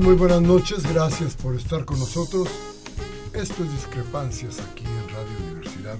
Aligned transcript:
Muy 0.00 0.14
buenas 0.14 0.40
noches, 0.40 0.90
gracias 0.90 1.34
por 1.34 1.54
estar 1.54 1.84
con 1.84 1.98
nosotros. 1.98 2.48
Esto 3.34 3.62
es 3.62 3.72
Discrepancias 3.72 4.58
aquí 4.58 4.84
en 4.84 5.08
Radio 5.14 5.38
Universidad, 5.50 5.98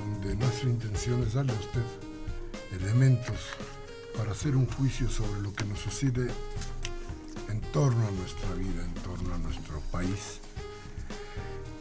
donde 0.00 0.34
nuestra 0.34 0.68
intención 0.68 1.22
es 1.22 1.34
darle 1.34 1.52
a 1.52 1.60
usted 1.60 1.82
elementos 2.80 3.36
para 4.18 4.32
hacer 4.32 4.56
un 4.56 4.66
juicio 4.66 5.08
sobre 5.08 5.40
lo 5.40 5.52
que 5.54 5.64
nos 5.66 5.78
sucede 5.78 6.28
en 7.48 7.60
torno 7.72 8.08
a 8.08 8.10
nuestra 8.10 8.52
vida, 8.54 8.84
en 8.84 8.94
torno 8.94 9.34
a 9.34 9.38
nuestro 9.38 9.80
país. 9.92 10.40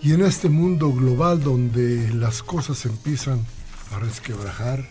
Y 0.04 0.14
en 0.14 0.22
este 0.22 0.48
mundo 0.48 0.94
global 0.94 1.44
donde 1.44 2.14
las 2.14 2.44
cosas 2.44 2.86
empiezan 2.86 3.44
a 3.92 4.00
resquebrajar, 4.00 4.88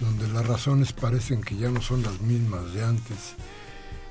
donde 0.00 0.26
las 0.28 0.46
razones 0.46 0.94
parecen 0.94 1.42
que 1.42 1.56
ya 1.56 1.68
no 1.68 1.82
son 1.82 2.02
las 2.02 2.18
mismas 2.22 2.72
de 2.72 2.82
antes, 2.82 3.34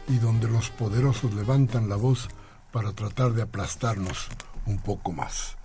y 0.07 0.17
donde 0.17 0.47
los 0.47 0.69
poderosos 0.69 1.33
levantan 1.33 1.89
la 1.89 1.95
voz 1.95 2.27
para 2.71 2.93
tratar 2.93 3.33
de 3.33 3.43
aplastarnos 3.43 4.27
un 4.65 4.79
poco 4.79 5.11
más. 5.11 5.57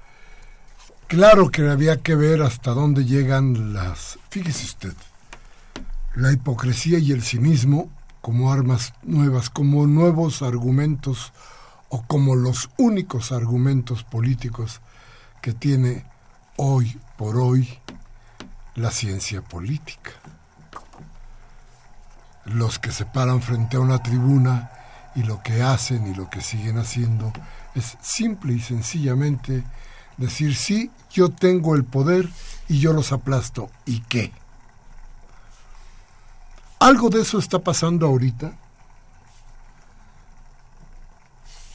Claro 1.07 1.51
que 1.51 1.69
había 1.69 2.03
que 2.03 2.15
ver 2.15 2.43
hasta 2.43 2.73
dónde 2.73 3.05
llegan 3.05 3.73
las... 3.73 4.19
Fíjese 4.29 4.65
usted, 4.65 4.95
la 6.15 6.33
hipocresía 6.33 6.99
y 6.99 7.13
el 7.13 7.23
cinismo 7.23 7.91
como 8.21 8.53
armas 8.53 8.93
nuevas, 9.03 9.49
como 9.49 9.87
nuevos 9.87 10.43
argumentos 10.43 11.33
o 11.89 12.03
como 12.03 12.37
los 12.37 12.69
únicos 12.77 13.33
argumentos 13.33 14.05
políticos 14.05 14.83
que 15.41 15.55
tiene 15.55 16.05
hoy 16.57 16.99
por 17.17 17.39
hoy 17.39 17.79
la 18.75 18.91
ciencia 18.91 19.41
política 19.41 20.11
los 22.49 22.79
que 22.79 22.93
se 22.93 23.05
paran 23.05 23.43
frente 23.43 23.77
a 23.77 23.81
una 23.81 24.03
tribuna 24.03 24.71
y 25.15 25.23
lo 25.23 25.43
que 25.43 25.63
hacen 25.63 26.07
y 26.07 26.15
lo 26.15 26.31
que 26.31 26.41
siguen 26.41 26.79
haciendo 26.79 27.33
es 27.75 27.97
simple 28.01 28.55
y 28.55 28.61
sencillamente 28.61 29.65
decir, 30.17 30.55
sí, 30.55 30.91
yo 31.11 31.31
tengo 31.31 31.75
el 31.75 31.85
poder 31.85 32.29
y 32.69 32.81
yo 32.81 32.93
los 32.93 33.13
aplasto. 33.13 33.71
¿Y 33.87 34.01
qué? 34.01 34.33
Algo 36.81 37.11
de 37.11 37.23
eso 37.23 37.39
está 37.39 37.59
pasando 37.59 38.07
ahorita 38.07 38.53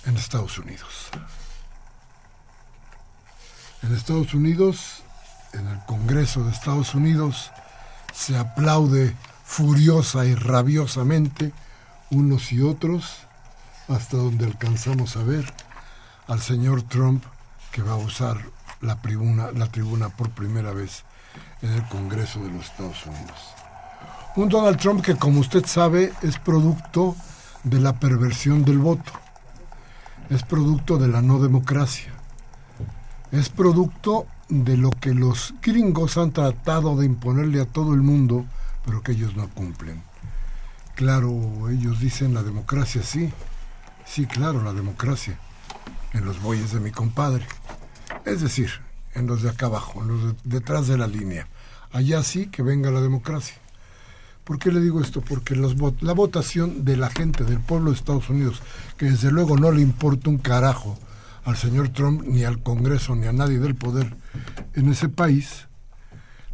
en 0.06 0.18
Estados 0.18 0.58
Unidos. 0.58 1.10
En 3.82 3.94
Estados 3.94 4.34
Unidos, 4.34 5.04
en 5.52 5.68
el 5.68 5.80
Congreso 5.86 6.46
de 6.46 6.52
Estados 6.52 6.96
Unidos, 6.96 7.52
se 8.14 8.38
aplaude 8.38 9.16
furiosa 9.53 10.25
y 10.25 10.34
rabiosamente 10.34 11.52
unos 12.09 12.52
y 12.52 12.62
otros 12.62 13.18
hasta 13.88 14.18
donde 14.18 14.46
alcanzamos 14.46 15.16
a 15.16 15.22
ver 15.22 15.46
al 16.28 16.41
señor 16.41 16.81
Trump 16.81 17.24
que 17.72 17.84
va 17.84 17.92
a 17.92 17.97
usar 17.97 18.42
la 18.81 19.00
tribuna, 19.00 19.52
la 19.52 19.68
tribuna 19.68 20.09
por 20.09 20.31
primera 20.31 20.74
vez 20.74 21.03
en 21.62 21.72
el 21.72 21.88
Congreso 21.88 22.40
de 22.40 22.50
los 22.50 22.66
Estados 22.66 23.06
Unidos. 23.06 23.38
Un 24.36 24.50
Donald 24.50 24.80
Trump 24.80 25.06
que, 25.06 25.18
como 25.18 25.42
usted 25.42 25.63
sabe, 25.68 26.12
es 26.24 26.40
producto 26.40 27.16
de 27.63 27.80
la 27.80 28.00
perversión 28.00 28.66
del 28.66 28.80
voto, 28.80 29.12
es 30.31 30.42
producto 30.42 30.97
de 30.97 31.09
la 31.09 31.22
no 31.22 31.38
democracia, 31.38 32.12
es 33.31 33.50
producto 33.50 34.25
de 34.50 34.78
lo 34.78 34.90
que 34.90 35.13
los 35.13 35.53
gringos 35.62 36.18
han 36.18 36.31
tratado 36.31 36.96
de 36.96 37.06
imponerle 37.06 37.62
a 37.62 37.66
todo 37.66 37.94
el 37.94 38.02
mundo 38.02 38.47
pero 38.86 39.02
que 39.02 39.14
ellos 39.14 39.36
no 39.36 39.50
cumplen. 39.50 40.04
Claro, 40.96 41.70
ellos 41.70 42.00
dicen 42.00 42.34
la 42.34 42.44
democracia, 42.44 43.02
sí, 43.04 43.32
sí, 44.06 44.26
claro, 44.26 44.64
la 44.64 44.74
democracia, 44.74 45.40
en 46.14 46.26
los 46.26 46.42
bueyes 46.42 46.72
de 46.72 46.80
mi 46.80 46.92
compadre. 46.92 47.46
Es 48.26 48.42
decir, 48.42 48.70
en 49.16 49.28
los 49.28 49.42
de 49.42 49.50
acá 49.50 49.66
abajo, 49.68 50.02
en 50.02 50.08
los 50.08 50.36
detrás 50.44 50.88
de 50.88 50.98
la 50.98 51.08
línea. 51.08 51.48
Allá 51.92 52.24
sí 52.24 52.48
que 52.48 52.64
venga 52.64 52.92
la 52.92 53.02
democracia. 53.02 53.56
¿Por 54.44 54.60
qué 54.60 54.72
le 54.72 54.82
digo 54.82 55.02
esto? 55.02 55.22
Porque 55.22 55.56
la 55.56 56.14
votación 56.14 56.84
de 56.84 56.98
la 56.98 57.10
gente, 57.10 57.46
del 57.46 57.60
pueblo 57.60 57.92
de 57.92 57.96
Estados 57.96 58.30
Unidos, 58.30 58.62
que 58.98 59.06
desde 59.06 59.32
luego 59.32 59.58
no 59.58 59.72
le 59.72 59.82
importa 59.82 60.30
un 60.30 60.38
carajo 60.38 60.98
al 61.46 61.56
señor 61.56 61.90
Trump, 61.90 62.24
ni 62.26 62.44
al 62.44 62.62
Congreso, 62.62 63.16
ni 63.16 63.28
a 63.28 63.34
nadie 63.34 63.60
del 63.60 63.76
poder 63.76 64.16
en 64.74 64.90
ese 64.90 65.08
país, 65.10 65.68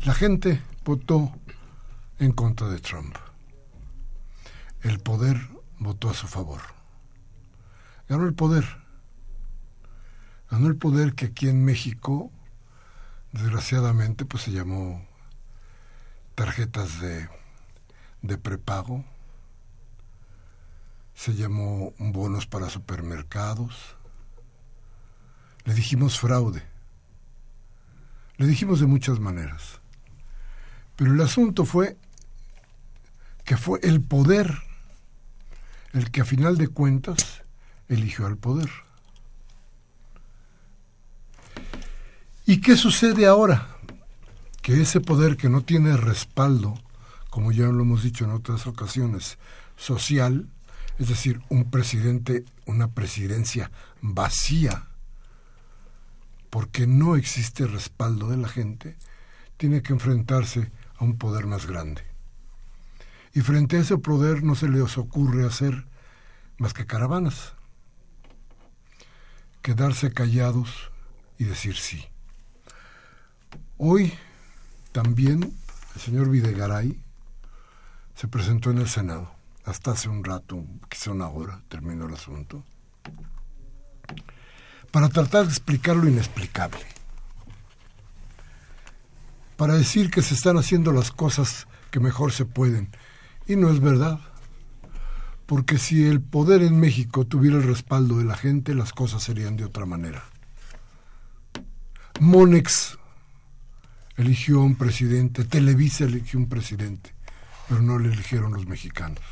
la 0.03 0.13
gente 0.13 0.61
votó 0.85 1.31
en 2.19 2.33
contra 2.33 2.67
de 2.67 2.79
Trump. 2.79 3.15
El 4.81 4.99
poder 4.99 5.37
votó 5.79 6.09
a 6.09 6.13
su 6.13 6.27
favor. 6.27 6.61
Ganó 8.07 8.25
el 8.25 8.33
poder. 8.33 8.65
Ganó 10.51 10.67
el 10.67 10.75
poder 10.75 11.13
que 11.15 11.27
aquí 11.27 11.47
en 11.47 11.63
México, 11.63 12.31
desgraciadamente, 13.31 14.25
pues 14.25 14.43
se 14.43 14.51
llamó 14.51 15.05
tarjetas 16.35 16.99
de, 16.99 17.29
de 18.21 18.37
prepago, 18.37 19.05
se 21.13 21.35
llamó 21.35 21.93
bonos 21.99 22.47
para 22.47 22.69
supermercados, 22.69 23.95
le 25.65 25.73
dijimos 25.73 26.19
fraude, 26.19 26.63
le 28.37 28.47
dijimos 28.47 28.79
de 28.79 28.87
muchas 28.87 29.19
maneras. 29.19 29.81
Pero 30.95 31.13
el 31.13 31.21
asunto 31.21 31.65
fue 31.65 31.97
que 33.49 33.57
fue 33.57 33.79
el 33.81 33.99
poder 33.99 34.61
el 35.93 36.11
que 36.11 36.21
a 36.21 36.25
final 36.25 36.59
de 36.59 36.67
cuentas 36.67 37.41
eligió 37.87 38.27
al 38.27 38.37
poder. 38.37 38.69
¿Y 42.45 42.61
qué 42.61 42.77
sucede 42.77 43.25
ahora? 43.25 43.67
Que 44.61 44.79
ese 44.79 45.01
poder 45.01 45.35
que 45.35 45.49
no 45.49 45.61
tiene 45.61 45.97
respaldo, 45.97 46.79
como 47.31 47.51
ya 47.51 47.65
lo 47.65 47.81
hemos 47.81 48.03
dicho 48.03 48.23
en 48.23 48.29
otras 48.29 48.67
ocasiones, 48.67 49.39
social, 49.77 50.47
es 50.99 51.09
decir, 51.09 51.41
un 51.49 51.71
presidente, 51.71 52.45
una 52.67 52.91
presidencia 52.91 53.71
vacía, 53.99 54.89
porque 56.51 56.85
no 56.85 57.15
existe 57.15 57.65
respaldo 57.65 58.29
de 58.29 58.37
la 58.37 58.47
gente, 58.47 58.95
tiene 59.57 59.81
que 59.81 59.93
enfrentarse 59.93 60.71
a 60.97 61.03
un 61.03 61.17
poder 61.17 61.47
más 61.47 61.65
grande. 61.65 62.08
Y 63.33 63.41
frente 63.41 63.77
a 63.77 63.81
ese 63.81 63.97
poder 63.97 64.43
no 64.43 64.55
se 64.55 64.67
les 64.67 64.97
ocurre 64.97 65.45
hacer 65.45 65.85
más 66.57 66.73
que 66.73 66.85
caravanas. 66.85 67.53
quedarse 69.61 70.11
callados 70.11 70.91
y 71.37 71.43
decir 71.43 71.75
sí. 71.75 72.05
Hoy 73.77 74.13
también 74.91 75.53
el 75.95 76.01
señor 76.01 76.29
Videgaray 76.29 76.99
se 78.15 78.27
presentó 78.27 78.71
en 78.71 78.79
el 78.79 78.89
Senado, 78.89 79.31
hasta 79.65 79.91
hace 79.91 80.09
un 80.09 80.23
rato, 80.23 80.63
quizá 80.89 81.11
una 81.11 81.27
hora, 81.27 81.61
terminó 81.69 82.07
el 82.07 82.13
asunto, 82.13 82.63
para 84.91 85.09
tratar 85.09 85.45
de 85.45 85.51
explicar 85.51 85.95
lo 85.95 86.07
inexplicable, 86.07 86.85
para 89.55 89.75
decir 89.75 90.09
que 90.09 90.21
se 90.21 90.33
están 90.33 90.57
haciendo 90.57 90.91
las 90.91 91.11
cosas 91.11 91.67
que 91.91 91.99
mejor 91.99 92.31
se 92.31 92.45
pueden. 92.45 92.89
Y 93.49 93.55
no 93.55 93.71
es 93.71 93.79
verdad, 93.79 94.19
porque 95.47 95.79
si 95.79 96.05
el 96.05 96.21
poder 96.21 96.61
en 96.61 96.79
México 96.79 97.25
tuviera 97.25 97.57
el 97.57 97.63
respaldo 97.63 98.19
de 98.19 98.23
la 98.23 98.37
gente, 98.37 98.75
las 98.75 98.93
cosas 98.93 99.23
serían 99.23 99.57
de 99.57 99.65
otra 99.65 99.87
manera. 99.87 100.23
Monex 102.19 102.99
eligió 104.17 104.61
un 104.61 104.75
presidente, 104.75 105.45
Televisa 105.45 106.03
eligió 106.03 106.37
un 106.37 106.47
presidente, 106.47 107.15
pero 107.67 107.81
no 107.81 107.97
le 107.97 108.13
eligieron 108.13 108.53
los 108.53 108.67
mexicanos. 108.67 109.23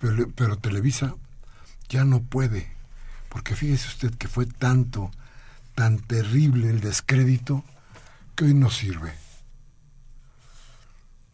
Pero, 0.00 0.28
pero 0.34 0.58
Televisa 0.58 1.14
ya 1.88 2.04
no 2.04 2.20
puede, 2.20 2.70
porque 3.30 3.54
fíjese 3.54 3.88
usted 3.88 4.14
que 4.16 4.28
fue 4.28 4.44
tanto, 4.44 5.10
tan 5.74 5.98
terrible 5.98 6.68
el 6.68 6.80
descrédito, 6.80 7.64
que 8.36 8.44
hoy 8.44 8.52
no 8.52 8.68
sirve. 8.68 9.14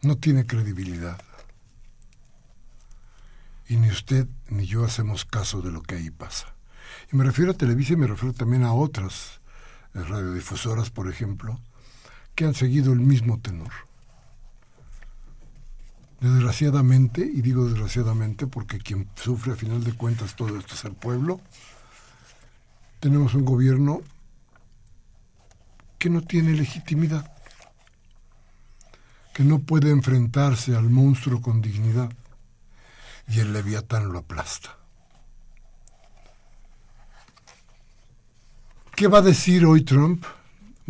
No 0.03 0.15
tiene 0.15 0.45
credibilidad. 0.45 1.19
Y 3.67 3.77
ni 3.77 3.89
usted 3.89 4.27
ni 4.49 4.65
yo 4.65 4.85
hacemos 4.85 5.25
caso 5.25 5.61
de 5.61 5.71
lo 5.71 5.81
que 5.81 5.95
ahí 5.95 6.11
pasa. 6.11 6.55
Y 7.11 7.15
me 7.15 7.23
refiero 7.23 7.51
a 7.51 7.55
Televisa 7.55 7.93
y 7.93 7.97
me 7.97 8.07
refiero 8.07 8.33
también 8.33 8.63
a 8.63 8.73
otras 8.73 9.41
radiodifusoras, 9.93 10.89
por 10.89 11.09
ejemplo, 11.09 11.59
que 12.35 12.45
han 12.45 12.53
seguido 12.53 12.93
el 12.93 12.99
mismo 12.99 13.39
tenor. 13.39 13.71
Desgraciadamente, 16.19 17.21
y 17.21 17.41
digo 17.41 17.67
desgraciadamente 17.67 18.47
porque 18.47 18.79
quien 18.79 19.09
sufre 19.15 19.53
a 19.53 19.55
final 19.55 19.83
de 19.83 19.93
cuentas 19.93 20.35
todo 20.35 20.57
esto 20.57 20.73
es 20.73 20.85
el 20.85 20.93
pueblo, 20.93 21.39
tenemos 22.99 23.33
un 23.35 23.45
gobierno 23.45 24.01
que 25.99 26.09
no 26.09 26.21
tiene 26.21 26.53
legitimidad, 26.53 27.31
que 29.33 29.43
no 29.43 29.59
puede 29.59 29.91
enfrentarse 29.91 30.75
al 30.75 30.89
monstruo 30.89 31.41
con 31.41 31.61
dignidad, 31.61 32.11
y 33.27 33.39
el 33.39 33.53
leviatán 33.53 34.11
lo 34.11 34.19
aplasta. 34.19 34.77
¿Qué 38.95 39.07
va 39.07 39.19
a 39.19 39.21
decir 39.21 39.65
hoy 39.65 39.83
Trump? 39.83 40.23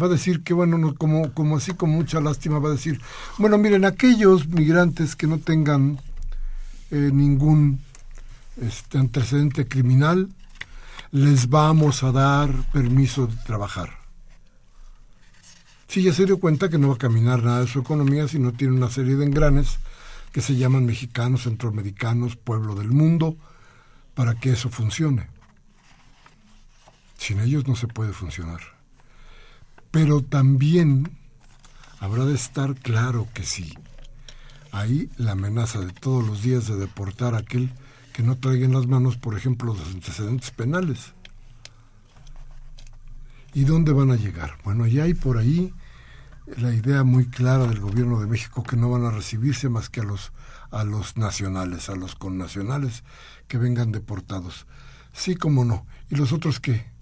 Va 0.02 0.08
a 0.08 0.10
decir 0.10 0.44
que, 0.44 0.54
bueno, 0.54 0.94
como, 0.96 1.34
como 1.34 1.58
así 1.58 1.74
con 1.74 1.90
mucha 1.90 2.20
lástima, 2.20 2.60
va 2.60 2.70
a 2.70 2.74
decir, 2.74 3.02
bueno, 3.38 3.58
miren, 3.58 3.86
aquellos 3.86 4.48
migrantes 4.48 5.16
que 5.16 5.26
no 5.26 5.40
tengan 5.40 6.00
eh, 6.92 7.10
ningún 7.12 7.82
este, 8.62 8.98
antecedente 8.98 9.68
criminal, 9.68 10.30
les 11.12 11.50
vamos 11.50 12.04
a 12.04 12.12
dar 12.12 12.50
permiso 12.72 13.28
de 13.28 13.36
trabajar. 13.38 13.90
Sí, 15.88 16.04
ya 16.04 16.14
se 16.14 16.26
dio 16.26 16.40
cuenta 16.40 16.70
que 16.70 16.78
no 16.78 16.90
va 16.90 16.96
a 16.96 16.98
caminar 16.98 17.42
nada 17.42 17.62
de 17.62 17.68
su 17.68 17.80
economía 17.80 18.28
si 18.28 18.38
no 18.38 18.52
tiene 18.52 18.76
una 18.76 18.90
serie 18.90 19.16
de 19.16 19.26
engranes 19.26 19.80
que 20.36 20.42
se 20.42 20.58
llaman 20.58 20.86
mexicanos, 20.86 21.44
centroamericanos, 21.44 22.36
pueblo 22.36 22.76
del 22.76 22.92
mundo, 22.92 23.38
para 24.16 24.38
que 24.38 24.52
eso 24.52 24.70
funcione. 24.70 25.30
Sin 27.18 27.40
ellos 27.40 27.70
no 27.70 27.78
se 27.78 27.88
puede 27.88 28.12
funcionar. 28.12 28.60
Pero 29.92 30.20
también 30.20 31.18
habrá 32.02 32.26
de 32.26 32.36
estar 32.36 32.76
claro 32.76 33.30
que 33.34 33.44
sí. 33.44 33.76
Hay 34.74 35.10
la 35.16 35.32
amenaza 35.32 35.80
de 35.80 35.94
todos 35.94 36.28
los 36.28 36.44
días 36.44 36.68
de 36.68 36.76
deportar 36.76 37.34
a 37.34 37.38
aquel 37.38 37.72
que 38.12 38.22
no 38.22 38.36
traiga 38.36 38.66
en 38.66 38.74
las 38.74 38.88
manos, 38.88 39.16
por 39.16 39.38
ejemplo, 39.38 39.74
los 39.74 39.88
antecedentes 39.88 40.52
penales. 40.52 41.14
¿Y 43.54 43.64
dónde 43.64 43.94
van 43.94 44.12
a 44.12 44.18
llegar? 44.18 44.58
Bueno, 44.66 44.86
ya 44.86 45.04
hay 45.04 45.14
por 45.14 45.38
ahí 45.38 45.74
la 46.58 46.74
idea 46.74 47.04
muy 47.04 47.28
clara 47.28 47.68
del 47.68 47.80
gobierno 47.80 48.20
de 48.20 48.28
México 48.28 48.64
que 48.64 48.78
no 48.78 48.90
van 48.90 49.06
a 49.06 49.12
recibirse 49.12 49.70
más 49.70 49.90
que 49.90 50.02
a 50.02 50.04
los 50.04 50.32
a 50.72 50.84
los 50.84 51.16
nacionales, 51.16 51.90
a 51.90 51.96
los 51.96 52.16
connacionales 52.16 53.04
que 53.48 53.58
vengan 53.58 53.92
deportados. 53.92 54.68
Sí, 55.14 55.36
como 55.36 55.64
no. 55.64 55.86
¿Y 56.10 56.16
los 56.16 56.34
otros 56.34 56.60
qué? 56.60 56.96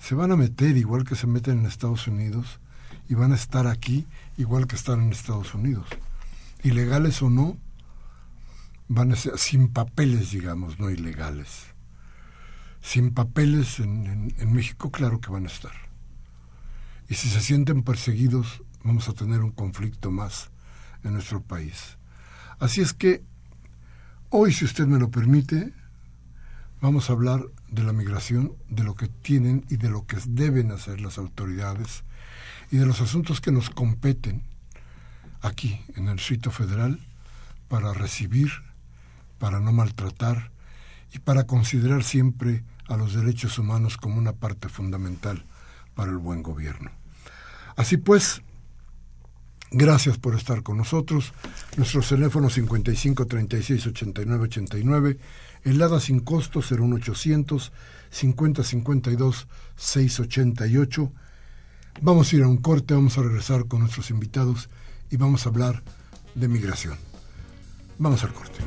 se 0.00 0.14
van 0.14 0.32
a 0.32 0.36
meter 0.36 0.76
igual 0.76 1.04
que 1.04 1.14
se 1.14 1.26
meten 1.26 1.60
en 1.60 1.66
Estados 1.66 2.06
Unidos 2.06 2.58
y 3.08 3.14
van 3.14 3.32
a 3.32 3.36
estar 3.36 3.66
aquí 3.66 4.06
igual 4.38 4.66
que 4.66 4.76
están 4.76 5.02
en 5.02 5.12
Estados 5.12 5.54
Unidos. 5.54 5.86
Ilegales 6.62 7.22
o 7.22 7.30
no, 7.30 7.58
van 8.88 9.12
a 9.12 9.16
ser 9.16 9.38
sin 9.38 9.68
papeles, 9.68 10.30
digamos, 10.30 10.78
no 10.78 10.90
ilegales. 10.90 11.66
Sin 12.80 13.12
papeles 13.12 13.78
en, 13.78 14.34
en 14.38 14.52
México, 14.52 14.90
claro 14.90 15.20
que 15.20 15.30
van 15.30 15.44
a 15.44 15.50
estar. 15.50 15.89
Y 17.10 17.16
si 17.16 17.28
se 17.28 17.40
sienten 17.40 17.82
perseguidos, 17.82 18.62
vamos 18.84 19.08
a 19.08 19.14
tener 19.14 19.40
un 19.40 19.50
conflicto 19.50 20.12
más 20.12 20.50
en 21.02 21.14
nuestro 21.14 21.42
país. 21.42 21.98
Así 22.60 22.82
es 22.82 22.94
que 22.94 23.24
hoy, 24.28 24.52
si 24.52 24.64
usted 24.64 24.86
me 24.86 25.00
lo 25.00 25.10
permite, 25.10 25.74
vamos 26.80 27.10
a 27.10 27.14
hablar 27.14 27.42
de 27.68 27.82
la 27.82 27.92
migración, 27.92 28.52
de 28.68 28.84
lo 28.84 28.94
que 28.94 29.08
tienen 29.08 29.66
y 29.68 29.76
de 29.76 29.90
lo 29.90 30.06
que 30.06 30.18
deben 30.24 30.70
hacer 30.70 31.00
las 31.00 31.18
autoridades 31.18 32.04
y 32.70 32.76
de 32.76 32.86
los 32.86 33.00
asuntos 33.00 33.40
que 33.40 33.50
nos 33.50 33.70
competen 33.70 34.44
aquí 35.40 35.84
en 35.96 36.06
el 36.06 36.16
Distrito 36.16 36.52
Federal 36.52 37.00
para 37.66 37.92
recibir, 37.92 38.52
para 39.40 39.58
no 39.58 39.72
maltratar 39.72 40.52
y 41.12 41.18
para 41.18 41.48
considerar 41.48 42.04
siempre 42.04 42.62
a 42.86 42.96
los 42.96 43.14
derechos 43.14 43.58
humanos 43.58 43.96
como 43.96 44.16
una 44.16 44.34
parte 44.34 44.68
fundamental 44.68 45.44
para 45.96 46.12
el 46.12 46.18
buen 46.18 46.44
gobierno. 46.44 46.99
Así 47.80 47.96
pues, 47.96 48.42
gracias 49.70 50.18
por 50.18 50.34
estar 50.34 50.62
con 50.62 50.76
nosotros. 50.76 51.32
Nuestros 51.78 52.10
teléfonos 52.10 52.52
55 52.52 53.26
36 53.26 53.86
89 53.86 54.44
89 54.44 55.18
helada 55.64 55.98
sin 55.98 56.20
costo 56.20 56.60
01800 56.60 57.72
5052 58.10 59.48
688. 59.76 61.12
Vamos 62.02 62.30
a 62.30 62.36
ir 62.36 62.42
a 62.42 62.48
un 62.48 62.58
corte, 62.58 62.92
vamos 62.92 63.16
a 63.16 63.22
regresar 63.22 63.66
con 63.66 63.80
nuestros 63.80 64.10
invitados 64.10 64.68
y 65.10 65.16
vamos 65.16 65.46
a 65.46 65.48
hablar 65.48 65.82
de 66.34 66.48
migración. 66.48 66.98
Vamos 67.96 68.22
al 68.24 68.34
corte. 68.34 68.60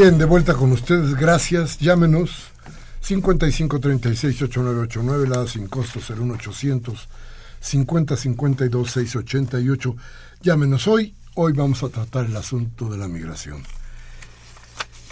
Bien, 0.00 0.16
de 0.16 0.26
vuelta 0.26 0.54
con 0.54 0.70
ustedes, 0.70 1.16
gracias. 1.16 1.78
Llámenos 1.78 2.52
5536-8989, 3.04 5.26
la 5.26 5.44
sin 5.48 5.66
costo 5.66 5.98
01800 5.98 7.08
5052-688. 7.60 9.96
Llámenos 10.40 10.86
hoy. 10.86 11.16
Hoy 11.34 11.52
vamos 11.52 11.82
a 11.82 11.88
tratar 11.88 12.26
el 12.26 12.36
asunto 12.36 12.88
de 12.88 12.96
la 12.96 13.08
migración. 13.08 13.64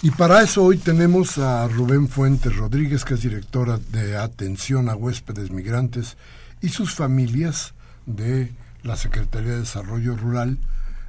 Y 0.02 0.12
para 0.12 0.40
eso 0.40 0.62
hoy 0.62 0.76
tenemos 0.76 1.36
a 1.38 1.66
Rubén 1.66 2.06
Fuentes 2.06 2.54
Rodríguez, 2.54 3.04
que 3.04 3.14
es 3.14 3.22
directora 3.22 3.80
de 3.90 4.16
atención 4.16 4.88
a 4.88 4.94
huéspedes 4.94 5.50
migrantes 5.50 6.16
y 6.60 6.68
sus 6.68 6.94
familias 6.94 7.74
de 8.06 8.52
la 8.84 8.96
Secretaría 8.96 9.50
de 9.50 9.62
Desarrollo 9.62 10.16
Rural 10.16 10.58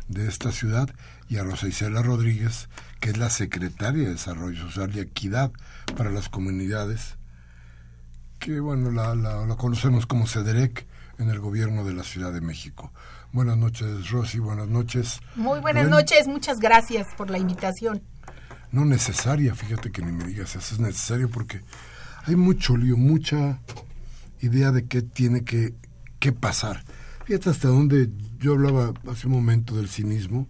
de 0.08 0.28
esta 0.28 0.52
ciudad, 0.52 0.90
y 1.30 1.38
a 1.38 1.44
Rosa 1.44 1.68
Isela 1.68 2.02
Rodríguez, 2.02 2.70
que 3.00 3.10
es 3.10 3.18
la 3.18 3.30
secretaria 3.30 4.04
de 4.04 4.14
Desarrollo 4.14 4.60
Social 4.68 4.92
y 4.96 5.00
Equidad 5.00 5.52
para 5.96 6.10
las 6.10 6.30
Comunidades, 6.30 7.18
que 8.40 8.60
bueno, 8.60 8.92
la, 8.92 9.16
la, 9.16 9.56
conocemos 9.56 10.06
como 10.06 10.28
CEDEREC 10.28 10.88
en 11.20 11.30
el 11.30 11.40
gobierno 11.40 11.84
de 11.84 11.94
la 11.94 12.04
Ciudad 12.04 12.32
de 12.32 12.42
México. 12.42 12.92
Buenas 13.32 13.58
noches, 13.58 14.10
Rosy, 14.10 14.40
buenas 14.40 14.68
noches. 14.68 15.20
Muy 15.36 15.60
buenas 15.60 15.90
noches, 15.90 16.28
muchas 16.28 16.60
gracias 16.60 17.08
por 17.18 17.30
la 17.30 17.38
invitación. 17.38 18.02
No 18.72 18.86
necesaria, 18.86 19.56
fíjate 19.56 19.92
que 19.92 20.02
ni 20.02 20.12
me 20.12 20.26
digas 20.26 20.56
eso, 20.56 20.76
es 20.76 20.80
necesario 20.80 21.30
porque 21.30 21.62
hay 22.26 22.36
mucho 22.36 22.78
lío, 22.78 22.96
mucha 22.96 23.60
idea 24.42 24.72
de 24.72 24.86
qué 24.86 25.02
tiene 25.02 25.44
que, 25.44 25.74
que 26.20 26.32
pasar. 26.32 26.84
Fíjate 27.26 27.50
hasta 27.50 27.68
dónde 27.70 28.10
yo 28.38 28.54
hablaba 28.54 28.94
hace 29.12 29.28
un 29.28 29.34
momento 29.34 29.76
del 29.76 29.90
cinismo 29.90 30.48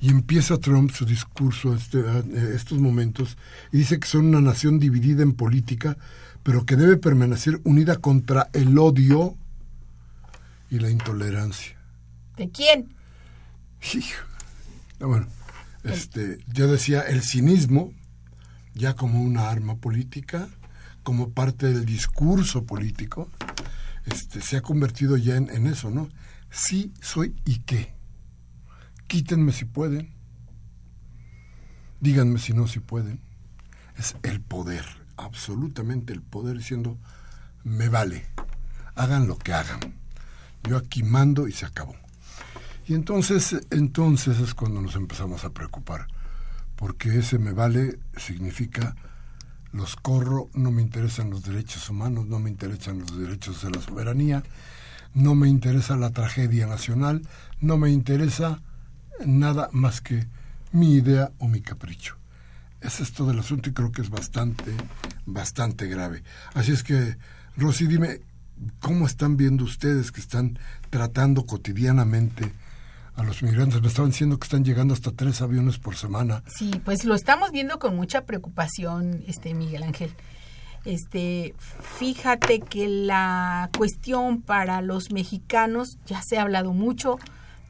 y 0.00 0.10
empieza 0.10 0.58
Trump 0.58 0.90
su 0.92 1.04
discurso 1.04 1.74
este, 1.74 1.98
eh, 1.98 2.52
estos 2.54 2.78
momentos 2.78 3.36
y 3.72 3.78
dice 3.78 3.98
que 3.98 4.06
son 4.06 4.26
una 4.26 4.40
nación 4.40 4.78
dividida 4.78 5.22
en 5.22 5.32
política, 5.32 5.96
pero 6.42 6.64
que 6.64 6.76
debe 6.76 6.96
permanecer 6.96 7.60
unida 7.64 7.96
contra 7.96 8.48
el 8.52 8.78
odio 8.78 9.36
y 10.70 10.78
la 10.78 10.90
intolerancia. 10.90 11.76
¿De 12.36 12.48
quién? 12.50 12.94
bueno, 15.00 15.26
este, 15.84 16.38
yo 16.52 16.70
decía 16.70 17.02
el 17.02 17.22
cinismo 17.22 17.92
ya 18.74 18.94
como 18.94 19.20
una 19.20 19.50
arma 19.50 19.76
política, 19.76 20.48
como 21.02 21.30
parte 21.30 21.66
del 21.66 21.84
discurso 21.84 22.64
político, 22.64 23.28
este, 24.06 24.40
se 24.40 24.56
ha 24.56 24.60
convertido 24.60 25.16
ya 25.16 25.36
en, 25.36 25.50
en 25.50 25.66
eso, 25.66 25.90
¿no? 25.90 26.08
Sí, 26.50 26.92
soy 27.00 27.34
y 27.44 27.58
qué 27.60 27.97
Quítenme 29.08 29.52
si 29.52 29.64
pueden. 29.64 30.14
Díganme 32.00 32.38
si 32.38 32.52
no 32.52 32.68
si 32.68 32.78
pueden. 32.78 33.20
Es 33.96 34.16
el 34.22 34.40
poder, 34.40 34.84
absolutamente 35.16 36.12
el 36.12 36.22
poder 36.22 36.58
diciendo, 36.58 36.98
me 37.64 37.88
vale, 37.88 38.26
hagan 38.94 39.26
lo 39.26 39.38
que 39.38 39.54
hagan. 39.54 39.80
Yo 40.62 40.76
aquí 40.76 41.02
mando 41.02 41.48
y 41.48 41.52
se 41.52 41.64
acabó. 41.64 41.96
Y 42.86 42.94
entonces, 42.94 43.56
entonces 43.70 44.40
es 44.40 44.54
cuando 44.54 44.82
nos 44.82 44.94
empezamos 44.94 45.44
a 45.44 45.50
preocupar, 45.50 46.06
porque 46.76 47.18
ese 47.18 47.38
me 47.38 47.52
vale 47.52 47.98
significa 48.16 48.94
los 49.72 49.96
corro, 49.96 50.48
no 50.52 50.70
me 50.70 50.82
interesan 50.82 51.30
los 51.30 51.42
derechos 51.42 51.88
humanos, 51.88 52.26
no 52.26 52.38
me 52.38 52.50
interesan 52.50 53.00
los 53.00 53.18
derechos 53.18 53.62
de 53.62 53.70
la 53.70 53.80
soberanía, 53.80 54.42
no 55.14 55.34
me 55.34 55.48
interesa 55.48 55.96
la 55.96 56.10
tragedia 56.10 56.66
nacional, 56.66 57.22
no 57.60 57.78
me 57.78 57.90
interesa 57.90 58.62
nada 59.24 59.68
más 59.72 60.00
que 60.00 60.26
mi 60.72 60.94
idea 60.94 61.32
o 61.38 61.48
mi 61.48 61.60
capricho. 61.60 62.16
Es 62.80 63.12
todo 63.12 63.32
el 63.32 63.38
asunto 63.38 63.70
y 63.70 63.72
creo 63.72 63.90
que 63.90 64.02
es 64.02 64.10
bastante, 64.10 64.72
bastante 65.26 65.86
grave. 65.88 66.22
Así 66.54 66.72
es 66.72 66.84
que, 66.84 67.16
Rosy, 67.56 67.86
dime, 67.86 68.20
¿cómo 68.80 69.06
están 69.06 69.36
viendo 69.36 69.64
ustedes 69.64 70.12
que 70.12 70.20
están 70.20 70.58
tratando 70.90 71.44
cotidianamente 71.44 72.52
a 73.16 73.24
los 73.24 73.42
migrantes? 73.42 73.80
Me 73.82 73.88
estaban 73.88 74.12
diciendo 74.12 74.38
que 74.38 74.44
están 74.44 74.64
llegando 74.64 74.94
hasta 74.94 75.10
tres 75.10 75.42
aviones 75.42 75.78
por 75.78 75.96
semana. 75.96 76.44
Sí, 76.46 76.70
pues 76.84 77.04
lo 77.04 77.14
estamos 77.16 77.50
viendo 77.50 77.80
con 77.80 77.96
mucha 77.96 78.24
preocupación, 78.24 79.24
este 79.26 79.54
Miguel 79.54 79.82
Ángel. 79.82 80.14
Este, 80.84 81.54
fíjate 81.98 82.60
que 82.60 82.88
la 82.88 83.70
cuestión 83.76 84.40
para 84.40 84.80
los 84.82 85.10
mexicanos 85.10 85.98
ya 86.06 86.22
se 86.22 86.38
ha 86.38 86.42
hablado 86.42 86.72
mucho, 86.72 87.18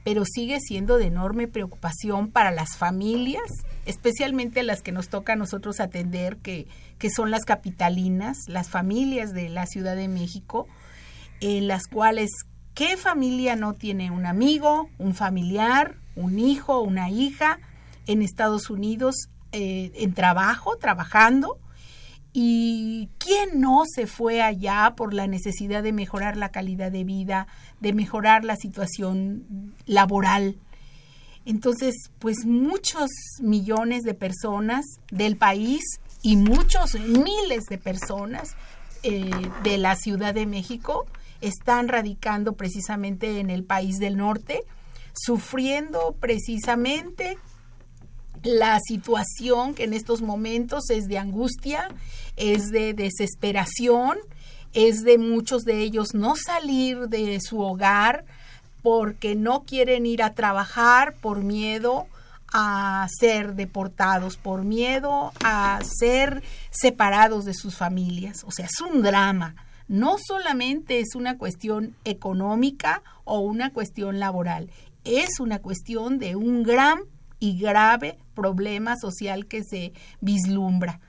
pero 0.09 0.25
sigue 0.25 0.59
siendo 0.59 0.97
de 0.97 1.05
enorme 1.05 1.49
preocupación 1.49 2.31
para 2.31 2.51
las 2.51 2.79
familias, 2.79 3.45
especialmente 3.85 4.63
las 4.63 4.81
que 4.81 4.91
nos 4.91 5.11
toca 5.11 5.35
a 5.35 5.37
nosotros 5.37 5.81
atender, 5.81 6.39
que, 6.39 6.67
que 6.97 7.11
son 7.11 7.31
las 7.31 7.45
capitalinas, 7.45 8.39
las 8.47 8.71
familias 8.71 9.35
de 9.35 9.51
la 9.51 9.67
Ciudad 9.67 9.97
de 9.97 10.09
México, 10.09 10.67
en 11.43 11.69
las 11.69 11.89
cuales, 11.89 12.31
¿qué 12.73 12.97
familia 12.97 13.55
no 13.55 13.75
tiene 13.75 14.11
un 14.11 14.25
amigo, 14.25 14.89
un 14.97 15.15
familiar, 15.15 15.97
un 16.17 16.39
hijo, 16.39 16.81
una 16.81 17.11
hija 17.11 17.59
en 18.07 18.23
Estados 18.23 18.71
Unidos 18.71 19.29
eh, 19.53 19.93
en 19.95 20.15
trabajo, 20.15 20.79
trabajando? 20.79 21.59
¿Y 22.41 23.09
quién 23.19 23.61
no 23.61 23.83
se 23.93 24.07
fue 24.07 24.43
allá 24.43 24.95
por 24.97 25.13
la 25.13 25.27
necesidad 25.27 25.83
de 25.83 25.93
mejorar 25.93 26.37
la 26.37 26.51
calidad 26.51 26.93
de 26.93 27.03
vida, 27.03 27.49
de 27.81 27.93
mejorar 27.93 28.45
la 28.45 28.55
situación 28.55 29.75
laboral? 29.87 30.57
Entonces, 31.47 31.97
pues 32.21 32.47
muchos 32.47 33.11
millones 33.41 34.05
de 34.05 34.15
personas 34.15 34.85
del 35.11 35.37
país 35.37 35.83
y 36.23 36.37
muchos 36.37 36.95
miles 36.95 37.65
de 37.69 37.79
personas 37.79 38.55
eh, 39.03 39.29
de 39.65 39.77
la 39.77 39.97
Ciudad 39.97 40.33
de 40.33 40.47
México 40.47 41.07
están 41.41 41.89
radicando 41.89 42.53
precisamente 42.53 43.41
en 43.41 43.51
el 43.51 43.65
país 43.65 43.99
del 43.99 44.17
norte, 44.17 44.61
sufriendo 45.13 46.15
precisamente 46.21 47.37
la 48.43 48.79
situación 48.81 49.75
que 49.75 49.85
en 49.85 49.95
estos 49.95 50.23
momentos 50.23 50.91
es 50.91 51.07
de 51.07 51.19
angustia, 51.19 51.89
es 52.39 52.71
de 52.71 52.95
desesperación, 52.95 54.19
es 54.73 55.03
de 55.03 55.19
muchos 55.19 55.65
de 55.65 55.81
ellos 55.81 56.15
no 56.15 56.37
salir 56.37 57.09
de 57.09 57.39
su 57.41 57.61
hogar 57.61 58.25
porque 58.83 59.35
no 59.35 59.65
quieren 59.65 60.07
ir 60.07 60.23
a 60.23 60.35
trabajar 60.35 61.15
por 61.21 61.43
miedo 61.43 62.07
a 62.53 63.07
ser 63.19 63.55
deportados, 63.55 64.37
por 64.37 64.65
miedo 64.65 65.33
a 65.45 65.81
ser 65.83 66.43
separados 66.71 67.45
de 67.45 67.55
sus 67.55 67.77
familias. 67.77 68.45
O 68.45 68.51
sea, 68.51 68.67
es 68.67 68.81
un 68.81 69.03
drama. 69.03 69.55
No 69.87 70.17
solamente 70.19 71.01
es 71.01 71.15
una 71.15 71.39
cuestión 71.39 71.95
económica 72.05 73.03
o 73.25 73.41
una 73.41 73.73
cuestión 73.73 74.19
laboral, 74.19 74.71
es 75.05 75.41
una 75.41 75.61
cuestión 75.61 76.19
de 76.19 76.37
un 76.37 76.63
gran 76.63 77.01
y 77.41 77.59
grave 77.59 78.19
problema 78.35 78.97
social 78.97 79.47
que 79.47 79.63
se 79.65 79.93
vislumbra. 80.21 81.01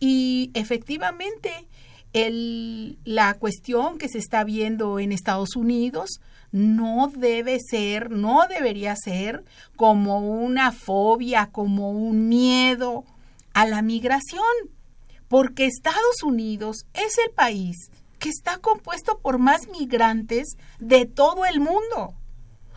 Y 0.00 0.50
efectivamente, 0.54 1.66
el, 2.12 2.98
la 3.04 3.34
cuestión 3.34 3.98
que 3.98 4.08
se 4.08 4.18
está 4.18 4.44
viendo 4.44 4.98
en 4.98 5.12
Estados 5.12 5.56
Unidos 5.56 6.20
no 6.50 7.10
debe 7.14 7.58
ser, 7.60 8.10
no 8.10 8.46
debería 8.48 8.94
ser 8.96 9.44
como 9.76 10.20
una 10.20 10.72
fobia, 10.72 11.50
como 11.52 11.90
un 11.90 12.28
miedo 12.28 13.04
a 13.52 13.66
la 13.66 13.82
migración, 13.82 14.42
porque 15.28 15.66
Estados 15.66 16.22
Unidos 16.22 16.86
es 16.94 17.18
el 17.18 17.32
país 17.32 17.90
que 18.18 18.30
está 18.30 18.58
compuesto 18.58 19.18
por 19.18 19.38
más 19.38 19.68
migrantes 19.68 20.56
de 20.78 21.06
todo 21.06 21.44
el 21.44 21.60
mundo. 21.60 22.14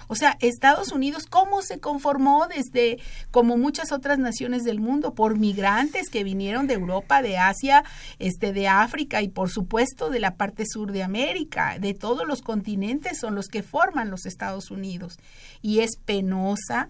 O 0.07 0.15
sea, 0.15 0.37
Estados 0.39 0.91
Unidos, 0.91 1.25
¿cómo 1.27 1.61
se 1.61 1.79
conformó 1.79 2.47
desde, 2.47 2.99
como 3.31 3.57
muchas 3.57 3.91
otras 3.91 4.19
naciones 4.19 4.63
del 4.63 4.79
mundo, 4.79 5.13
por 5.13 5.37
migrantes 5.37 6.09
que 6.09 6.23
vinieron 6.23 6.67
de 6.67 6.75
Europa, 6.75 7.21
de 7.21 7.37
Asia, 7.37 7.83
este, 8.19 8.53
de 8.53 8.67
África 8.67 9.21
y 9.21 9.29
por 9.29 9.49
supuesto 9.49 10.09
de 10.09 10.19
la 10.19 10.35
parte 10.35 10.65
sur 10.65 10.91
de 10.91 11.03
América, 11.03 11.77
de 11.79 11.93
todos 11.93 12.27
los 12.27 12.41
continentes 12.41 13.19
son 13.19 13.35
los 13.35 13.47
que 13.47 13.63
forman 13.63 14.09
los 14.09 14.25
Estados 14.25 14.71
Unidos. 14.71 15.17
Y 15.61 15.79
es 15.79 15.97
penosa 15.97 16.89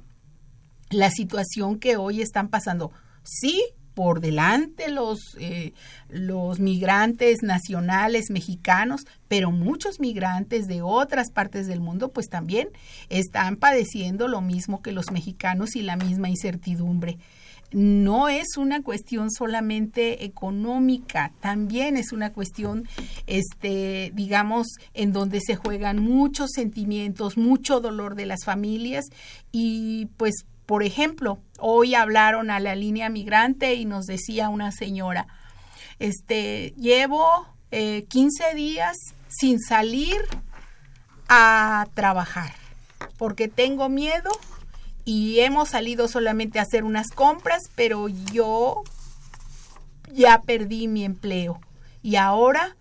la 0.89 1.09
situación 1.09 1.79
que 1.79 1.97
hoy 1.97 2.21
están 2.21 2.49
pasando. 2.49 2.91
Sí, 3.23 3.63
por 3.93 4.21
delante 4.21 4.89
los, 4.89 5.19
eh, 5.39 5.73
los 6.09 6.59
migrantes 6.59 7.43
nacionales 7.43 8.29
mexicanos, 8.29 9.01
pero 9.27 9.51
muchos 9.51 9.99
migrantes 9.99 10.67
de 10.67 10.81
otras 10.81 11.31
partes 11.31 11.67
del 11.67 11.79
mundo 11.79 12.11
pues 12.11 12.27
también 12.29 12.69
están 13.09 13.57
padeciendo 13.57 14.27
lo 14.27 14.41
mismo 14.41 14.81
que 14.81 14.91
los 14.91 15.11
mexicanos 15.11 15.75
y 15.75 15.81
la 15.81 15.95
misma 15.95 16.29
incertidumbre. 16.29 17.17
No 17.71 18.27
es 18.27 18.57
una 18.57 18.83
cuestión 18.83 19.31
solamente 19.31 20.25
económica, 20.25 21.31
también 21.39 21.95
es 21.95 22.11
una 22.11 22.33
cuestión, 22.33 22.85
este, 23.27 24.11
digamos, 24.13 24.67
en 24.93 25.13
donde 25.13 25.39
se 25.39 25.55
juegan 25.55 25.99
muchos 25.99 26.49
sentimientos, 26.53 27.37
mucho 27.37 27.79
dolor 27.79 28.15
de 28.15 28.25
las 28.25 28.43
familias 28.43 29.05
y 29.53 30.07
pues 30.17 30.45
por 30.71 30.83
ejemplo, 30.83 31.39
Hoy 31.61 31.95
hablaron 31.95 32.49
a 32.49 32.59
la 32.59 32.75
línea 32.75 33.09
migrante 33.09 33.75
y 33.75 33.85
nos 33.85 34.05
decía 34.05 34.49
una 34.49 34.71
señora, 34.71 35.27
este, 35.99 36.73
llevo 36.77 37.47
15 37.69 38.43
eh, 38.51 38.55
días 38.55 38.97
sin 39.27 39.59
salir 39.59 40.17
a 41.29 41.87
trabajar 41.93 42.53
porque 43.17 43.47
tengo 43.47 43.87
miedo 43.87 44.31
y 45.05 45.39
hemos 45.41 45.69
salido 45.69 46.07
solamente 46.07 46.57
a 46.57 46.63
hacer 46.63 46.83
unas 46.83 47.09
compras, 47.09 47.61
pero 47.75 48.07
yo 48.07 48.83
ya 50.11 50.41
perdí 50.41 50.87
mi 50.87 51.05
empleo. 51.05 51.59
Y 52.01 52.15
ahora, 52.15 52.75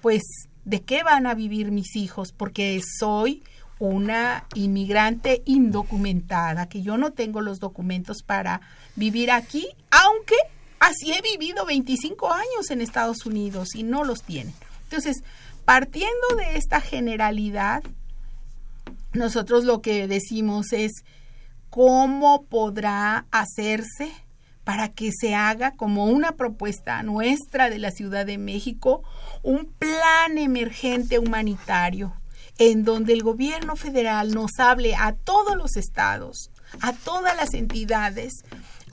pues, 0.00 0.22
¿de 0.64 0.80
qué 0.82 1.02
van 1.02 1.26
a 1.26 1.34
vivir 1.34 1.70
mis 1.70 1.94
hijos? 1.96 2.32
Porque 2.32 2.80
soy 2.98 3.42
una 3.88 4.46
inmigrante 4.54 5.42
indocumentada, 5.44 6.68
que 6.68 6.82
yo 6.82 6.96
no 6.96 7.12
tengo 7.12 7.40
los 7.40 7.58
documentos 7.58 8.22
para 8.22 8.60
vivir 8.94 9.32
aquí, 9.32 9.66
aunque 9.90 10.36
así 10.78 11.12
he 11.12 11.20
vivido 11.20 11.66
25 11.66 12.32
años 12.32 12.70
en 12.70 12.80
Estados 12.80 13.26
Unidos 13.26 13.74
y 13.74 13.82
no 13.82 14.04
los 14.04 14.22
tienen. 14.22 14.54
Entonces, 14.84 15.24
partiendo 15.64 16.36
de 16.36 16.56
esta 16.58 16.80
generalidad, 16.80 17.82
nosotros 19.14 19.64
lo 19.64 19.82
que 19.82 20.06
decimos 20.06 20.72
es 20.72 20.92
cómo 21.68 22.44
podrá 22.44 23.26
hacerse 23.32 24.12
para 24.62 24.90
que 24.90 25.10
se 25.10 25.34
haga 25.34 25.72
como 25.72 26.06
una 26.06 26.36
propuesta 26.36 27.02
nuestra 27.02 27.68
de 27.68 27.80
la 27.80 27.90
Ciudad 27.90 28.26
de 28.26 28.38
México 28.38 29.02
un 29.42 29.66
plan 29.66 30.38
emergente 30.38 31.18
humanitario 31.18 32.12
en 32.70 32.84
donde 32.84 33.12
el 33.12 33.24
gobierno 33.24 33.74
federal 33.74 34.32
nos 34.32 34.60
hable 34.60 34.94
a 34.94 35.14
todos 35.14 35.56
los 35.56 35.76
estados, 35.76 36.52
a 36.80 36.92
todas 36.92 37.34
las 37.34 37.54
entidades, 37.54 38.44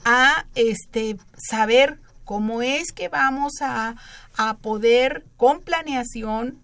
a 0.04 0.44
este 0.56 1.16
saber 1.36 2.00
cómo 2.24 2.62
es 2.62 2.90
que 2.90 3.08
vamos 3.08 3.52
a, 3.62 3.94
a 4.36 4.56
poder 4.56 5.24
con 5.36 5.60
planeación 5.60 6.60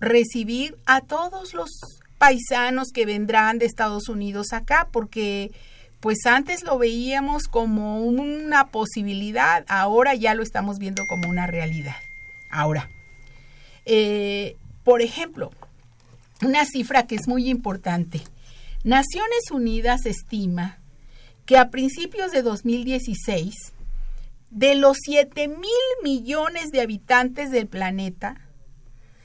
recibir 0.00 0.76
a 0.84 1.00
todos 1.00 1.54
los 1.54 1.70
paisanos 2.18 2.88
que 2.92 3.06
vendrán 3.06 3.60
de 3.60 3.66
Estados 3.66 4.08
Unidos 4.08 4.52
acá, 4.52 4.88
porque 4.90 5.52
pues 6.00 6.26
antes 6.26 6.64
lo 6.64 6.76
veíamos 6.76 7.44
como 7.44 8.00
una 8.00 8.66
posibilidad, 8.66 9.64
ahora 9.68 10.16
ya 10.16 10.34
lo 10.34 10.42
estamos 10.42 10.80
viendo 10.80 11.06
como 11.06 11.28
una 11.28 11.46
realidad. 11.46 11.94
Ahora, 12.50 12.90
eh, 13.84 14.56
por 14.82 15.02
ejemplo, 15.02 15.52
una 16.42 16.64
cifra 16.64 17.06
que 17.06 17.14
es 17.14 17.28
muy 17.28 17.48
importante. 17.48 18.20
Naciones 18.84 19.50
Unidas 19.50 20.06
estima 20.06 20.78
que 21.46 21.56
a 21.56 21.70
principios 21.70 22.32
de 22.32 22.42
2016, 22.42 23.54
de 24.50 24.74
los 24.74 24.96
7 25.04 25.48
mil 25.48 25.70
millones 26.02 26.70
de 26.70 26.80
habitantes 26.80 27.50
del 27.50 27.68
planeta, 27.68 28.40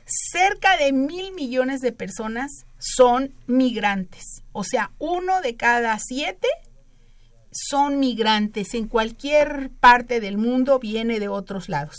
cerca 0.05 0.77
de 0.77 0.93
mil 0.93 1.33
millones 1.33 1.81
de 1.81 1.91
personas 1.91 2.65
son 2.79 3.33
migrantes. 3.45 4.23
O 4.51 4.63
sea, 4.63 4.91
uno 4.99 5.41
de 5.41 5.55
cada 5.55 5.97
siete 5.99 6.47
son 7.51 7.99
migrantes 7.99 8.73
en 8.73 8.87
cualquier 8.87 9.71
parte 9.79 10.19
del 10.19 10.37
mundo, 10.37 10.79
viene 10.79 11.19
de 11.19 11.27
otros 11.27 11.69
lados. 11.69 11.97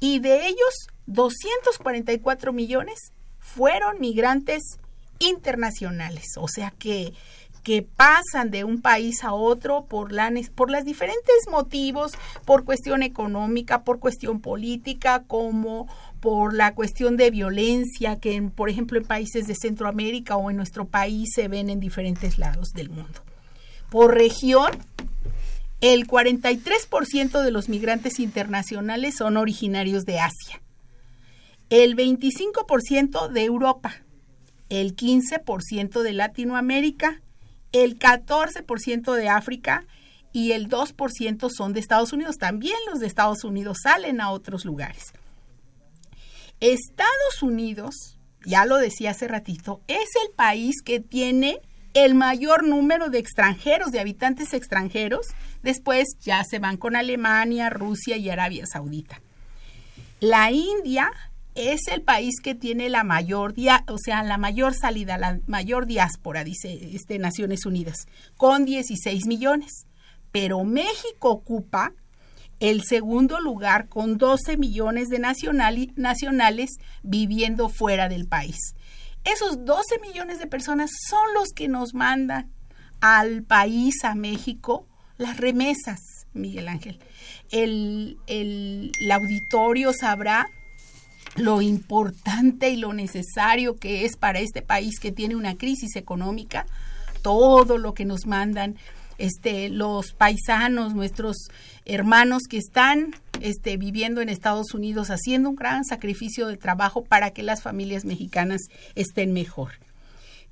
Y 0.00 0.18
de 0.18 0.46
ellos, 0.46 0.74
244 1.06 2.52
millones 2.52 3.13
fueron 3.54 4.00
migrantes 4.00 4.62
internacionales, 5.18 6.26
o 6.36 6.48
sea 6.48 6.72
que, 6.78 7.12
que 7.62 7.82
pasan 7.82 8.50
de 8.50 8.64
un 8.64 8.82
país 8.82 9.22
a 9.22 9.32
otro 9.32 9.84
por, 9.84 10.12
la, 10.12 10.32
por 10.54 10.70
los 10.70 10.84
diferentes 10.84 11.48
motivos, 11.50 12.12
por 12.44 12.64
cuestión 12.64 13.02
económica, 13.02 13.84
por 13.84 14.00
cuestión 14.00 14.40
política, 14.40 15.22
como 15.26 15.88
por 16.20 16.54
la 16.54 16.74
cuestión 16.74 17.16
de 17.16 17.30
violencia 17.30 18.18
que, 18.18 18.40
por 18.42 18.68
ejemplo, 18.68 18.98
en 18.98 19.04
países 19.04 19.46
de 19.46 19.54
Centroamérica 19.54 20.36
o 20.36 20.50
en 20.50 20.56
nuestro 20.56 20.86
país 20.86 21.30
se 21.34 21.48
ven 21.48 21.70
en 21.70 21.80
diferentes 21.80 22.38
lados 22.38 22.72
del 22.72 22.90
mundo. 22.90 23.20
Por 23.90 24.14
región, 24.14 24.72
el 25.80 26.06
43% 26.06 27.42
de 27.42 27.50
los 27.50 27.68
migrantes 27.68 28.18
internacionales 28.18 29.16
son 29.18 29.36
originarios 29.36 30.04
de 30.04 30.18
Asia, 30.18 30.60
el 31.70 31.96
25% 31.96 33.28
de 33.28 33.44
Europa, 33.44 33.94
el 34.68 34.96
15% 34.96 36.02
de 36.02 36.12
Latinoamérica, 36.12 37.20
el 37.72 37.98
14% 37.98 39.14
de 39.14 39.28
África 39.28 39.84
y 40.32 40.52
el 40.52 40.68
2% 40.68 41.50
son 41.50 41.72
de 41.72 41.80
Estados 41.80 42.12
Unidos. 42.12 42.36
También 42.36 42.76
los 42.90 43.00
de 43.00 43.06
Estados 43.06 43.44
Unidos 43.44 43.78
salen 43.82 44.20
a 44.20 44.30
otros 44.30 44.64
lugares. 44.64 45.12
Estados 46.60 47.42
Unidos, 47.42 48.18
ya 48.44 48.64
lo 48.64 48.76
decía 48.76 49.10
hace 49.10 49.28
ratito, 49.28 49.80
es 49.88 50.08
el 50.24 50.34
país 50.34 50.82
que 50.84 51.00
tiene 51.00 51.60
el 51.94 52.14
mayor 52.14 52.66
número 52.66 53.08
de 53.08 53.18
extranjeros, 53.18 53.92
de 53.92 54.00
habitantes 54.00 54.52
extranjeros. 54.52 55.26
Después 55.62 56.16
ya 56.20 56.42
se 56.44 56.58
van 56.58 56.76
con 56.76 56.96
Alemania, 56.96 57.70
Rusia 57.70 58.16
y 58.16 58.28
Arabia 58.28 58.66
Saudita. 58.66 59.20
La 60.20 60.50
India 60.50 61.10
es 61.54 61.88
el 61.88 62.02
país 62.02 62.40
que 62.42 62.54
tiene 62.54 62.88
la 62.88 63.04
mayor, 63.04 63.54
o 63.88 63.98
sea, 63.98 64.22
la 64.22 64.38
mayor 64.38 64.74
salida, 64.74 65.18
la 65.18 65.38
mayor 65.46 65.86
diáspora, 65.86 66.44
dice 66.44 66.90
este, 66.94 67.18
Naciones 67.18 67.66
Unidas, 67.66 68.06
con 68.36 68.64
16 68.64 69.26
millones. 69.26 69.86
Pero 70.32 70.64
México 70.64 71.30
ocupa 71.30 71.92
el 72.60 72.82
segundo 72.82 73.40
lugar 73.40 73.88
con 73.88 74.18
12 74.18 74.56
millones 74.56 75.08
de 75.08 75.18
nacionales 75.18 76.70
viviendo 77.02 77.68
fuera 77.68 78.08
del 78.08 78.26
país. 78.26 78.56
Esos 79.24 79.64
12 79.64 80.00
millones 80.00 80.38
de 80.38 80.46
personas 80.46 80.90
son 81.08 81.34
los 81.34 81.50
que 81.50 81.68
nos 81.68 81.94
mandan 81.94 82.50
al 83.00 83.42
país, 83.42 84.02
a 84.04 84.14
México, 84.14 84.86
las 85.18 85.36
remesas, 85.36 86.00
Miguel 86.32 86.68
Ángel. 86.68 86.98
El, 87.50 88.18
el, 88.26 88.92
auditorio 89.10 89.92
sabrá 89.92 90.48
lo 91.36 91.60
importante 91.62 92.70
y 92.70 92.76
lo 92.76 92.92
necesario 92.92 93.76
que 93.76 94.04
es 94.04 94.16
para 94.16 94.40
este 94.40 94.62
país 94.62 94.98
que 95.00 95.12
tiene 95.12 95.36
una 95.36 95.56
crisis 95.56 95.96
económica, 95.96 96.66
todo 97.22 97.78
lo 97.78 97.94
que 97.94 98.04
nos 98.04 98.26
mandan 98.26 98.76
este, 99.18 99.68
los 99.68 100.12
paisanos, 100.12 100.94
nuestros 100.94 101.36
hermanos 101.84 102.42
que 102.48 102.58
están 102.58 103.14
este, 103.40 103.76
viviendo 103.76 104.20
en 104.20 104.28
Estados 104.28 104.74
Unidos 104.74 105.10
haciendo 105.10 105.50
un 105.50 105.56
gran 105.56 105.84
sacrificio 105.84 106.46
de 106.46 106.56
trabajo 106.56 107.04
para 107.04 107.30
que 107.30 107.42
las 107.42 107.62
familias 107.62 108.04
mexicanas 108.04 108.62
estén 108.94 109.32
mejor. 109.32 109.72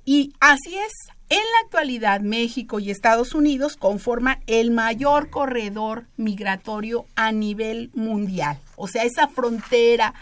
Y 0.05 0.33
así 0.39 0.75
es, 0.75 0.91
en 1.29 1.37
la 1.37 1.65
actualidad 1.65 2.19
México 2.19 2.79
y 2.79 2.91
Estados 2.91 3.33
Unidos 3.33 3.77
conforman 3.77 4.39
el 4.47 4.71
mayor 4.71 5.29
corredor 5.29 6.05
migratorio 6.17 7.05
a 7.15 7.31
nivel 7.31 7.89
mundial. 7.93 8.59
O 8.75 8.87
sea, 8.87 9.03
esa 9.03 9.27
frontera 9.29 10.13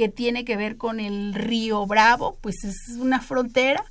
que 0.00 0.08
tiene 0.08 0.46
que 0.46 0.56
ver 0.56 0.78
con 0.78 0.98
el 0.98 1.34
río 1.34 1.86
Bravo, 1.86 2.38
pues 2.40 2.64
es 2.64 2.96
una 2.96 3.20
frontera 3.20 3.84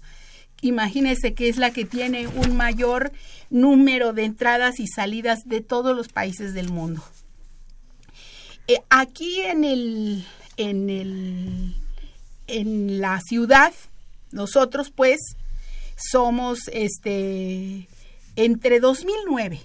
imagínense 0.61 1.33
que 1.33 1.49
es 1.49 1.57
la 1.57 1.71
que 1.71 1.85
tiene 1.85 2.27
un 2.27 2.55
mayor 2.55 3.11
número 3.49 4.13
de 4.13 4.25
entradas 4.25 4.79
y 4.79 4.87
salidas 4.87 5.39
de 5.45 5.61
todos 5.61 5.95
los 5.95 6.09
países 6.09 6.53
del 6.53 6.69
mundo. 6.69 7.03
Eh, 8.67 8.81
aquí 8.89 9.41
en 9.41 9.63
el, 9.63 10.25
en 10.57 10.89
el, 10.89 11.75
en 12.47 12.99
la 12.99 13.19
ciudad, 13.21 13.73
nosotros 14.31 14.91
pues 14.91 15.19
somos 15.95 16.59
este 16.71 17.87
entre 18.35 18.79
2009 18.79 19.61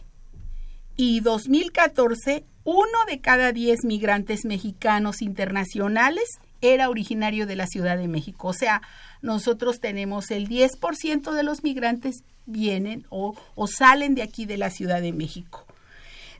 y 0.97 1.21
2014, 1.21 2.45
uno 2.65 3.05
de 3.07 3.21
cada 3.21 3.53
diez 3.53 3.85
migrantes 3.85 4.45
mexicanos 4.45 5.23
internacionales 5.23 6.25
era 6.63 6.89
originario 6.89 7.47
de 7.47 7.57
la 7.57 7.67
Ciudad 7.67 7.99
de 7.99 8.09
México. 8.09 8.49
O 8.49 8.53
sea, 8.55 8.81
nosotros 9.21 9.81
tenemos 9.81 10.31
el 10.31 10.49
10% 10.49 11.33
de 11.33 11.43
los 11.43 11.63
migrantes 11.63 12.25
vienen 12.47 13.07
o, 13.11 13.35
salen 13.67 14.15
de 14.15 14.23
aquí 14.23 14.47
de 14.47 14.59
la 14.59 14.71
Ciudad 14.71 15.01
de 15.01 15.13
México. 15.13 15.67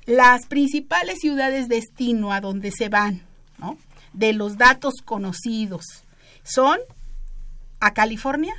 Las 0.07 0.47
principales 0.47 1.19
ciudades 1.21 1.69
destino 1.69 2.33
a 2.33 2.41
donde 2.41 2.71
se 2.71 2.89
van, 2.89 3.23
de 4.13 4.33
los 4.33 4.57
datos 4.59 4.95
conocidos, 5.05 5.85
son 6.43 6.79
a 7.81 7.95
California, 7.95 8.55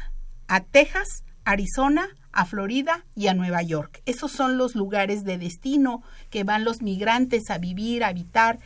a 0.48 0.62
Texas, 0.62 1.24
Arizona, 1.46 2.10
a 2.36 2.46
Florida 2.46 3.06
y 3.16 3.28
a 3.28 3.34
Nueva 3.34 3.64
York. 3.64 4.02
Esos 4.06 4.32
son 4.32 4.58
los 4.58 4.76
lugares 4.76 5.24
de 5.24 5.38
destino 5.38 6.04
que 6.30 6.44
van 6.44 6.66
los 6.66 6.82
migrantes 6.82 7.50
a 7.50 7.58
vivir, 7.58 8.04
a 8.04 8.10
habitar 8.10 8.60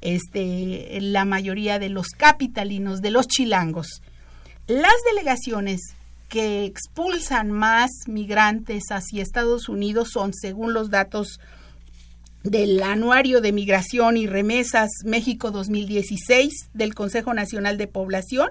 este, 0.00 0.98
la 1.00 1.24
mayoría 1.24 1.78
de 1.78 1.88
los 1.88 2.08
capitalinos, 2.08 3.00
de 3.00 3.12
los 3.12 3.28
chilangos. 3.28 4.02
Las 4.66 4.92
delegaciones 5.08 5.80
que 6.28 6.64
expulsan 6.64 7.52
más 7.52 7.90
migrantes 8.06 8.84
hacia 8.90 9.22
Estados 9.22 9.68
Unidos 9.68 10.10
son, 10.12 10.34
según 10.34 10.74
los 10.74 10.90
datos 10.90 11.38
del 12.42 12.82
Anuario 12.82 13.40
de 13.40 13.52
Migración 13.52 14.16
y 14.16 14.26
Remesas 14.26 14.90
México 15.04 15.52
2016 15.52 16.70
del 16.74 16.94
Consejo 16.94 17.34
Nacional 17.34 17.78
de 17.78 17.86
Población, 17.86 18.50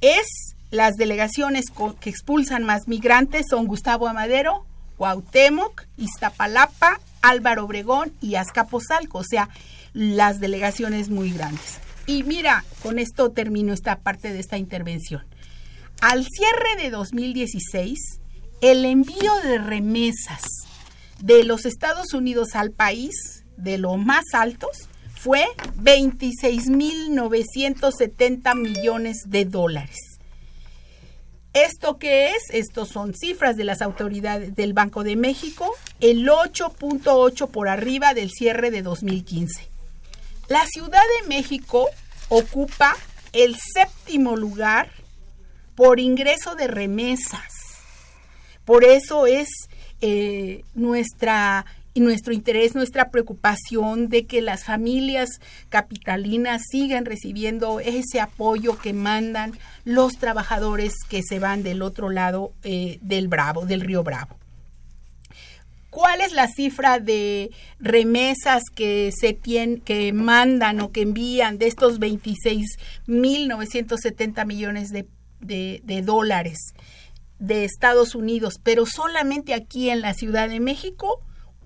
es 0.00 0.51
las 0.72 0.96
delegaciones 0.96 1.66
que 2.00 2.10
expulsan 2.10 2.64
más 2.64 2.88
migrantes 2.88 3.46
son 3.48 3.66
Gustavo 3.66 4.08
Amadero, 4.08 4.66
Cuauhtémoc, 4.96 5.84
Iztapalapa, 5.98 6.98
Álvaro 7.20 7.66
Obregón 7.66 8.14
y 8.22 8.36
Azcapotzalco, 8.36 9.18
o 9.18 9.22
sea, 9.22 9.50
las 9.92 10.40
delegaciones 10.40 11.10
muy 11.10 11.30
grandes. 11.30 11.78
Y 12.06 12.22
mira, 12.22 12.64
con 12.82 12.98
esto 12.98 13.32
termino 13.32 13.74
esta 13.74 14.00
parte 14.00 14.32
de 14.32 14.40
esta 14.40 14.56
intervención. 14.56 15.26
Al 16.00 16.26
cierre 16.26 16.82
de 16.82 16.88
2016, 16.88 17.98
el 18.62 18.86
envío 18.86 19.34
de 19.44 19.58
remesas 19.58 20.40
de 21.20 21.44
los 21.44 21.66
Estados 21.66 22.14
Unidos 22.14 22.54
al 22.54 22.70
país, 22.70 23.44
de 23.58 23.76
los 23.76 23.98
más 23.98 24.24
altos, 24.32 24.88
fue 25.14 25.44
26.970 25.76 28.58
millones 28.58 29.18
de 29.26 29.44
dólares. 29.44 30.11
¿Esto 31.54 31.98
qué 31.98 32.30
es? 32.30 32.42
Estos 32.50 32.88
son 32.88 33.12
cifras 33.14 33.56
de 33.56 33.64
las 33.64 33.82
autoridades 33.82 34.54
del 34.54 34.72
Banco 34.72 35.04
de 35.04 35.16
México, 35.16 35.74
el 36.00 36.26
8.8 36.26 37.48
por 37.48 37.68
arriba 37.68 38.14
del 38.14 38.30
cierre 38.30 38.70
de 38.70 38.80
2015. 38.80 39.68
La 40.48 40.66
Ciudad 40.66 41.02
de 41.20 41.28
México 41.28 41.88
ocupa 42.30 42.96
el 43.34 43.56
séptimo 43.56 44.36
lugar 44.36 44.90
por 45.74 46.00
ingreso 46.00 46.54
de 46.54 46.68
remesas. 46.68 47.52
Por 48.64 48.84
eso 48.84 49.26
es 49.26 49.48
eh, 50.00 50.64
nuestra 50.74 51.66
y 51.94 52.00
nuestro 52.00 52.32
interés, 52.32 52.74
nuestra 52.74 53.10
preocupación 53.10 54.08
de 54.08 54.26
que 54.26 54.40
las 54.40 54.64
familias 54.64 55.40
capitalinas 55.68 56.62
sigan 56.70 57.04
recibiendo 57.04 57.80
ese 57.80 58.20
apoyo 58.20 58.78
que 58.78 58.92
mandan 58.92 59.58
los 59.84 60.16
trabajadores 60.16 60.94
que 61.08 61.22
se 61.22 61.38
van 61.38 61.62
del 61.62 61.82
otro 61.82 62.08
lado 62.08 62.52
eh, 62.62 62.98
del 63.02 63.28
Bravo, 63.28 63.66
del 63.66 63.82
río 63.82 64.02
Bravo. 64.02 64.38
¿Cuál 65.90 66.22
es 66.22 66.32
la 66.32 66.48
cifra 66.48 66.98
de 67.00 67.50
remesas 67.78 68.62
que 68.74 69.12
se 69.14 69.34
tienen, 69.34 69.82
que 69.82 70.14
mandan 70.14 70.80
o 70.80 70.90
que 70.90 71.02
envían 71.02 71.58
de 71.58 71.66
estos 71.66 72.00
26.970 72.00 74.46
millones 74.46 74.88
de, 74.88 75.06
de, 75.40 75.82
de 75.84 76.00
dólares 76.00 76.72
de 77.38 77.66
Estados 77.66 78.14
Unidos, 78.14 78.54
pero 78.62 78.86
solamente 78.86 79.52
aquí 79.52 79.90
en 79.90 80.00
la 80.00 80.14
Ciudad 80.14 80.48
de 80.48 80.60
México? 80.60 81.20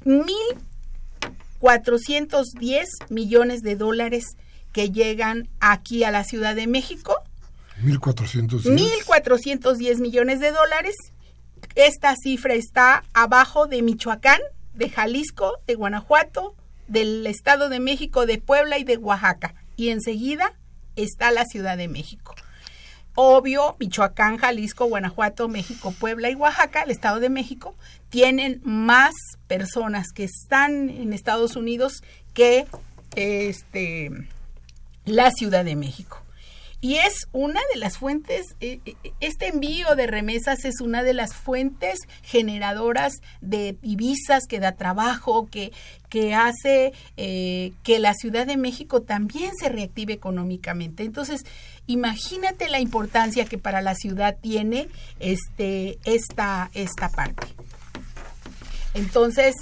1.410 0.07 2.87
millones 3.11 3.61
de 3.62 3.77
dólares 3.77 4.25
que 4.73 4.90
llegan 4.90 5.51
aquí 5.61 6.05
a 6.05 6.11
la 6.11 6.25
Ciudad 6.25 6.55
de 6.55 6.66
México. 6.66 7.16
1.410. 7.83 9.07
1.410 9.07 10.01
millones 10.01 10.40
de 10.40 10.53
dólares. 10.53 10.95
Esta 11.75 12.16
cifra 12.16 12.55
está 12.55 13.05
abajo 13.12 13.66
de 13.66 13.83
Michoacán, 13.83 14.40
de 14.75 14.88
Jalisco, 14.88 15.59
de 15.66 15.75
Guanajuato, 15.75 16.55
del 16.87 17.27
Estado 17.27 17.69
de 17.69 17.81
México, 17.81 18.25
de 18.27 18.38
Puebla 18.38 18.79
y 18.79 18.85
de 18.85 18.97
Oaxaca. 18.97 19.57
Y 19.77 19.88
enseguida 19.88 20.55
está 20.95 21.33
la 21.33 21.45
Ciudad 21.45 21.77
de 21.77 21.88
México. 21.88 22.37
Obvio, 23.16 23.76
Michoacán, 23.81 24.37
Jalisco, 24.37 24.85
Guanajuato, 24.85 25.48
México, 25.48 25.92
Puebla 25.98 26.31
y 26.31 26.35
Oaxaca, 26.35 26.83
el 26.83 26.90
Estado 26.90 27.18
de 27.18 27.31
México, 27.31 27.74
tienen 28.11 28.61
más 28.62 29.14
personas 29.48 30.09
que 30.14 30.24
están 30.24 30.90
en 30.90 31.12
Estados 31.14 31.57
Unidos 31.57 32.02
que 32.35 32.66
este, 33.16 34.11
la 35.07 35.31
Ciudad 35.31 35.64
de 35.64 35.76
México. 35.76 36.26
Y 36.81 36.97
es 36.97 37.27
una 37.33 37.61
de 37.73 37.81
las 37.81 37.97
fuentes, 37.97 38.45
eh, 38.61 38.81
eh, 38.85 38.95
este 39.21 39.49
envío 39.49 39.97
de 39.97 40.07
remesas 40.07 40.65
es 40.65 40.81
una 40.81 41.03
de 41.03 41.15
las 41.15 41.35
fuentes 41.35 42.01
generadoras 42.23 43.15
de 43.41 43.77
divisas 43.81 44.45
que 44.47 44.61
da 44.61 44.73
trabajo, 44.73 45.47
que, 45.47 45.73
que 46.11 46.35
hace 46.35 46.93
eh, 47.17 47.73
que 47.83 47.99
la 47.99 48.12
Ciudad 48.12 48.47
de 48.47 48.59
México 48.59 49.01
también 49.03 49.53
se 49.59 49.71
reactive 49.71 50.12
económicamente. 50.12 51.03
Entonces, 51.03 51.45
imagínate 51.87 52.69
la 52.69 52.79
importancia 52.79 53.47
que 53.47 53.59
para 53.59 53.81
la 53.81 53.95
ciudad 53.95 54.37
tiene 54.41 54.89
este, 55.19 55.99
esta, 56.05 56.71
esta 56.75 57.09
parte. 57.09 57.47
Entonces, 58.93 59.55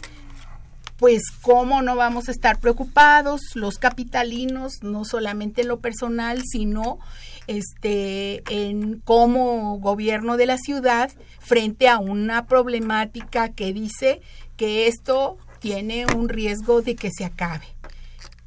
pues 0.99 1.23
cómo 1.43 1.83
no 1.83 1.97
vamos 1.97 2.29
a 2.29 2.33
estar 2.33 2.61
preocupados 2.61 3.41
los 3.55 3.79
capitalinos, 3.79 4.83
no 4.83 5.05
solamente 5.05 5.63
en 5.63 5.69
lo 5.69 5.81
personal, 5.81 6.43
sino 6.45 6.99
este 7.47 8.43
en 8.49 9.01
como 9.01 9.79
gobierno 9.79 10.37
de 10.37 10.47
la 10.47 10.57
ciudad 10.57 11.11
frente 11.41 11.89
a 11.89 11.99
una 11.99 12.47
problemática 12.47 13.51
que 13.51 13.73
dice 13.73 14.21
que 14.57 14.87
esto 14.87 15.37
tiene 15.59 16.07
un 16.15 16.29
riesgo 16.29 16.83
de 16.83 16.95
que 16.95 17.11
se 17.11 17.25
acabe. 17.25 17.67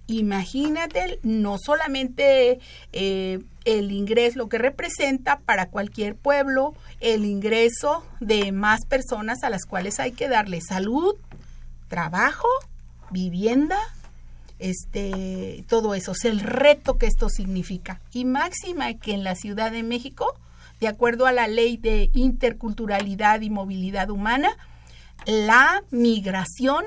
Imagínate 0.07 1.19
no 1.21 1.57
solamente 1.57 2.59
eh, 2.93 3.39
el 3.65 3.91
ingreso, 3.91 4.37
lo 4.37 4.47
que 4.47 4.57
representa 4.57 5.39
para 5.39 5.67
cualquier 5.67 6.15
pueblo, 6.15 6.73
el 7.01 7.25
ingreso 7.25 8.05
de 8.21 8.53
más 8.53 8.85
personas 8.85 9.43
a 9.43 9.49
las 9.49 9.65
cuales 9.65 9.99
hay 9.99 10.13
que 10.13 10.29
darle 10.29 10.61
salud, 10.61 11.15
trabajo, 11.87 12.47
vivienda, 13.11 13.79
este, 14.59 15.65
todo 15.67 15.93
eso, 15.95 16.13
es 16.13 16.25
el 16.25 16.39
reto 16.39 16.97
que 16.97 17.05
esto 17.05 17.29
significa. 17.29 18.01
Y 18.11 18.25
máxima 18.25 18.93
que 18.95 19.13
en 19.13 19.23
la 19.23 19.35
Ciudad 19.35 19.71
de 19.71 19.83
México, 19.83 20.35
de 20.79 20.87
acuerdo 20.87 21.25
a 21.25 21.31
la 21.31 21.47
ley 21.47 21.77
de 21.77 22.09
interculturalidad 22.13 23.41
y 23.41 23.49
movilidad 23.49 24.09
humana, 24.09 24.49
la 25.25 25.83
migración 25.91 26.85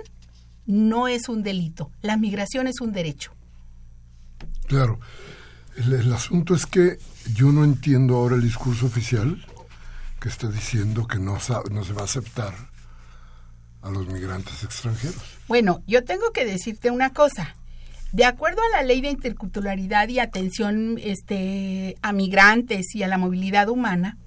no 0.66 1.08
es 1.08 1.28
un 1.28 1.42
delito, 1.42 1.90
la 2.02 2.16
migración 2.16 2.66
es 2.66 2.80
un 2.80 2.92
derecho. 2.92 3.32
Claro, 4.66 5.00
el, 5.76 6.12
asunto 6.12 6.54
es 6.54 6.66
que 6.66 6.98
yo 7.34 7.50
no 7.50 7.64
entiendo 7.64 8.16
ahora 8.16 8.36
el 8.36 8.42
discurso 8.42 8.86
oficial 8.86 9.44
que 10.20 10.28
está 10.28 10.48
diciendo 10.48 11.06
que 11.06 11.18
no, 11.18 11.38
no 11.70 11.84
se 11.84 11.92
va 11.92 12.02
a 12.02 12.04
aceptar 12.04 12.69
a 13.82 13.90
los 13.90 14.06
migrantes 14.08 14.62
extranjeros. 14.62 15.22
Bueno, 15.48 15.82
yo 15.86 16.04
tengo 16.04 16.32
que 16.32 16.44
decirte 16.44 16.90
una 16.90 17.12
cosa. 17.12 17.54
De 18.12 18.24
acuerdo 18.24 18.60
a 18.62 18.76
la 18.76 18.82
ley 18.82 19.00
de 19.00 19.10
interculturalidad 19.10 20.08
y 20.08 20.18
atención 20.18 20.98
este, 21.00 21.96
a 22.02 22.12
migrantes 22.12 22.94
y 22.94 23.02
a 23.02 23.08
la 23.08 23.18
movilidad 23.18 23.68
humana, 23.68 24.18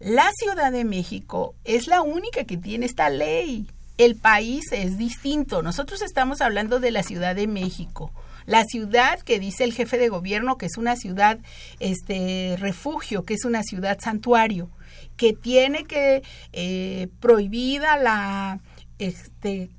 la 0.00 0.30
Ciudad 0.32 0.70
de 0.72 0.84
México 0.84 1.54
es 1.64 1.86
la 1.86 2.02
única 2.02 2.44
que 2.44 2.56
tiene 2.56 2.86
esta 2.86 3.08
ley. 3.08 3.68
El 3.98 4.16
país 4.16 4.64
es 4.72 4.98
distinto. 4.98 5.62
Nosotros 5.62 6.02
estamos 6.02 6.40
hablando 6.40 6.80
de 6.80 6.90
la 6.90 7.02
Ciudad 7.02 7.34
de 7.34 7.46
México. 7.46 8.12
La 8.44 8.64
ciudad 8.64 9.20
que 9.20 9.38
dice 9.38 9.64
el 9.64 9.72
jefe 9.72 9.98
de 9.98 10.08
gobierno 10.08 10.58
que 10.58 10.66
es 10.66 10.76
una 10.76 10.96
ciudad 10.96 11.38
este 11.78 12.56
refugio, 12.58 13.24
que 13.24 13.34
es 13.34 13.44
una 13.44 13.62
ciudad 13.62 13.98
santuario, 14.00 14.70
que 15.16 15.32
tiene 15.32 15.84
que 15.84 16.22
eh, 16.52 17.08
prohibida 17.20 17.96
la 17.96 18.60
este, 19.06 19.70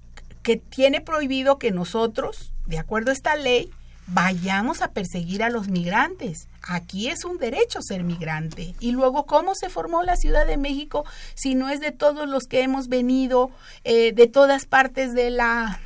que 0.42 0.58
tiene 0.58 1.02
prohibido 1.02 1.58
que 1.58 1.72
nosotros, 1.72 2.52
de 2.66 2.78
acuerdo 2.78 3.12
a 3.12 3.14
esta 3.14 3.36
ley, 3.36 3.72
vayamos 4.08 4.82
a 4.82 4.92
perseguir 4.92 5.44
a 5.44 5.50
los 5.50 5.70
migrantes. 5.70 6.48
Aquí 6.62 7.08
es 7.10 7.24
un 7.24 7.38
derecho 7.38 7.82
ser 7.82 8.04
migrante. 8.04 8.76
Y 8.80 8.92
luego, 8.92 9.26
¿cómo 9.26 9.56
se 9.56 9.70
formó 9.70 10.04
la 10.04 10.18
Ciudad 10.18 10.46
de 10.46 10.58
México 10.58 11.06
si 11.36 11.56
no 11.56 11.70
es 11.70 11.80
de 11.80 11.92
todos 11.92 12.28
los 12.28 12.44
que 12.44 12.62
hemos 12.62 12.88
venido 12.88 13.52
eh, 13.84 14.12
de 14.14 14.28
todas 14.28 14.66
partes 14.66 15.14
de 15.14 15.30
la, 15.30 15.80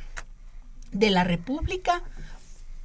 de 0.92 1.10
la 1.10 1.24
República? 1.24 2.02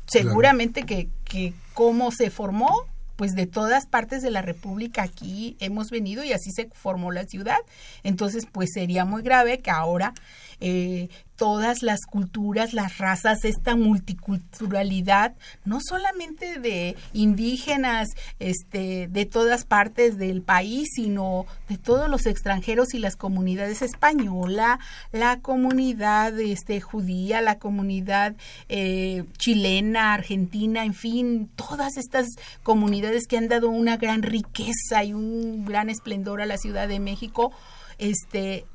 Seguramente 0.06 0.84
que, 0.84 1.10
que 1.26 1.54
cómo 1.74 2.12
se 2.12 2.30
formó, 2.30 2.86
pues 3.16 3.36
de 3.36 3.48
todas 3.48 3.86
partes 3.86 4.22
de 4.22 4.32
la 4.32 4.42
República 4.42 5.04
aquí 5.04 5.56
hemos 5.60 5.90
venido 5.90 6.24
y 6.24 6.34
así 6.34 6.52
se 6.52 6.70
formó 6.74 7.12
la 7.12 7.26
ciudad. 7.26 7.60
Entonces, 8.04 8.48
pues 8.52 8.72
sería 8.74 9.06
muy 9.06 9.22
grave 9.22 9.60
que 9.60 9.72
ahora 9.72 10.14
eh, 10.60 11.10
todas 11.44 11.84
las 11.84 12.06
culturas, 12.06 12.72
las 12.72 13.00
razas, 13.00 13.44
esta 13.44 13.76
multiculturalidad, 13.76 15.36
no 15.66 15.80
solamente 15.82 16.58
de 16.58 16.96
indígenas, 17.12 18.08
este, 18.40 19.10
de 19.10 19.26
todas 19.26 19.66
partes 19.66 20.18
del 20.18 20.42
país, 20.42 20.88
sino 20.96 21.46
de 21.68 21.78
todos 21.78 22.08
los 22.08 22.28
extranjeros 22.28 22.94
y 22.94 23.00
las 23.00 23.18
comunidades 23.18 23.82
española, 23.82 24.80
la 25.12 25.42
comunidad 25.42 26.40
este, 26.40 26.80
judía, 26.80 27.42
la 27.42 27.60
comunidad 27.60 28.38
eh, 28.70 29.26
chilena, 29.38 30.14
argentina, 30.14 30.86
en 30.86 30.94
fin, 30.94 31.50
todas 31.58 31.98
estas 31.98 32.28
comunidades 32.64 33.28
que 33.28 33.36
han 33.36 33.50
dado 33.50 33.68
una 33.68 33.98
gran 33.98 34.24
riqueza 34.24 35.04
y 35.04 35.12
un 35.12 35.66
gran 35.66 35.90
esplendor 35.90 36.42
a 36.42 36.46
la 36.46 36.58
Ciudad 36.58 36.88
de 36.88 37.02
México, 37.02 37.52
este, 37.98 38.66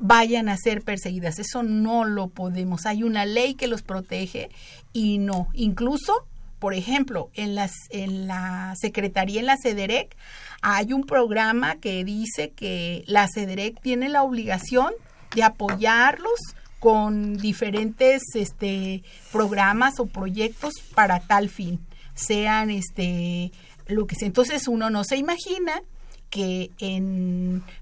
vayan 0.00 0.48
a 0.48 0.56
ser 0.56 0.82
perseguidas. 0.82 1.38
Eso 1.38 1.62
no 1.62 2.04
lo 2.04 2.28
podemos. 2.28 2.86
Hay 2.86 3.02
una 3.02 3.24
ley 3.24 3.54
que 3.54 3.68
los 3.68 3.82
protege 3.82 4.50
y 4.92 5.18
no. 5.18 5.48
Incluso, 5.52 6.26
por 6.58 6.74
ejemplo, 6.74 7.30
en, 7.34 7.54
las, 7.54 7.72
en 7.90 8.26
la 8.26 8.74
Secretaría, 8.80 9.40
en 9.40 9.46
la 9.46 9.56
CEDEREC, 9.62 10.16
hay 10.62 10.92
un 10.92 11.04
programa 11.04 11.76
que 11.76 12.04
dice 12.04 12.50
que 12.50 13.04
la 13.06 13.28
CEDEREC 13.32 13.80
tiene 13.80 14.08
la 14.08 14.22
obligación 14.22 14.92
de 15.34 15.42
apoyarlos 15.44 16.38
con 16.80 17.36
diferentes 17.36 18.22
este, 18.34 19.04
programas 19.30 20.00
o 20.00 20.06
proyectos 20.06 20.74
para 20.94 21.20
tal 21.20 21.50
fin, 21.50 21.78
sean 22.14 22.70
este, 22.70 23.52
lo 23.86 24.06
que 24.06 24.16
sea. 24.16 24.26
Entonces 24.26 24.66
uno 24.66 24.88
no 24.88 25.04
se 25.04 25.18
imagina 25.18 25.82
que 26.30 26.70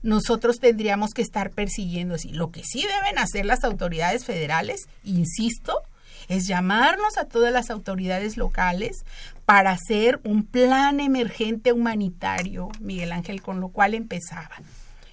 nosotros 0.03 0.59
tendríamos 0.59 1.11
que 1.13 1.23
estar 1.23 1.51
persiguiendo 1.51 2.15
así. 2.15 2.31
Lo 2.31 2.51
que 2.51 2.65
sí 2.65 2.83
deben 2.83 3.19
hacer 3.19 3.47
las 3.47 3.63
autoridades 3.65 4.25
federales, 4.25 4.89
insisto, 5.05 5.83
es 6.29 6.47
llamarnos 6.47 7.17
a 7.19 7.25
todas 7.25 7.53
las 7.53 7.71
autoridades 7.71 8.37
locales 8.37 9.05
para 9.45 9.71
hacer 9.71 10.21
un 10.25 10.45
plan 10.45 11.01
emergente 11.01 11.73
humanitario, 11.73 12.69
Miguel 12.81 13.13
Ángel, 13.13 13.41
con 13.41 13.61
lo 13.61 13.69
cual 13.69 13.95
empezaba. 13.95 14.57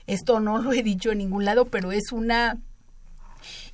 Esto 0.08 0.40
no 0.40 0.58
lo 0.58 0.74
he 0.74 0.84
dicho 0.84 1.12
en 1.12 1.20
ningún 1.20 1.46
lado, 1.46 1.66
pero 1.66 1.92
es 1.92 2.12
una 2.12 2.58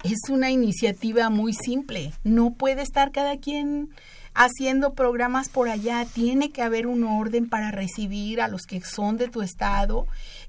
es 0.04 0.30
una 0.30 0.52
iniciativa 0.52 1.30
muy 1.30 1.54
simple. 1.54 2.12
No 2.24 2.54
puede 2.54 2.82
estar 2.82 3.12
cada 3.12 3.38
quien 3.38 3.90
haciendo 4.34 4.94
programas 4.94 5.50
por 5.50 5.70
allá. 5.70 6.06
Tiene 6.06 6.52
que 6.52 6.62
haber 6.62 6.88
un 6.88 7.04
orden 7.04 7.50
para 7.50 7.72
recibir 7.72 8.42
a 8.42 8.48
los 8.48 8.64
que 8.64 8.82
son 8.82 9.18
de 9.18 9.28
tu 9.28 9.42
estado 9.42 10.08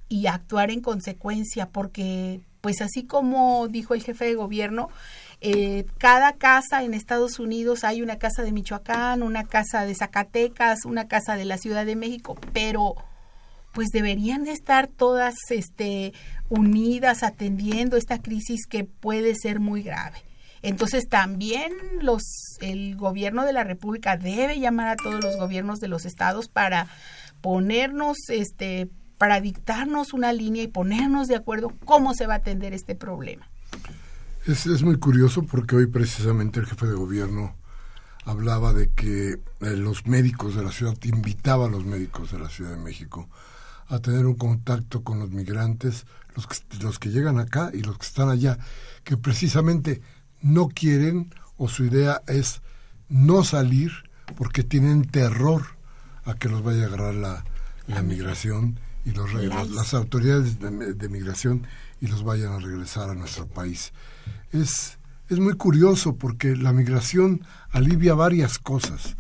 y 0.09 0.27
actuar 0.27 0.71
en 0.71 0.81
consecuencia, 0.81 1.69
porque 1.69 2.41
pues 2.61 2.81
así 2.81 3.05
como 3.05 3.67
dijo 3.69 3.95
el 3.95 4.03
jefe 4.03 4.25
de 4.25 4.35
gobierno, 4.35 4.89
eh, 5.41 5.87
cada 5.99 6.35
casa 6.35 6.85
en 6.85 6.95
Estados 6.95 7.41
Unidos 7.41 7.83
hay 7.83 8.01
una 8.03 8.19
casa 8.19 8.43
de 8.43 8.53
Michoacán, 8.53 9.25
una 9.25 9.45
casa 9.45 9.85
de 9.85 9.95
Zacatecas, 9.95 10.85
una 10.85 11.09
casa 11.09 11.35
de 11.37 11.45
la 11.45 11.59
Ciudad 11.59 11.85
de 11.85 11.97
México, 11.97 12.37
pero 12.53 12.95
pues 13.73 13.89
deberían 13.89 14.45
de 14.45 14.53
estar 14.53 14.87
todas 14.87 15.35
este, 15.51 16.13
unidas 16.49 17.23
atendiendo 17.23 17.97
esta 17.97 18.23
crisis 18.23 18.67
que 18.67 18.85
puede 18.85 19.35
ser 19.35 19.59
muy 19.59 19.83
grave. 19.83 20.19
Entonces 20.63 21.09
también 21.09 21.73
los 22.01 22.23
el 22.61 22.97
gobierno 22.97 23.45
de 23.45 23.53
la 23.53 23.65
República 23.65 24.17
debe 24.17 24.61
llamar 24.61 24.89
a 24.89 24.97
todos 24.97 25.23
los 25.23 25.37
gobiernos 25.37 25.81
de 25.81 25.89
los 25.89 26.05
estados 26.05 26.49
para 26.49 26.87
ponernos 27.41 28.17
este 28.29 28.89
para 29.19 29.41
dictarnos 29.41 30.13
una 30.13 30.33
línea 30.33 30.63
y 30.63 30.69
ponernos 30.69 31.29
de 31.29 31.37
acuerdo 31.37 31.73
cómo 31.85 32.15
se 32.15 32.27
va 32.27 32.35
a 32.35 32.39
atender 32.39 32.73
este 32.75 32.95
problema. 32.95 33.49
Es, 34.47 34.67
es 34.67 34.83
muy 34.83 34.99
curioso 34.99 35.45
porque 35.45 35.77
hoy 35.77 35.87
precisamente 35.87 36.59
el 36.59 36.67
jefe 36.67 36.87
de 36.87 36.95
gobierno 36.95 37.55
hablaba 38.25 38.73
de 38.73 38.91
que 38.91 39.33
eh, 39.33 39.77
los 39.77 40.07
médicos 40.07 40.55
de 40.55 40.65
la 40.65 40.73
ciudad, 40.73 40.97
invitaba 41.05 41.67
a 41.67 41.71
los 41.71 41.85
médicos 41.85 42.33
de 42.33 42.39
la 42.39 42.49
Ciudad 42.49 42.71
de 42.71 42.77
México 42.77 43.29
a 43.89 43.99
tener 43.99 44.27
un 44.27 44.35
contacto 44.35 45.03
con 45.03 45.19
los 45.19 45.31
migrantes, 45.31 46.07
los 46.35 46.47
los 46.81 46.99
que 46.99 47.11
llegan 47.11 47.39
acá 47.39 47.71
y 47.75 47.83
los 47.83 47.99
que 47.99 48.07
están 48.07 48.31
allá, 48.31 48.59
que 49.05 49.17
precisamente 49.17 50.01
no 50.43 50.69
quieren 50.69 51.35
o 51.57 51.69
su 51.69 51.85
idea 51.85 52.23
es 52.27 52.61
no 53.09 53.45
salir 53.45 53.93
porque 54.37 54.63
tienen 54.63 55.05
terror 55.05 55.63
a 56.25 56.35
que 56.35 56.49
los 56.49 56.63
vaya 56.63 56.85
a 56.85 56.87
agarrar 56.87 57.15
la, 57.15 57.45
la 57.87 58.03
migración 58.03 58.79
y 59.05 59.13
los, 59.13 59.33
las, 59.35 59.95
autoridades 59.95 60.59
de, 60.61 61.09
migración 61.09 61.67
y 62.01 62.07
los 62.07 62.23
vayan 62.23 62.53
a 62.53 62.59
regresar 62.59 63.11
a 63.11 63.15
nuestro 63.15 63.47
país. 63.47 63.93
Es, 64.53 64.99
es 65.29 65.39
muy 65.41 65.55
curioso 65.55 66.17
porque 66.17 66.57
la 66.57 66.73
migración 66.73 67.45
alivia 67.71 68.15
varias 68.15 68.59
cosas. 68.59 69.17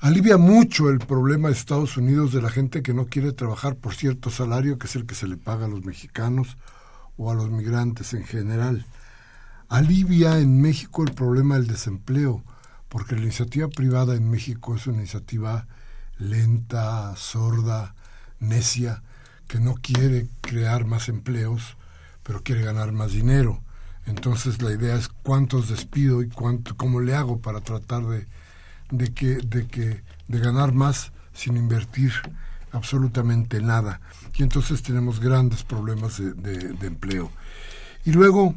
Alivia 0.00 0.36
mucho 0.36 0.90
el 0.90 0.98
problema 0.98 1.48
de 1.48 1.54
Estados 1.54 1.96
Unidos 1.96 2.32
de 2.32 2.42
la 2.42 2.50
gente 2.50 2.82
que 2.82 2.94
no 2.94 3.06
quiere 3.06 3.32
trabajar 3.32 3.76
por 3.76 3.94
cierto 3.94 4.30
salario, 4.30 4.78
que 4.78 4.86
es 4.86 4.96
el 4.96 5.06
que 5.06 5.14
se 5.14 5.26
le 5.26 5.36
paga 5.36 5.66
a 5.66 5.68
los 5.68 5.84
mexicanos 5.84 6.56
o 7.16 7.30
a 7.30 7.34
los 7.34 7.50
migrantes 7.50 8.14
en 8.14 8.24
general 8.24 8.86
alivia 9.68 10.38
en 10.38 10.60
México 10.60 11.02
el 11.02 11.12
problema 11.12 11.56
del 11.56 11.66
desempleo, 11.66 12.42
porque 12.88 13.14
la 13.14 13.22
iniciativa 13.22 13.68
privada 13.68 14.14
en 14.14 14.30
México 14.30 14.74
es 14.74 14.86
una 14.86 14.98
iniciativa 14.98 15.66
lenta, 16.18 17.14
sorda, 17.16 17.94
necia, 18.40 19.02
que 19.46 19.60
no 19.60 19.74
quiere 19.74 20.28
crear 20.40 20.84
más 20.84 21.08
empleos, 21.08 21.76
pero 22.22 22.42
quiere 22.42 22.62
ganar 22.62 22.92
más 22.92 23.12
dinero. 23.12 23.62
Entonces 24.06 24.62
la 24.62 24.72
idea 24.72 24.96
es 24.96 25.08
cuántos 25.08 25.68
despido 25.68 26.22
y 26.22 26.28
cuánto, 26.28 26.76
cómo 26.76 27.00
le 27.00 27.14
hago 27.14 27.40
para 27.40 27.60
tratar 27.60 28.06
de, 28.06 28.26
de 28.90 29.12
que, 29.12 29.36
de 29.36 29.66
que, 29.66 30.02
de 30.28 30.38
ganar 30.38 30.72
más 30.72 31.12
sin 31.34 31.56
invertir 31.56 32.12
absolutamente 32.72 33.60
nada. 33.60 34.00
Y 34.34 34.42
entonces 34.42 34.82
tenemos 34.82 35.20
grandes 35.20 35.62
problemas 35.62 36.18
de, 36.18 36.32
de 36.32 36.86
empleo. 36.86 37.30
Y 38.04 38.12
luego 38.12 38.54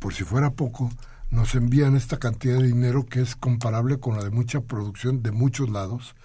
por 0.00 0.14
si 0.14 0.24
fuera 0.24 0.50
poco, 0.50 0.90
nos 1.30 1.54
envían 1.54 1.94
esta 1.94 2.18
cantidad 2.18 2.58
de 2.58 2.66
dinero 2.66 3.06
que 3.06 3.20
es 3.20 3.36
comparable 3.36 4.00
con 4.00 4.16
la 4.16 4.24
de 4.24 4.30
mucha 4.30 4.60
producción 4.60 5.22
de 5.22 5.30
muchos 5.30 5.70
lados. 5.70 6.16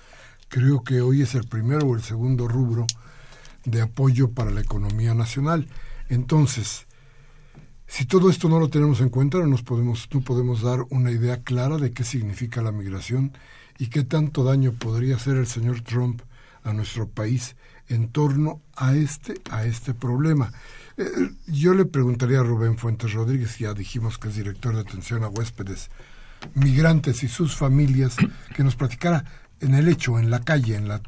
Creo 0.49 0.83
que 0.83 1.01
hoy 1.01 1.21
es 1.21 1.35
el 1.35 1.47
primero 1.47 1.85
o 1.85 1.95
el 1.95 2.01
segundo 2.01 2.47
rubro 2.47 2.88
de 3.65 3.81
apoyo 3.81 4.31
para 4.31 4.49
la 4.49 4.61
economía 4.61 5.13
nacional. 5.13 5.67
Entonces, 6.09 6.88
si 7.88 8.05
todo 8.05 8.29
esto 8.29 8.49
no 8.49 8.59
lo 8.59 8.69
tenemos 8.69 9.01
en 9.01 9.09
cuenta, 9.09 9.38
no 9.38 9.47
nos 9.47 9.61
podemos, 9.61 10.07
no 10.11 10.21
podemos 10.21 10.61
dar 10.61 10.85
una 10.89 11.11
idea 11.11 11.43
clara 11.43 11.77
de 11.77 11.91
qué 11.91 12.03
significa 12.03 12.61
la 12.61 12.71
migración 12.71 13.33
y 13.77 13.88
qué 13.88 14.03
tanto 14.03 14.43
daño 14.43 14.73
podría 14.73 15.17
hacer 15.17 15.38
el 15.38 15.47
señor 15.47 15.81
Trump 15.81 16.21
a 16.63 16.73
nuestro 16.73 17.07
país 17.07 17.55
en 17.88 18.09
torno 18.09 18.61
a 18.75 18.95
este, 18.95 19.35
a 19.51 19.65
este 19.65 19.93
problema. 19.93 20.51
Eh, 20.97 21.31
yo 21.47 21.73
le 21.73 21.86
preguntaría 21.86 22.39
a 22.39 22.43
Rubén 22.43 22.77
Fuentes 22.77 23.13
Rodríguez, 23.13 23.58
ya 23.58 23.73
dijimos 23.73 24.17
que 24.17 24.29
es 24.29 24.36
director 24.36 24.75
de 24.75 24.81
atención 24.81 25.23
a 25.23 25.29
huéspedes 25.29 25.89
migrantes 26.53 27.23
y 27.23 27.27
sus 27.27 27.55
familias, 27.55 28.15
que 28.55 28.63
nos 28.63 28.75
platicara 28.75 29.25
en 29.60 29.73
el 29.73 29.88
hecho, 29.88 30.19
en 30.19 30.29
la 30.29 30.41
calle, 30.41 30.75
en 30.75 30.88
la 30.88 31.01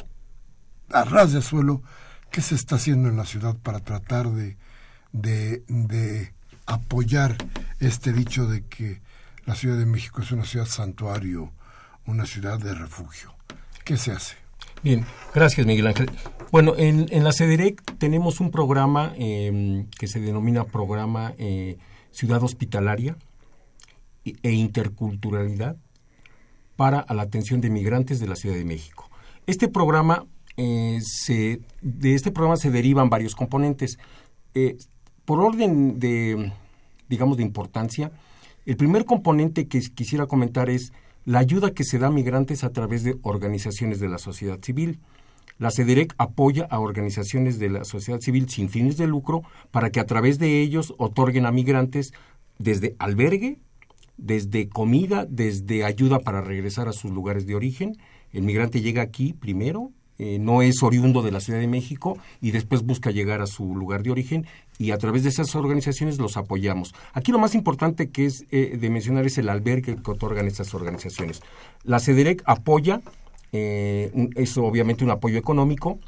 a 0.89 1.03
ras 1.03 1.33
de 1.33 1.41
suelo, 1.41 1.83
qué 2.31 2.41
se 2.41 2.55
está 2.55 2.75
haciendo 2.75 3.09
en 3.09 3.17
la 3.17 3.25
ciudad 3.25 3.55
para 3.57 3.81
tratar 3.81 4.29
de, 4.29 4.57
de, 5.11 5.63
de 5.67 6.33
apoyar 6.65 7.35
este 7.79 8.13
dicho 8.13 8.47
de 8.47 8.65
que 8.65 9.01
la 9.45 9.55
Ciudad 9.55 9.77
de 9.77 9.85
México 9.85 10.21
es 10.21 10.31
una 10.31 10.45
ciudad 10.45 10.65
santuario, 10.65 11.53
una 12.05 12.25
ciudad 12.25 12.59
de 12.59 12.73
refugio. 12.73 13.33
¿Qué 13.83 13.97
se 13.97 14.11
hace? 14.11 14.35
Bien, 14.83 15.05
gracias 15.33 15.65
Miguel 15.65 15.87
Ángel. 15.87 16.11
Bueno, 16.49 16.75
en, 16.77 17.23
la 17.23 17.33
CEDEREC 17.33 17.97
tenemos 17.97 18.39
un 18.39 18.51
programa 18.51 19.13
em, 19.17 19.87
que 19.99 20.07
se 20.07 20.21
denomina 20.21 20.63
Programa 20.63 21.33
eh, 21.37 21.77
Ciudad 22.11 22.41
Hospitalaria 22.41 23.17
e 24.23 24.51
Interculturalidad 24.51 25.75
para 26.77 27.05
la 27.13 27.23
atención 27.23 27.59
de 27.59 27.69
migrantes 27.69 28.19
de 28.19 28.27
la 28.27 28.35
Ciudad 28.35 28.55
de 28.55 28.63
México. 28.63 29.09
Este 29.45 29.67
programa, 29.67 30.25
eh, 30.55 30.99
se, 31.01 31.59
de 31.81 32.15
este 32.15 32.31
programa 32.31 32.55
se 32.55 32.71
derivan 32.71 33.09
varios 33.09 33.35
componentes. 33.35 33.97
Eh, 34.53 34.77
por 35.25 35.41
orden 35.41 35.99
de, 35.99 36.53
digamos, 37.09 37.35
de 37.35 37.43
importancia, 37.43 38.11
el 38.65 38.77
primer 38.77 39.03
componente 39.03 39.67
que 39.67 39.81
quisiera 39.81 40.27
comentar 40.27 40.69
es 40.69 40.93
la 41.25 41.39
ayuda 41.39 41.71
que 41.71 41.83
se 41.83 41.99
da 41.99 42.07
a 42.07 42.11
migrantes 42.11 42.63
a 42.63 42.71
través 42.71 43.03
de 43.03 43.17
organizaciones 43.21 43.99
de 43.99 44.07
la 44.07 44.17
sociedad 44.17 44.59
civil. 44.61 44.99
La 45.57 45.71
CEDEREC 45.71 46.13
apoya 46.17 46.67
a 46.69 46.79
organizaciones 46.79 47.59
de 47.59 47.69
la 47.69 47.83
sociedad 47.83 48.19
civil 48.19 48.49
sin 48.49 48.69
fines 48.69 48.97
de 48.97 49.07
lucro 49.07 49.43
para 49.71 49.89
que 49.89 49.99
a 49.99 50.05
través 50.05 50.39
de 50.39 50.61
ellos 50.61 50.93
otorguen 50.97 51.45
a 51.45 51.51
migrantes 51.51 52.13
desde 52.59 52.95
albergue, 52.99 53.59
desde 54.17 54.69
comida, 54.69 55.25
desde 55.29 55.83
ayuda 55.83 56.19
para 56.19 56.41
regresar 56.41 56.87
a 56.87 56.93
sus 56.93 57.11
lugares 57.11 57.47
de 57.47 57.55
origen. 57.55 57.97
El 58.31 58.43
migrante 58.43 58.81
llega 58.81 59.01
aquí 59.01 59.33
primero 59.33 59.91
eh, 60.19 60.39
no 60.39 60.63
es 60.63 60.81
oriundo 60.81 61.21
de 61.21 61.31
la 61.31 61.39
Ciudad 61.39 61.59
de 61.59 61.67
México 61.67 62.17
y 62.41 62.49
después 62.49 62.81
busca 62.81 63.11
llegar 63.11 63.41
a 63.41 63.45
su 63.45 63.75
lugar 63.75 64.01
de 64.01 64.09
origen 64.09 64.47
y 64.79 64.89
a 64.89 64.97
través 64.97 65.21
de 65.21 65.29
esas 65.29 65.55
organizaciones 65.55 66.17
los 66.17 66.37
apoyamos. 66.37 66.95
Aquí 67.13 67.31
lo 67.31 67.37
más 67.37 67.53
importante 67.53 68.09
que 68.09 68.25
es 68.25 68.45
eh, 68.49 68.77
de 68.79 68.89
mencionar 68.89 69.27
es 69.27 69.37
el 69.37 69.47
albergue 69.47 69.95
que 69.95 70.11
otorgan 70.11 70.47
estas 70.47 70.73
organizaciones. 70.73 71.41
La 71.83 71.99
CEDEREC 71.99 72.41
apoya, 72.45 73.01
eh, 73.57 74.29
es 74.35 74.57
obviamente 74.57 75.03
un 75.03 75.11
apoyo 75.11 75.37
económico 75.37 75.99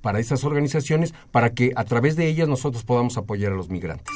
para 0.00 0.18
estas 0.18 0.42
organizaciones 0.42 1.14
para 1.30 1.50
que 1.50 1.72
a 1.76 1.84
través 1.84 2.16
de 2.16 2.26
ellas 2.26 2.48
nosotros 2.48 2.84
podamos 2.84 3.16
apoyar 3.16 3.52
a 3.52 3.56
los 3.56 3.68
migrantes. 3.68 4.14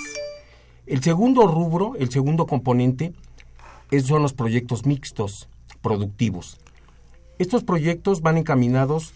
El 0.87 1.02
segundo 1.02 1.46
rubro, 1.46 1.94
el 1.98 2.11
segundo 2.11 2.46
componente, 2.46 3.12
son 4.04 4.22
los 4.22 4.32
proyectos 4.32 4.87
mixtos, 4.87 5.48
productivos. 5.80 6.58
Estos 7.38 7.62
proyectos 7.62 8.22
van 8.22 8.38
encaminados 8.38 9.12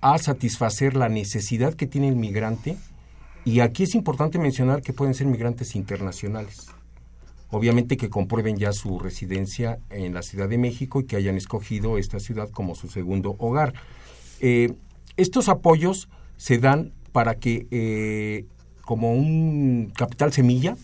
a 0.00 0.18
satisfacer 0.18 0.96
la 0.96 1.08
necesidad 1.08 1.74
que 1.74 1.86
tiene 1.86 2.08
el 2.08 2.16
migrante 2.16 2.76
y 3.44 3.60
aquí 3.60 3.84
es 3.84 3.94
importante 3.94 4.38
mencionar 4.38 4.82
que 4.82 4.92
pueden 4.92 5.14
ser 5.14 5.26
migrantes 5.26 5.74
internacionales. 5.74 6.68
Obviamente 7.50 7.96
que 7.96 8.08
comprueben 8.08 8.56
ya 8.56 8.72
su 8.72 8.98
residencia 8.98 9.78
en 9.90 10.14
la 10.14 10.22
Ciudad 10.22 10.48
de 10.48 10.58
México 10.58 11.00
y 11.00 11.04
que 11.04 11.16
hayan 11.16 11.36
escogido 11.36 11.98
esta 11.98 12.20
ciudad 12.20 12.48
como 12.50 12.74
su 12.74 12.88
segundo 12.88 13.34
hogar. 13.38 13.74
Eh, 14.40 14.74
estos 15.16 15.48
apoyos 15.48 16.08
se 16.36 16.58
dan 16.58 16.92
para 17.12 17.34
que, 17.34 17.66
eh, 17.70 18.46
como 18.82 19.12
un 19.12 19.92
capital 19.96 20.32
semilla, 20.32 20.76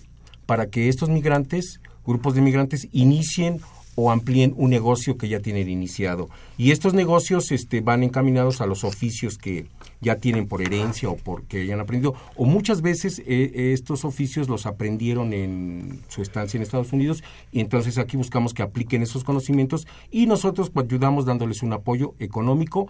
para 0.45 0.67
que 0.67 0.89
estos 0.89 1.09
migrantes, 1.09 1.81
grupos 2.05 2.35
de 2.35 2.41
migrantes, 2.41 2.89
inicien 2.93 3.61
o 3.97 4.11
amplíen 4.11 4.55
un 4.57 4.71
negocio 4.71 5.17
que 5.17 5.29
ya 5.29 5.41
tienen 5.41 5.69
iniciado. 5.69 6.29
Y 6.57 6.71
estos 6.71 6.95
negocios 6.95 7.51
este, 7.51 7.81
van 7.81 8.05
encaminados 8.05 8.61
a 8.61 8.67
los 8.67 8.85
oficios 8.85 9.39
que 9.39 9.67
ya 10.01 10.17
tienen 10.17 10.47
por 10.47 10.63
herencia 10.63 11.09
o 11.09 11.17
porque 11.17 11.63
hayan 11.63 11.81
aprendido. 11.81 12.15
O 12.37 12.45
muchas 12.45 12.83
veces 12.83 13.21
eh, 13.27 13.73
estos 13.73 14.05
oficios 14.05 14.49
los 14.49 14.67
aprendieron 14.67 15.33
en 15.33 16.01
su 16.09 16.23
estancia 16.23 16.59
en 16.59 16.63
Estados 16.63 16.93
Unidos 16.93 17.25
y 17.51 17.61
entonces 17.61 17.99
aquí 17.99 18.17
buscamos 18.17 18.53
que 18.53 18.63
apliquen 18.63 19.03
esos 19.03 19.25
conocimientos 19.25 19.87
y 20.11 20.27
nosotros 20.27 20.71
pues, 20.71 20.87
ayudamos 20.87 21.25
dándoles 21.25 21.63
un 21.63 21.73
apoyo 21.73 22.15
económico. 22.19 22.89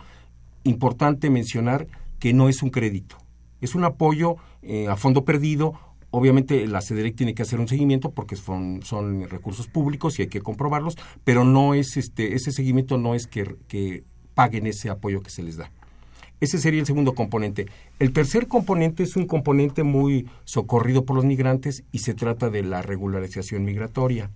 Importante 0.64 1.30
mencionar 1.30 1.86
que 2.18 2.32
no 2.32 2.48
es 2.48 2.62
un 2.62 2.70
crédito, 2.70 3.16
es 3.60 3.76
un 3.76 3.84
apoyo 3.84 4.36
eh, 4.62 4.88
a 4.88 4.96
fondo 4.96 5.24
perdido 5.24 5.74
Obviamente 6.10 6.66
la 6.66 6.80
CEDEREC 6.80 7.16
tiene 7.16 7.34
que 7.34 7.42
hacer 7.42 7.60
un 7.60 7.68
seguimiento 7.68 8.10
porque 8.10 8.36
son, 8.36 8.82
son 8.82 9.28
recursos 9.28 9.66
públicos 9.68 10.18
y 10.18 10.22
hay 10.22 10.28
que 10.28 10.40
comprobarlos, 10.40 10.96
pero 11.24 11.44
no 11.44 11.74
es 11.74 11.96
este, 11.96 12.34
ese 12.34 12.52
seguimiento 12.52 12.96
no 12.96 13.14
es 13.14 13.26
que, 13.26 13.56
que 13.68 14.04
paguen 14.34 14.66
ese 14.66 14.88
apoyo 14.88 15.22
que 15.22 15.30
se 15.30 15.42
les 15.42 15.56
da. 15.56 15.70
Ese 16.40 16.58
sería 16.58 16.80
el 16.80 16.86
segundo 16.86 17.14
componente. 17.14 17.66
El 17.98 18.12
tercer 18.12 18.46
componente 18.46 19.02
es 19.02 19.16
un 19.16 19.26
componente 19.26 19.82
muy 19.82 20.28
socorrido 20.44 21.04
por 21.04 21.16
los 21.16 21.24
migrantes 21.24 21.84
y 21.92 22.00
se 22.00 22.14
trata 22.14 22.50
de 22.50 22.62
la 22.62 22.82
regularización 22.82 23.64
migratoria. 23.64 24.30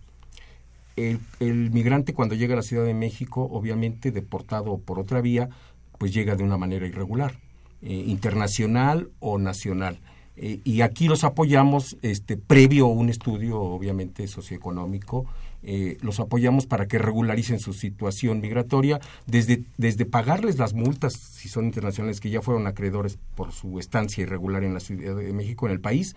El, 0.97 1.21
el, 1.41 1.71
migrante 1.71 2.15
cuando 2.15 2.35
llega 2.35 2.55
a 2.55 2.57
la 2.57 2.63
Ciudad 2.63 2.85
de 2.85 2.95
México, 2.95 3.49
obviamente 3.51 4.13
deportado 4.13 4.79
por 4.79 4.99
otra 4.99 5.21
vía, 5.21 5.51
pues 5.99 6.15
llega 6.15 6.37
de 6.37 6.43
una 6.43 6.57
manera 6.57 6.87
irregular, 6.87 7.39
eh, 7.83 7.93
internacional 7.93 9.11
o 9.21 9.39
nacional. 9.39 10.01
Eh, 10.43 10.61
y 10.65 10.81
aquí 10.81 11.07
los 11.07 11.23
apoyamos, 11.23 11.99
este, 12.01 12.39
previo 12.39 12.87
a 12.87 12.89
un 12.89 13.11
estudio, 13.11 13.61
obviamente, 13.61 14.27
socioeconómico, 14.27 15.27
eh, 15.63 15.99
los 16.01 16.19
apoyamos 16.19 16.65
para 16.67 16.89
que 16.89 16.97
regularicen 16.97 17.61
su 17.61 17.75
situación 17.75 18.41
migratoria, 18.41 19.01
desde, 19.27 19.65
desde 19.77 20.07
pagarles 20.07 20.59
las 20.59 20.73
multas, 20.73 21.13
si 21.13 21.51
son 21.51 21.67
internacionales, 21.67 22.21
que 22.21 22.31
ya 22.31 22.41
fueron 22.41 22.67
acreedores 22.67 23.19
por 23.35 23.53
su 23.53 23.79
estancia 23.79 24.23
irregular 24.23 24.65
en 24.65 24.73
la 24.73 24.81
Ciudad 24.81 25.15
de 25.15 25.31
México, 25.35 25.67
en 25.67 25.73
el 25.73 25.81
país, 25.81 26.17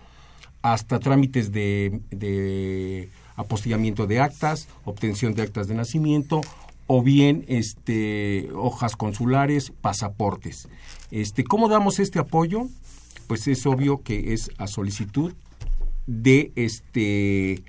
hasta 0.62 1.00
trámites 1.00 1.52
de, 1.52 2.00
de 2.10 3.10
apostillamiento 3.36 4.06
de 4.06 4.20
actas, 4.20 4.68
obtención 4.86 5.34
de 5.34 5.42
actas 5.42 5.68
de 5.68 5.74
nacimiento, 5.74 6.40
o 6.86 7.02
bien 7.02 7.44
este, 7.48 8.48
hojas 8.54 8.96
consulares, 8.96 9.70
pasaportes. 9.82 10.68
Este, 11.10 11.44
¿Cómo 11.44 11.68
damos 11.68 11.98
este 11.98 12.18
apoyo? 12.18 12.68
Pues 13.26 13.48
es 13.48 13.66
obvio 13.66 14.02
que 14.02 14.32
es 14.32 14.50
a 14.58 14.66
solicitud 14.66 15.34
de 16.06 16.52
este 16.54 17.64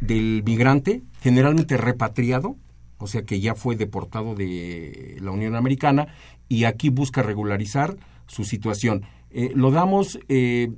del 0.00 0.42
migrante, 0.44 1.02
generalmente 1.20 1.76
repatriado, 1.76 2.56
o 2.98 3.06
sea 3.06 3.22
que 3.22 3.40
ya 3.40 3.54
fue 3.54 3.76
deportado 3.76 4.34
de 4.34 5.16
la 5.20 5.30
Unión 5.30 5.54
Americana 5.54 6.08
y 6.48 6.64
aquí 6.64 6.90
busca 6.90 7.22
regularizar 7.22 7.96
su 8.26 8.44
situación. 8.44 9.04
Eh, 9.30 9.52
lo 9.54 9.70
damos, 9.70 10.18
eh, 10.28 10.70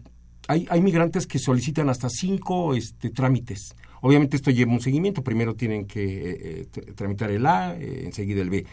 hay, 0.46 0.66
hay, 0.70 0.80
migrantes 0.80 1.26
que 1.26 1.38
solicitan 1.38 1.88
hasta 1.88 2.08
cinco 2.08 2.74
este, 2.74 3.10
trámites. 3.10 3.74
Obviamente 4.00 4.36
esto 4.36 4.50
lleva 4.50 4.72
un 4.72 4.80
seguimiento, 4.80 5.22
primero 5.22 5.54
tienen 5.54 5.86
que 5.86 6.66
eh, 6.72 6.92
tramitar 6.94 7.30
el 7.30 7.46
A, 7.46 7.76
enseguida 7.76 8.42
el 8.42 8.50
B. 8.50 8.64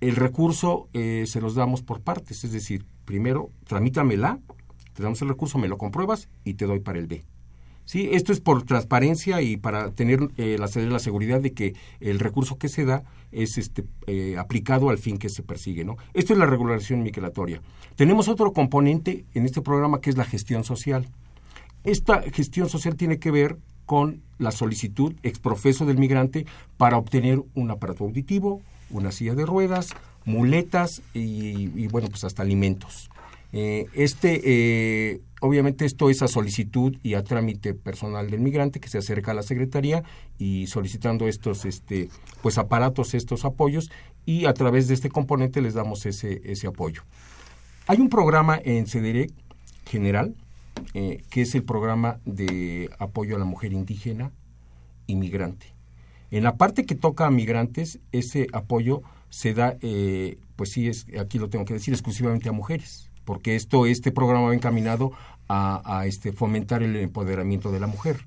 El 0.00 0.16
recurso 0.16 0.88
se 0.92 1.40
los 1.40 1.54
damos 1.54 1.82
por 1.82 2.00
partes, 2.00 2.42
es 2.42 2.50
decir, 2.50 2.84
primero 3.04 3.50
tramítame 3.68 4.14
el 4.14 4.24
A, 4.24 4.40
te 4.94 5.02
damos 5.02 5.20
el 5.22 5.28
recurso, 5.28 5.58
me 5.58 5.68
lo 5.68 5.78
compruebas 5.78 6.28
y 6.44 6.54
te 6.54 6.66
doy 6.66 6.80
para 6.80 6.98
el 6.98 7.06
B. 7.06 7.24
¿Sí? 7.84 8.10
Esto 8.12 8.32
es 8.32 8.40
por 8.40 8.62
transparencia 8.62 9.42
y 9.42 9.56
para 9.56 9.90
tener 9.90 10.28
eh, 10.36 10.56
la, 10.58 10.68
la, 10.82 10.98
seguridad 11.00 11.40
de 11.40 11.52
que 11.52 11.74
el 11.98 12.20
recurso 12.20 12.56
que 12.56 12.68
se 12.68 12.84
da 12.84 13.02
es 13.32 13.58
este, 13.58 13.84
eh, 14.06 14.36
aplicado 14.38 14.88
al 14.88 14.98
fin 14.98 15.18
que 15.18 15.28
se 15.28 15.42
persigue. 15.42 15.84
¿no? 15.84 15.96
Esto 16.14 16.32
es 16.32 16.38
la 16.38 16.46
regulación 16.46 17.02
migratoria. 17.02 17.60
Tenemos 17.96 18.28
otro 18.28 18.52
componente 18.52 19.24
en 19.34 19.46
este 19.46 19.62
programa 19.62 20.00
que 20.00 20.10
es 20.10 20.16
la 20.16 20.24
gestión 20.24 20.62
social. 20.62 21.08
Esta 21.82 22.22
gestión 22.22 22.68
social 22.68 22.94
tiene 22.94 23.18
que 23.18 23.32
ver 23.32 23.58
con 23.84 24.22
la 24.38 24.52
solicitud 24.52 25.14
exprofeso 25.24 25.84
del 25.84 25.98
migrante 25.98 26.46
para 26.76 26.96
obtener 26.96 27.42
un 27.54 27.70
aparato 27.72 28.04
auditivo, 28.04 28.62
una 28.90 29.10
silla 29.10 29.34
de 29.34 29.44
ruedas, 29.44 29.88
muletas 30.24 31.02
y, 31.14 31.68
y 31.74 31.88
bueno, 31.88 32.08
pues 32.08 32.22
hasta 32.22 32.42
alimentos. 32.42 33.10
Eh, 33.52 33.86
este, 33.92 34.40
eh, 34.44 35.20
obviamente 35.40 35.84
esto 35.84 36.08
es 36.08 36.22
a 36.22 36.28
solicitud 36.28 36.96
y 37.02 37.14
a 37.14 37.22
trámite 37.22 37.74
personal 37.74 38.30
del 38.30 38.40
migrante 38.40 38.80
que 38.80 38.88
se 38.88 38.98
acerca 38.98 39.32
a 39.32 39.34
la 39.34 39.42
Secretaría 39.42 40.02
y 40.38 40.66
solicitando 40.68 41.28
estos 41.28 41.66
este, 41.66 42.08
pues 42.40 42.56
aparatos, 42.56 43.12
estos 43.12 43.44
apoyos 43.44 43.90
y 44.24 44.46
a 44.46 44.54
través 44.54 44.88
de 44.88 44.94
este 44.94 45.10
componente 45.10 45.60
les 45.60 45.74
damos 45.74 46.06
ese, 46.06 46.40
ese 46.44 46.66
apoyo. 46.66 47.02
Hay 47.86 47.98
un 47.98 48.08
programa 48.08 48.58
en 48.62 48.86
CEDEREC 48.86 49.30
general 49.84 50.34
eh, 50.94 51.22
que 51.28 51.42
es 51.42 51.54
el 51.54 51.64
programa 51.64 52.20
de 52.24 52.88
apoyo 52.98 53.36
a 53.36 53.38
la 53.38 53.44
mujer 53.44 53.74
indígena 53.74 54.32
y 55.06 55.16
migrante. 55.16 55.66
En 56.30 56.44
la 56.44 56.56
parte 56.56 56.86
que 56.86 56.94
toca 56.94 57.26
a 57.26 57.30
migrantes, 57.30 57.98
ese 58.12 58.46
apoyo 58.54 59.02
se 59.28 59.52
da, 59.52 59.76
pues 60.56 60.70
sí, 60.70 60.88
es, 60.88 61.06
aquí 61.20 61.38
lo 61.38 61.50
tengo 61.50 61.66
que 61.66 61.74
decir, 61.74 61.92
exclusivamente 61.92 62.48
a 62.48 62.52
mujeres 62.52 63.11
porque 63.24 63.56
esto, 63.56 63.86
este 63.86 64.12
programa 64.12 64.48
va 64.48 64.54
encaminado 64.54 65.12
a, 65.48 66.06
este, 66.06 66.32
fomentar 66.32 66.82
el 66.82 66.96
empoderamiento 66.96 67.70
de 67.70 67.80
la 67.80 67.86
mujer. 67.86 68.26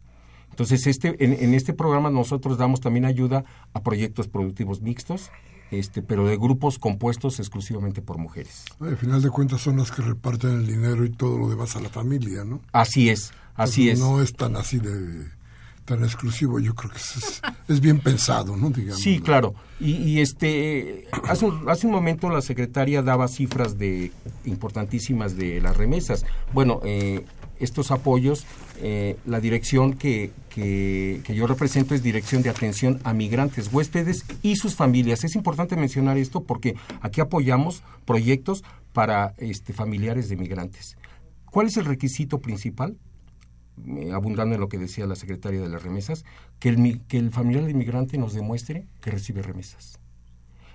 Entonces, 0.51 0.85
este, 0.87 1.15
en, 1.23 1.53
este 1.53 1.73
programa 1.73 2.09
nosotros 2.09 2.57
damos 2.57 2.81
también 2.81 3.05
ayuda 3.05 3.43
a 3.73 3.81
proyectos 3.81 4.27
productivos 4.27 4.81
mixtos, 4.81 5.31
este, 5.71 6.01
pero 6.01 6.27
de 6.27 6.37
grupos 6.37 6.77
compuestos 6.77 7.39
exclusivamente 7.39 8.01
por 8.01 8.19
mujeres. 8.19 8.63
Al 8.79 8.95
final 8.95 9.21
de 9.21 9.31
cuentas 9.31 9.61
son 9.61 9.77
las 9.77 9.91
que 9.91 10.03
reparten 10.03 10.51
el 10.51 10.67
dinero 10.67 11.03
y 11.03 11.09
todo 11.09 11.37
lo 11.37 11.49
demás 11.49 11.75
a 11.75 11.81
la 11.81 11.89
familia, 11.89 12.45
¿no? 12.45 12.61
Así 12.71 13.09
es, 13.09 13.33
así 13.55 13.89
es. 13.89 13.99
No 13.99 14.21
es 14.21 14.33
tan 14.33 14.55
así 14.55 14.77
de 14.77 15.34
tan 15.85 16.03
exclusivo, 16.03 16.59
yo 16.59 16.73
creo 16.75 16.91
que 16.91 16.97
es, 16.97 17.41
es 17.67 17.79
bien 17.79 17.99
pensado, 17.99 18.57
¿no? 18.57 18.71
Digamos, 18.71 19.01
sí, 19.01 19.19
claro. 19.19 19.53
Y, 19.79 20.19
este, 20.19 21.07
hace 21.27 21.45
un, 21.45 21.69
hace 21.69 21.85
un 21.85 21.93
momento 21.93 22.29
la 22.29 22.41
secretaria 22.41 23.01
daba 23.01 23.27
cifras 23.27 23.77
de 23.77 24.11
importantísimas 24.45 25.37
de 25.37 25.61
las 25.61 25.77
remesas. 25.77 26.25
Bueno, 26.53 26.79
eh, 26.83 27.25
estos 27.59 27.91
apoyos, 27.91 28.45
eh, 28.81 29.17
la 29.25 29.39
dirección 29.39 29.93
que, 29.93 30.31
que, 30.49 31.21
que, 31.23 31.35
yo 31.35 31.45
represento 31.45 31.93
es 31.93 32.03
Dirección 32.03 32.41
de 32.41 32.49
Atención 32.49 32.99
a 33.03 33.13
Migrantes, 33.13 33.71
Huéspedes 33.71 34.25
y 34.41 34.55
sus 34.55 34.75
familias. 34.75 35.23
Es 35.23 35.35
importante 35.35 35.75
mencionar 35.75 36.17
esto 36.17 36.43
porque 36.43 36.75
aquí 37.01 37.21
apoyamos 37.21 37.83
proyectos 38.05 38.63
para 38.93 39.33
este, 39.37 39.73
familiares 39.73 40.29
de 40.29 40.37
migrantes. 40.37 40.97
¿Cuál 41.45 41.67
es 41.67 41.77
el 41.77 41.85
requisito 41.85 42.39
principal? 42.39 42.97
Eh, 43.83 44.11
abundando 44.13 44.55
en 44.55 44.61
lo 44.61 44.69
que 44.69 44.77
decía 44.77 45.05
la 45.05 45.17
secretaria 45.17 45.59
de 45.59 45.67
las 45.67 45.83
remesas, 45.83 46.23
que 46.59 46.69
el, 46.69 47.01
que 47.07 47.17
el 47.17 47.31
familiar 47.31 47.65
de 47.65 47.71
inmigrante 47.71 48.17
nos 48.17 48.33
demuestre 48.33 48.87
que 49.01 49.11
recibe 49.11 49.41
remesas. 49.41 49.99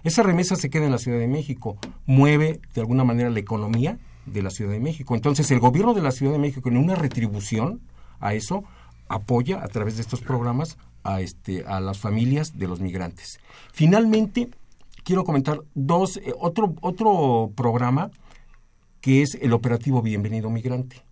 Esa 0.05 0.23
remesa 0.23 0.55
se 0.57 0.69
queda 0.69 0.85
en 0.85 0.93
la 0.93 0.99
Ciudad 0.99 1.19
de 1.19 1.27
México, 1.27 1.79
mueve 2.05 2.61
de 2.75 2.81
alguna 2.81 3.05
manera 3.05 3.31
la 3.31 3.39
economía 3.39 3.99
de 4.27 4.43
la 4.43 4.51
Ciudad 4.51 4.73
de 4.73 4.81
México. 4.81 5.15
Entonces 5.15 5.51
el 5.51 5.61
gobierno 5.61 5.95
de 5.95 6.03
la 6.03 6.13
Ciudad 6.13 6.33
de 6.33 6.39
México 6.39 6.69
en 6.69 6.77
una 6.77 6.95
retribución 6.95 7.81
a 8.21 8.35
eso 8.35 8.65
apoya 9.09 9.63
a 9.65 9.69
través 9.69 9.97
de 9.97 10.03
estos 10.03 10.21
programas 10.21 10.77
a, 11.03 11.23
este, 11.23 11.65
a 11.65 11.81
las 11.81 11.99
familias 11.99 12.59
de 12.59 12.69
los 12.69 12.81
migrantes. 12.81 13.41
Finalmente, 13.73 14.51
quiero 15.05 15.25
comentar 15.25 15.61
dos, 15.75 16.19
eh, 16.19 16.35
otro, 16.39 16.75
otro 16.83 17.51
programa 17.57 18.11
que 19.01 19.23
es 19.23 19.39
el 19.41 19.55
operativo 19.55 20.03
Bienvenido 20.03 20.51
Migrante. 20.51 21.03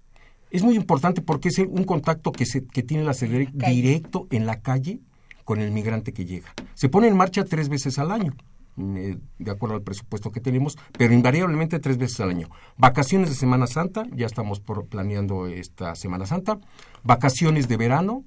Es 0.51 0.63
muy 0.63 0.77
importante 0.77 1.21
porque 1.21 1.49
es 1.49 1.59
un 1.59 1.85
contacto 1.85 2.33
que, 2.33 2.47
se, 2.47 2.65
que 2.67 2.83
tiene 2.83 3.05
la 3.05 3.15
CEDEREC 3.15 3.51
directo 3.51 4.27
en 4.31 4.47
la 4.47 4.61
calle 4.61 5.01
con 5.45 5.61
el 5.61 5.71
migrante 5.71 6.13
que 6.13 6.25
llega. 6.25 6.55
Se 6.75 6.89
pone 6.89 7.09
en 7.09 7.17
marcha 7.17 7.45
tres 7.45 7.69
veces 7.69 7.99
al 7.99 8.11
año, 8.11 8.35
mm, 8.77 9.13
de 9.39 9.51
acuerdo 9.51 9.77
al 9.77 9.83
presupuesto 9.83 10.31
que 10.31 10.41
tenemos, 10.41 10.77
pero 10.97 11.13
invariablemente 11.13 11.79
tres 11.79 11.99
veces 11.99 12.21
al 12.21 12.31
año. 12.31 12.49
Vacaciones 12.77 13.31
de 13.31 13.35
Semana 13.35 13.67
Santa, 13.67 14.05
ya 14.15 14.27
estamos 14.27 14.61
planeando 14.89 15.47
esta 15.47 15.95
Semana 15.95 16.27
Santa. 16.27 16.59
Vacaciones 17.03 17.69
de 17.69 17.77
verano, 17.77 18.25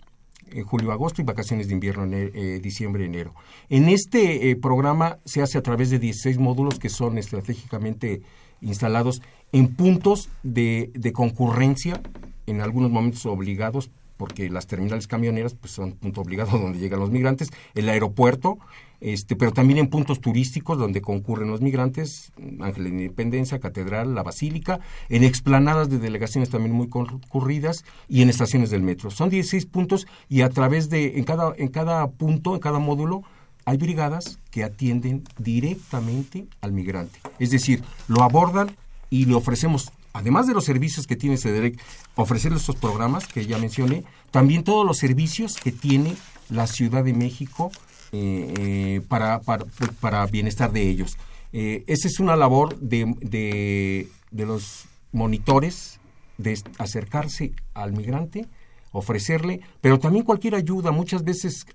en 0.52 0.64
julio, 0.64 0.92
agosto 0.92 1.22
y 1.22 1.26
vacaciones 1.26 1.68
de 1.68 1.74
invierno, 1.74 2.04
en 2.04 2.14
eh, 2.14 2.60
diciembre, 2.60 3.06
enero. 3.06 3.34
En 3.70 3.88
este 3.90 4.50
eh, 4.50 4.56
programa 4.56 5.20
se 5.26 5.42
hace 5.42 5.58
a 5.58 5.62
través 5.62 5.90
de 5.90 6.00
16 6.00 6.38
módulos 6.40 6.80
que 6.80 6.90
son 6.90 7.18
estratégicamente 7.18 8.22
instalados 8.62 9.22
en 9.52 9.76
puntos 9.76 10.30
de, 10.44 10.92
de 10.94 11.12
concurrencia, 11.14 12.02
en 12.48 12.62
algunos 12.62 12.92
momentos 12.92 13.26
obligados 13.26 13.92
porque 14.22 14.52
las 14.52 14.68
terminales 14.68 15.08
camioneras 15.08 15.56
pues, 15.56 15.74
son 15.74 15.94
punto 15.94 16.22
obligado 16.22 16.56
donde 16.60 16.78
llegan 16.78 17.00
los 17.00 17.10
migrantes, 17.10 17.50
el 17.74 17.90
aeropuerto, 17.90 18.60
este, 19.00 19.36
pero 19.36 19.52
también 19.52 19.80
en 19.80 19.88
puntos 19.88 20.22
turísticos 20.22 20.78
donde 20.78 21.02
concurren 21.02 21.50
los 21.50 21.62
migrantes, 21.62 22.32
Ángel 22.60 22.84
de 22.84 22.90
Independencia, 22.92 23.60
Catedral, 23.60 24.14
la 24.14 24.22
Basílica, 24.22 24.80
en 25.10 25.24
explanadas 25.24 25.90
de 25.90 25.98
delegaciones 25.98 26.52
también 26.52 26.76
muy 26.76 26.88
concurridas 26.88 27.84
y 28.08 28.22
en 28.22 28.30
estaciones 28.30 28.70
del 28.70 28.84
metro. 28.84 29.10
Son 29.10 29.32
16 29.32 29.66
puntos 29.66 30.06
y 30.30 30.42
a 30.42 30.50
través 30.50 30.92
de, 30.92 31.18
en 31.18 31.24
cada, 31.24 31.56
en 31.58 31.70
cada 31.70 32.08
punto, 32.12 32.54
en 32.54 32.60
cada 32.60 32.78
módulo, 32.78 33.24
hay 33.66 33.78
brigadas 33.78 34.40
que 34.50 34.64
atienden 34.64 35.24
directamente 35.38 36.48
al 36.62 36.72
migrante. 36.72 37.20
Es 37.40 37.52
decir, 37.52 37.84
lo 38.08 38.24
abordan 38.24 38.76
y 39.10 39.26
le 39.26 39.36
ofrecemos 39.36 39.92
además 40.14 40.48
de 40.48 40.54
los 40.54 40.66
servicios 40.66 41.08
que 41.08 41.16
tiene 41.16 41.38
CEDEREC, 41.38 41.80
ofrecerle 42.16 42.58
estos 42.58 42.76
programas 42.76 43.28
que 43.28 43.46
ya 43.46 43.58
mencioné, 43.58 44.04
también 44.30 44.64
todos 44.64 44.86
los 44.86 44.98
servicios 44.98 45.56
que 45.58 45.72
tiene 45.72 46.16
la 46.50 46.68
Ciudad 46.68 47.04
de 47.04 47.14
México 47.14 47.72
eh, 48.12 48.54
eh, 48.60 49.02
para, 49.08 49.42
para, 49.42 50.26
bienestar 50.26 50.72
de 50.72 50.90
ellos. 50.90 51.18
Eh, 51.54 51.84
esa 51.88 52.08
es 52.08 52.20
una 52.20 52.36
labor 52.36 52.78
de, 52.80 53.16
de, 53.22 54.10
de 54.32 54.46
los 54.46 54.86
monitores, 55.12 56.00
de 56.38 56.60
acercarse 56.78 57.54
al 57.74 57.94
migrante, 57.94 58.48
ofrecerle, 58.92 59.62
pero 59.80 60.00
también 60.00 60.26
cualquier 60.26 60.56
ayuda. 60.56 60.92
Muchas 60.92 61.24
veces 61.24 61.66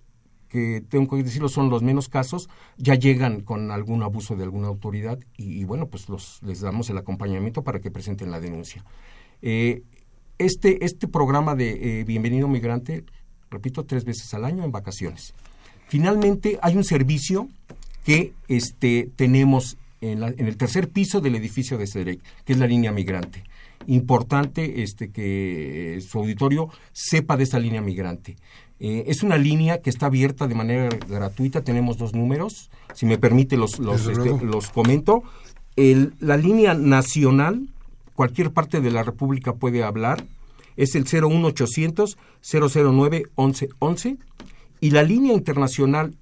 que 0.49 0.82
tengo 0.88 1.16
que 1.16 1.22
decirlo 1.22 1.49
son 1.49 1.70
los 1.70 1.82
menos 1.82 2.09
casos, 2.09 2.49
ya 2.76 2.94
llegan 2.94 3.40
con 3.40 3.70
algún 3.70 4.03
abuso 4.03 4.36
de 4.36 4.44
alguna 4.44 4.68
autoridad 4.68 5.18
y, 5.36 5.64
bueno, 5.64 5.88
pues 5.88 6.09
los, 6.09 6.40
les 6.42 6.61
damos 6.61 6.90
el 6.90 6.99
acompañamiento 6.99 7.62
para 7.62 7.80
que 7.80 7.90
presenten 7.90 8.30
la 8.30 8.40
denuncia. 8.40 8.84
Eh, 9.42 9.82
este, 10.38 10.84
este 10.84 11.09
programa 11.09 11.55
de 11.55 12.01
eh, 12.01 12.05
Bienvenido 12.05 12.49
Migrante, 12.49 13.05
repito, 13.51 13.84
tres 13.84 14.05
veces 14.05 14.32
al 14.34 14.44
año 14.44 14.64
en 14.64 14.72
vacaciones. 14.72 15.34
Finalmente, 15.88 16.59
hay 16.62 16.76
un 16.76 16.84
servicio 16.84 17.49
que 18.05 18.34
este, 18.49 19.11
tenemos 19.16 19.78
en, 20.01 20.22
en 20.22 20.47
el 20.47 20.57
tercer 20.57 20.90
piso 20.90 21.20
del 21.20 21.36
edificio 21.36 21.78
de 21.78 21.86
CEDEC, 21.86 22.20
que 22.44 22.53
es 22.53 22.59
la 22.59 22.66
línea 22.66 22.92
migrante. 22.92 23.44
Importante 23.86 24.82
este, 24.82 25.11
que 25.11 26.01
su 26.07 26.18
auditorio 26.18 26.68
sepa 26.92 27.36
de 27.36 27.44
esta 27.44 27.59
línea 27.59 27.80
migrante. 27.80 28.36
Eh, 28.79 29.05
es 29.07 29.22
una 29.22 29.39
línea 29.39 29.81
que 29.81 29.91
está 29.91 30.07
abierta 30.07 30.47
de 30.47 30.55
manera 30.55 30.89
gratuita. 31.09 31.62
Tenemos 31.62 31.97
dos 31.99 32.14
números. 32.14 32.70
Si 32.95 33.07
me 33.07 33.18
permite, 33.18 33.57
los, 33.57 33.79
los, 33.79 34.07
este, 34.07 34.33
comento. 34.72 35.22
la 35.77 36.37
línea 36.37 36.74
nacional, 36.74 37.68
cualquier 38.14 38.53
parte 38.53 38.81
de 38.81 38.91
la 38.91 39.03
República 39.03 39.55
puede 39.55 39.83
hablar, 39.83 40.24
es 40.77 40.95
el 40.95 41.05
01800 41.05 42.18
009 42.43 43.24
1111 43.37 44.18
y 44.81 44.91
la 44.91 45.03
línea 45.03 45.33
internacional 45.33 46.14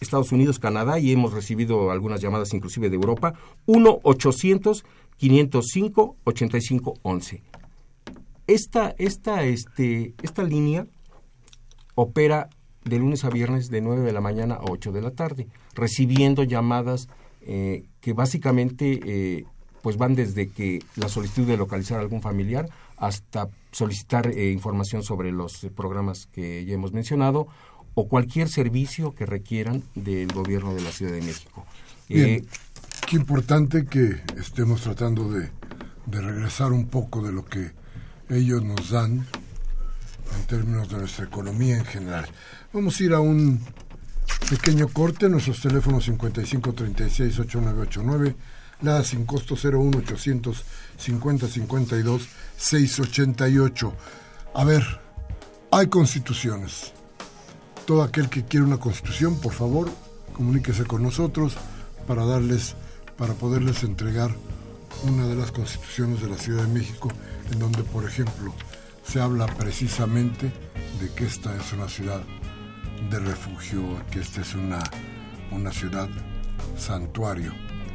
Estados 0.00 0.32
Unidos, 0.32 0.58
Canadá 0.58 0.98
y 0.98 1.12
hemos 1.12 1.32
recibido 1.32 1.90
algunas 1.90 2.20
llamadas 2.20 2.52
inclusive 2.52 2.90
de 2.90 2.96
Europa 2.96 3.34
1 3.66 4.00
800 4.02 4.84
505 5.16 6.16
8511. 6.24 7.42
Esta 8.46 8.94
esta 8.98 9.44
este 9.44 10.14
esta 10.22 10.42
línea 10.42 10.86
opera 11.94 12.48
de 12.84 12.98
lunes 12.98 13.24
a 13.24 13.30
viernes 13.30 13.70
de 13.70 13.80
9 13.80 14.02
de 14.02 14.12
la 14.12 14.20
mañana 14.20 14.54
a 14.54 14.64
8 14.70 14.92
de 14.92 15.02
la 15.02 15.12
tarde, 15.12 15.46
recibiendo 15.74 16.42
llamadas 16.42 17.08
eh, 17.42 17.84
que 18.00 18.12
básicamente 18.12 19.00
eh, 19.04 19.44
pues 19.82 19.96
van 19.96 20.14
desde 20.14 20.48
que 20.48 20.80
la 20.96 21.08
solicitud 21.08 21.46
de 21.46 21.56
localizar 21.56 21.98
a 21.98 22.00
algún 22.00 22.22
familiar 22.22 22.68
hasta 22.96 23.48
solicitar 23.72 24.28
eh, 24.28 24.50
información 24.50 25.02
sobre 25.02 25.32
los 25.32 25.66
programas 25.74 26.26
que 26.26 26.64
ya 26.64 26.74
hemos 26.74 26.92
mencionado 26.92 27.48
o 27.94 28.08
cualquier 28.08 28.48
servicio 28.48 29.14
que 29.14 29.26
requieran 29.26 29.82
del 29.94 30.32
gobierno 30.32 30.74
de 30.74 30.82
la 30.82 30.92
Ciudad 30.92 31.12
de 31.12 31.20
México. 31.20 31.66
Bien, 32.08 32.46
qué 33.08 33.16
importante 33.16 33.86
que 33.86 34.22
estemos 34.38 34.82
tratando 34.82 35.30
de, 35.30 35.50
de 36.06 36.20
regresar 36.20 36.72
un 36.72 36.86
poco 36.86 37.22
de 37.22 37.32
lo 37.32 37.44
que 37.44 37.72
ellos 38.28 38.62
nos 38.62 38.90
dan 38.90 39.26
en 40.36 40.46
términos 40.46 40.88
de 40.88 40.98
nuestra 40.98 41.24
economía 41.24 41.76
en 41.76 41.84
general. 41.84 42.28
Vamos 42.72 42.98
a 42.98 43.02
ir 43.02 43.12
a 43.12 43.20
un 43.20 43.60
pequeño 44.48 44.88
corte, 44.88 45.28
nuestros 45.28 45.60
teléfonos 45.60 46.08
5536-8989, 46.08 48.34
la 48.82 49.02
sin 49.04 49.24
costo 49.24 49.54
01800 49.54 50.64
50 50.98 51.48
52 51.48 52.28
688. 52.56 53.94
A 54.54 54.64
ver, 54.64 54.82
hay 55.70 55.86
constituciones. 55.86 56.92
Todo 57.86 58.02
aquel 58.02 58.28
que 58.28 58.44
quiere 58.44 58.66
una 58.66 58.78
constitución, 58.78 59.40
por 59.40 59.52
favor, 59.52 59.90
comuníquese 60.32 60.84
con 60.84 61.02
nosotros 61.02 61.54
para 62.06 62.24
darles, 62.24 62.74
para 63.16 63.34
poderles 63.34 63.82
entregar 63.82 64.30
una 65.04 65.26
de 65.26 65.34
las 65.34 65.50
constituciones 65.50 66.20
de 66.20 66.28
la 66.28 66.36
Ciudad 66.36 66.64
de 66.64 66.72
México, 66.72 67.08
en 67.50 67.58
donde, 67.58 67.82
por 67.82 68.04
ejemplo, 68.04 68.54
se 69.02 69.20
habla 69.20 69.46
precisamente 69.46 70.52
de 71.00 71.10
que 71.14 71.24
esta 71.24 71.54
es 71.56 71.72
una 71.72 71.88
ciudad 71.88 72.22
de 73.10 73.18
refugio, 73.18 73.82
que 74.10 74.20
esta 74.20 74.40
es 74.40 74.54
una, 74.54 74.82
una 75.50 75.72
ciudad 75.72 76.08
santuario 76.76 77.52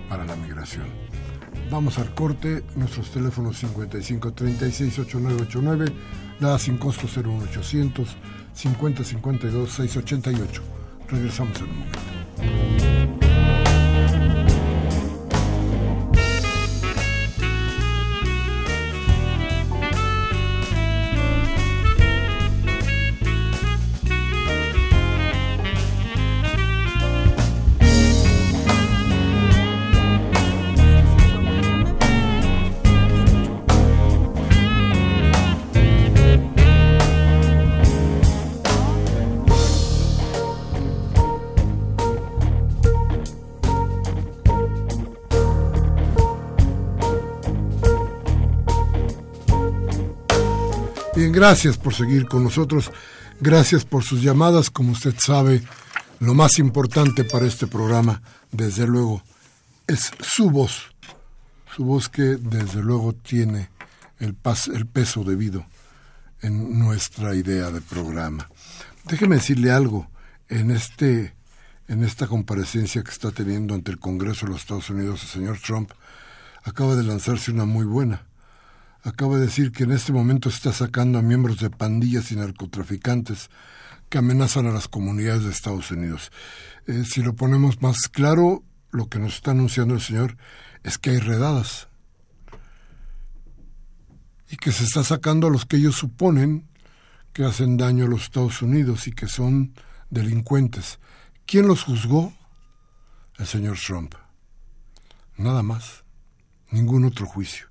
para 0.09 0.25
la 0.25 0.35
migración. 0.35 0.87
Vamos 1.71 1.97
al 1.97 2.13
corte, 2.13 2.63
nuestros 2.75 3.11
teléfonos 3.11 3.57
55 3.57 4.33
36 4.33 4.99
8989, 4.99 5.85
la 6.39 6.57
sin 6.59 6.77
costo 6.77 7.07
01800 7.07 8.15
50 8.53 9.03
52 9.03 9.69
688. 9.69 10.61
Regresamos 11.09 11.57
en 11.59 11.63
un 11.63 11.79
momento. 11.79 12.76
Gracias 51.37 51.77
por 51.77 51.93
seguir 51.93 52.25
con 52.25 52.43
nosotros, 52.43 52.89
gracias 53.39 53.85
por 53.85 54.03
sus 54.03 54.23
llamadas, 54.23 54.71
como 54.71 54.93
usted 54.93 55.13
sabe, 55.23 55.61
lo 56.19 56.33
más 56.33 56.57
importante 56.57 57.25
para 57.25 57.45
este 57.45 57.67
programa, 57.67 58.23
desde 58.51 58.87
luego, 58.87 59.21
es 59.85 60.09
su 60.19 60.49
voz, 60.49 60.95
su 61.75 61.85
voz 61.85 62.09
que 62.09 62.23
desde 62.23 62.81
luego 62.81 63.13
tiene 63.13 63.69
el, 64.17 64.35
el 64.73 64.87
peso 64.87 65.23
debido 65.23 65.67
en 66.41 66.79
nuestra 66.79 67.35
idea 67.35 67.69
de 67.69 67.81
programa. 67.81 68.49
Déjeme 69.05 69.35
decirle 69.35 69.69
algo, 69.69 70.09
en 70.49 70.71
este 70.71 71.35
en 71.87 72.03
esta 72.03 72.25
comparecencia 72.25 73.03
que 73.03 73.11
está 73.11 73.31
teniendo 73.31 73.75
ante 73.75 73.91
el 73.91 73.99
Congreso 73.99 74.47
de 74.47 74.53
los 74.53 74.61
Estados 74.61 74.89
Unidos 74.89 75.21
el 75.21 75.29
señor 75.29 75.59
Trump, 75.59 75.91
acaba 76.63 76.95
de 76.95 77.03
lanzarse 77.03 77.51
una 77.51 77.65
muy 77.65 77.85
buena 77.85 78.25
acaba 79.07 79.37
de 79.37 79.45
decir 79.45 79.71
que 79.71 79.83
en 79.83 79.91
este 79.91 80.11
momento 80.11 80.49
está 80.49 80.73
sacando 80.73 81.17
a 81.17 81.21
miembros 81.21 81.59
de 81.59 81.69
pandillas 81.69 82.31
y 82.31 82.35
narcotraficantes 82.35 83.49
que 84.09 84.17
amenazan 84.17 84.67
a 84.67 84.71
las 84.71 84.87
comunidades 84.87 85.43
de 85.43 85.51
Estados 85.51 85.91
Unidos. 85.91 86.31
Eh, 86.87 87.03
si 87.05 87.21
lo 87.21 87.35
ponemos 87.35 87.81
más 87.81 88.09
claro, 88.09 88.63
lo 88.91 89.07
que 89.07 89.19
nos 89.19 89.35
está 89.35 89.51
anunciando 89.51 89.93
el 89.93 90.01
Señor 90.01 90.37
es 90.83 90.97
que 90.97 91.11
hay 91.11 91.19
redadas 91.19 91.87
y 94.49 94.57
que 94.57 94.71
se 94.71 94.83
está 94.83 95.03
sacando 95.03 95.47
a 95.47 95.51
los 95.51 95.65
que 95.65 95.77
ellos 95.77 95.95
suponen 95.95 96.67
que 97.33 97.45
hacen 97.45 97.77
daño 97.77 98.05
a 98.05 98.07
los 98.09 98.23
Estados 98.23 98.61
Unidos 98.61 99.07
y 99.07 99.11
que 99.11 99.27
son 99.27 99.73
delincuentes. 100.09 100.99
¿Quién 101.45 101.67
los 101.67 101.83
juzgó? 101.83 102.33
El 103.37 103.45
señor 103.45 103.77
Trump. 103.77 104.15
Nada 105.37 105.63
más. 105.63 106.03
Ningún 106.71 107.05
otro 107.05 107.25
juicio. 107.25 107.67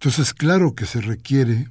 Entonces, 0.00 0.32
claro 0.32 0.74
que 0.74 0.86
se 0.86 1.02
requiere, 1.02 1.68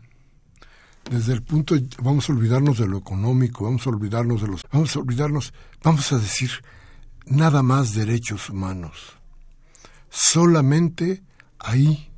desde 1.10 1.34
el 1.34 1.42
punto, 1.42 1.74
vamos 2.04 2.30
a 2.30 2.34
olvidarnos 2.34 2.78
de 2.78 2.88
lo 2.88 3.00
económico, 3.00 3.64
vamos 3.64 3.88
a 3.88 3.90
olvidarnos 3.90 4.44
de 4.44 4.48
los, 4.50 4.62
vamos 4.72 4.96
a 4.96 5.00
olvidarnos, 5.00 5.52
vamos 5.84 6.12
a 6.12 6.20
decir, 6.20 6.52
nada 7.26 7.64
más 7.64 7.96
derechos 7.96 8.52
humanos. 8.52 9.18
Solamente 10.12 11.24
ahí 11.58 12.12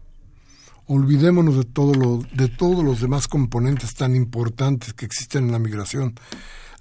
olvidémonos 0.87 1.55
de 1.55 1.63
todo 1.63 1.93
lo, 1.93 2.19
de 2.33 2.49
todos 2.49 2.83
los 2.83 2.99
demás 2.99 3.29
componentes 3.29 3.93
tan 3.93 4.13
importantes 4.13 4.93
que 4.93 5.05
existen 5.05 5.45
en 5.45 5.53
la 5.53 5.59
migración. 5.59 6.15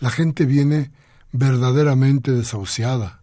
La 0.00 0.10
gente 0.10 0.44
viene 0.44 0.90
verdaderamente 1.30 2.32
desahuciada, 2.32 3.22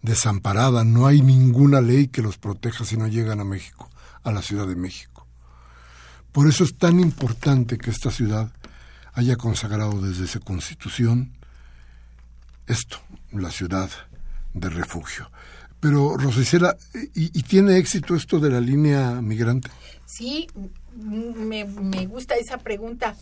desamparada. 0.00 0.82
No 0.82 1.06
hay 1.06 1.20
ninguna 1.20 1.82
ley 1.82 2.08
que 2.08 2.22
los 2.22 2.38
proteja 2.38 2.86
si 2.86 2.96
no 2.96 3.06
llegan 3.06 3.40
a 3.40 3.44
México, 3.44 3.90
a 4.24 4.32
la 4.32 4.42
Ciudad 4.42 4.66
de 4.66 4.76
México. 4.76 5.26
Por 6.32 6.48
eso 6.48 6.64
es 6.64 6.76
tan 6.76 6.98
importante 6.98 7.78
que 7.78 7.90
esta 7.90 8.10
ciudad 8.10 8.50
haya 9.12 9.36
consagrado 9.36 10.00
desde 10.00 10.26
su 10.26 10.40
constitución 10.40 11.32
esto, 12.66 12.98
la 13.32 13.50
ciudad 13.50 13.88
de 14.52 14.68
refugio. 14.70 15.30
Pero, 15.78 16.16
Rosicela, 16.16 16.76
¿y, 17.14 17.42
tiene 17.42 17.76
éxito 17.76 18.16
esto 18.16 18.40
de 18.40 18.50
la 18.50 18.60
línea 18.60 19.20
migrante? 19.20 19.70
Sí, 20.06 20.48
me, 20.96 21.66
me 21.66 22.06
gusta 22.06 22.36
esa 22.36 22.58
pregunta. 22.58 23.14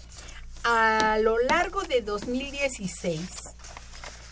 A 0.64 1.18
lo 1.20 1.38
largo 1.38 1.82
de 1.82 2.02
2016, 2.02 3.20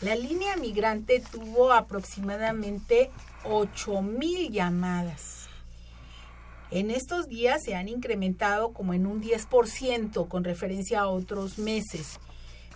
la 0.02 0.14
línea 0.14 0.56
migrante 0.56 1.22
tuvo 1.32 1.72
aproximadamente 1.72 3.10
8 3.44 4.00
mil 4.02 4.50
llamadas. 4.52 5.39
En 6.70 6.90
estos 6.90 7.28
días 7.28 7.62
se 7.64 7.74
han 7.74 7.88
incrementado 7.88 8.72
como 8.72 8.94
en 8.94 9.06
un 9.06 9.20
10% 9.22 10.28
con 10.28 10.44
referencia 10.44 11.00
a 11.00 11.08
otros 11.08 11.58
meses. 11.58 12.20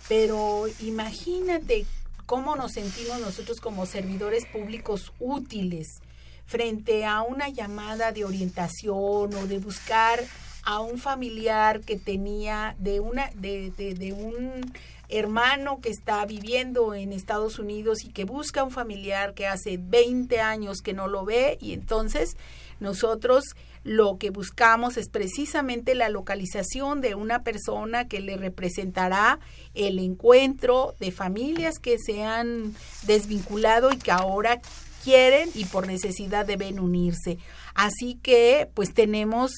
Pero 0.09 0.65
imagínate 0.81 1.85
cómo 2.25 2.55
nos 2.55 2.73
sentimos 2.73 3.19
nosotros 3.21 3.61
como 3.61 3.85
servidores 3.85 4.45
públicos 4.45 5.13
útiles 5.19 6.01
frente 6.45 7.05
a 7.05 7.21
una 7.21 7.49
llamada 7.49 8.11
de 8.11 8.25
orientación 8.25 9.33
o 9.33 9.47
de 9.47 9.59
buscar 9.59 10.23
a 10.63 10.79
un 10.79 10.97
familiar 10.97 11.81
que 11.81 11.95
tenía 11.95 12.75
de 12.79 12.99
una 12.99 13.29
de, 13.35 13.71
de, 13.71 14.13
un 14.13 14.73
hermano 15.09 15.79
que 15.81 15.89
está 15.89 16.25
viviendo 16.25 16.93
en 16.93 17.13
Estados 17.13 17.59
Unidos 17.59 18.03
y 18.03 18.09
que 18.09 18.25
busca 18.25 18.63
un 18.63 18.71
familiar 18.71 19.33
que 19.33 19.47
hace 19.47 19.77
20 19.77 20.39
años 20.39 20.81
que 20.81 20.93
no 20.93 21.07
lo 21.07 21.25
ve 21.25 21.57
y 21.61 21.73
entonces 21.73 22.37
nosotros 22.79 23.43
lo 23.83 24.17
que 24.17 24.31
buscamos 24.31 24.97
es 24.97 25.09
precisamente 25.09 25.93
la 25.93 26.09
localización 26.09 27.01
de 27.01 27.13
una 27.13 27.43
persona 27.43 28.07
que 28.07 28.19
le 28.19 28.35
representará 28.35 29.39
el 29.75 29.99
encuentro 29.99 30.95
de 30.99 31.11
familias 31.11 31.77
que 31.77 31.97
se 31.99 32.23
han 32.23 32.73
desvinculado 33.03 33.93
y 33.93 33.97
que 33.97 34.11
ahora 34.11 34.59
quieren 35.03 35.49
y 35.53 35.65
por 35.65 35.85
necesidad 35.85 36.47
deben 36.47 36.79
unirse. 36.79 37.37
Así 37.75 38.17
que 38.23 38.67
pues 38.73 38.91
tenemos 38.93 39.51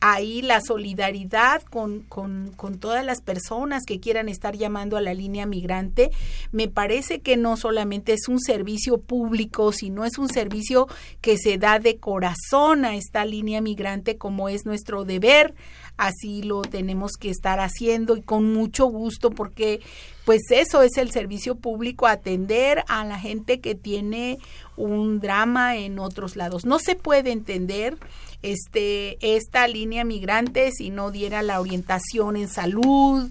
ahí 0.00 0.40
la 0.40 0.60
solidaridad 0.60 1.62
con, 1.62 2.00
con, 2.00 2.52
con, 2.56 2.78
todas 2.78 3.04
las 3.04 3.20
personas 3.20 3.84
que 3.84 4.00
quieran 4.00 4.28
estar 4.28 4.56
llamando 4.56 4.96
a 4.96 5.02
la 5.02 5.14
línea 5.14 5.46
migrante. 5.46 6.10
Me 6.52 6.68
parece 6.68 7.20
que 7.20 7.36
no 7.36 7.56
solamente 7.56 8.14
es 8.14 8.26
un 8.28 8.40
servicio 8.40 8.98
público, 8.98 9.72
sino 9.72 10.04
es 10.04 10.18
un 10.18 10.28
servicio 10.28 10.88
que 11.20 11.36
se 11.36 11.58
da 11.58 11.78
de 11.78 11.98
corazón 11.98 12.84
a 12.84 12.96
esta 12.96 13.24
línea 13.24 13.60
migrante 13.60 14.16
como 14.16 14.48
es 14.48 14.64
nuestro 14.64 15.04
deber. 15.04 15.54
Así 15.98 16.42
lo 16.42 16.62
tenemos 16.62 17.12
que 17.20 17.28
estar 17.28 17.60
haciendo 17.60 18.16
y 18.16 18.22
con 18.22 18.52
mucho 18.54 18.86
gusto 18.86 19.30
porque 19.30 19.80
pues 20.24 20.42
eso 20.50 20.82
es 20.82 20.96
el 20.96 21.10
servicio 21.10 21.56
público, 21.56 22.06
atender 22.06 22.84
a 22.88 23.04
la 23.04 23.18
gente 23.18 23.60
que 23.60 23.74
tiene 23.74 24.38
un 24.76 25.20
drama 25.20 25.76
en 25.76 25.98
otros 25.98 26.36
lados. 26.36 26.64
No 26.64 26.78
se 26.78 26.94
puede 26.94 27.32
entender 27.32 27.98
este, 28.42 29.18
esta 29.36 29.66
línea 29.68 30.04
migrante 30.04 30.70
si 30.72 30.90
no 30.90 31.10
diera 31.10 31.42
la 31.42 31.60
orientación 31.60 32.36
en 32.36 32.48
salud, 32.48 33.30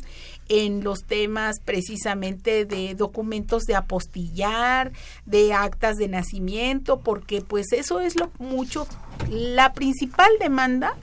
en 0.49 0.83
los 0.83 1.03
temas 1.05 1.59
precisamente 1.63 2.65
de 2.65 2.95
documentos 2.95 3.63
de 3.63 3.75
apostillar, 3.75 4.91
de 5.25 5.53
actas 5.53 5.95
de 5.97 6.07
nacimiento, 6.07 6.99
porque 6.99 7.41
pues 7.41 7.71
eso 7.71 7.99
es 7.99 8.19
lo 8.19 8.31
mucho, 8.39 8.87
la 9.29 9.73
principal 9.73 10.29
demanda 10.39 10.97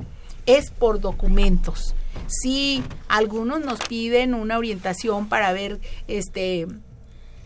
es 0.47 0.71
por 0.71 1.01
documentos. 1.01 1.95
Si 2.27 2.83
algunos 3.09 3.61
nos 3.61 3.79
piden 3.81 4.35
una 4.35 4.59
orientación 4.59 5.29
para 5.29 5.53
ver 5.53 5.81
este 6.09 6.67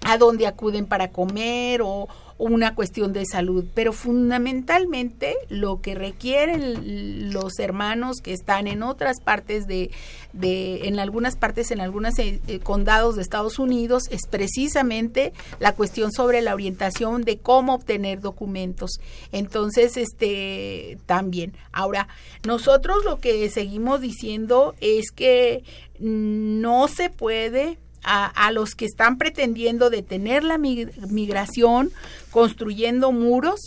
a 0.02 0.16
dónde 0.16 0.46
acuden 0.46 0.86
para 0.86 1.10
comer 1.10 1.82
o, 1.82 2.08
una 2.40 2.74
cuestión 2.74 3.12
de 3.12 3.26
salud, 3.26 3.66
pero 3.74 3.92
fundamentalmente 3.92 5.34
lo 5.50 5.82
que 5.82 5.94
requieren 5.94 7.32
los 7.34 7.58
hermanos 7.58 8.22
que 8.22 8.32
están 8.32 8.66
en 8.66 8.82
otras 8.82 9.20
partes 9.20 9.66
de, 9.66 9.90
de 10.32 10.88
en 10.88 10.98
algunas 10.98 11.36
partes, 11.36 11.70
en 11.70 11.80
algunos 11.80 12.18
eh, 12.18 12.40
eh, 12.48 12.58
condados 12.58 13.16
de 13.16 13.22
Estados 13.22 13.58
Unidos, 13.58 14.04
es 14.10 14.22
precisamente 14.28 15.34
la 15.58 15.74
cuestión 15.74 16.12
sobre 16.12 16.40
la 16.40 16.54
orientación 16.54 17.24
de 17.24 17.36
cómo 17.38 17.74
obtener 17.74 18.20
documentos. 18.20 18.92
Entonces, 19.32 19.98
este, 19.98 20.96
también. 21.04 21.52
Ahora, 21.72 22.08
nosotros 22.46 23.04
lo 23.04 23.18
que 23.18 23.50
seguimos 23.50 24.00
diciendo 24.00 24.74
es 24.80 25.10
que 25.10 25.62
no 25.98 26.88
se 26.88 27.10
puede 27.10 27.76
a, 28.02 28.50
los 28.52 28.74
que 28.74 28.86
están 28.86 29.18
pretendiendo 29.18 29.90
detener 29.90 30.42
la 30.42 30.58
migración, 30.58 31.92
construyendo 32.30 33.12
muros, 33.12 33.60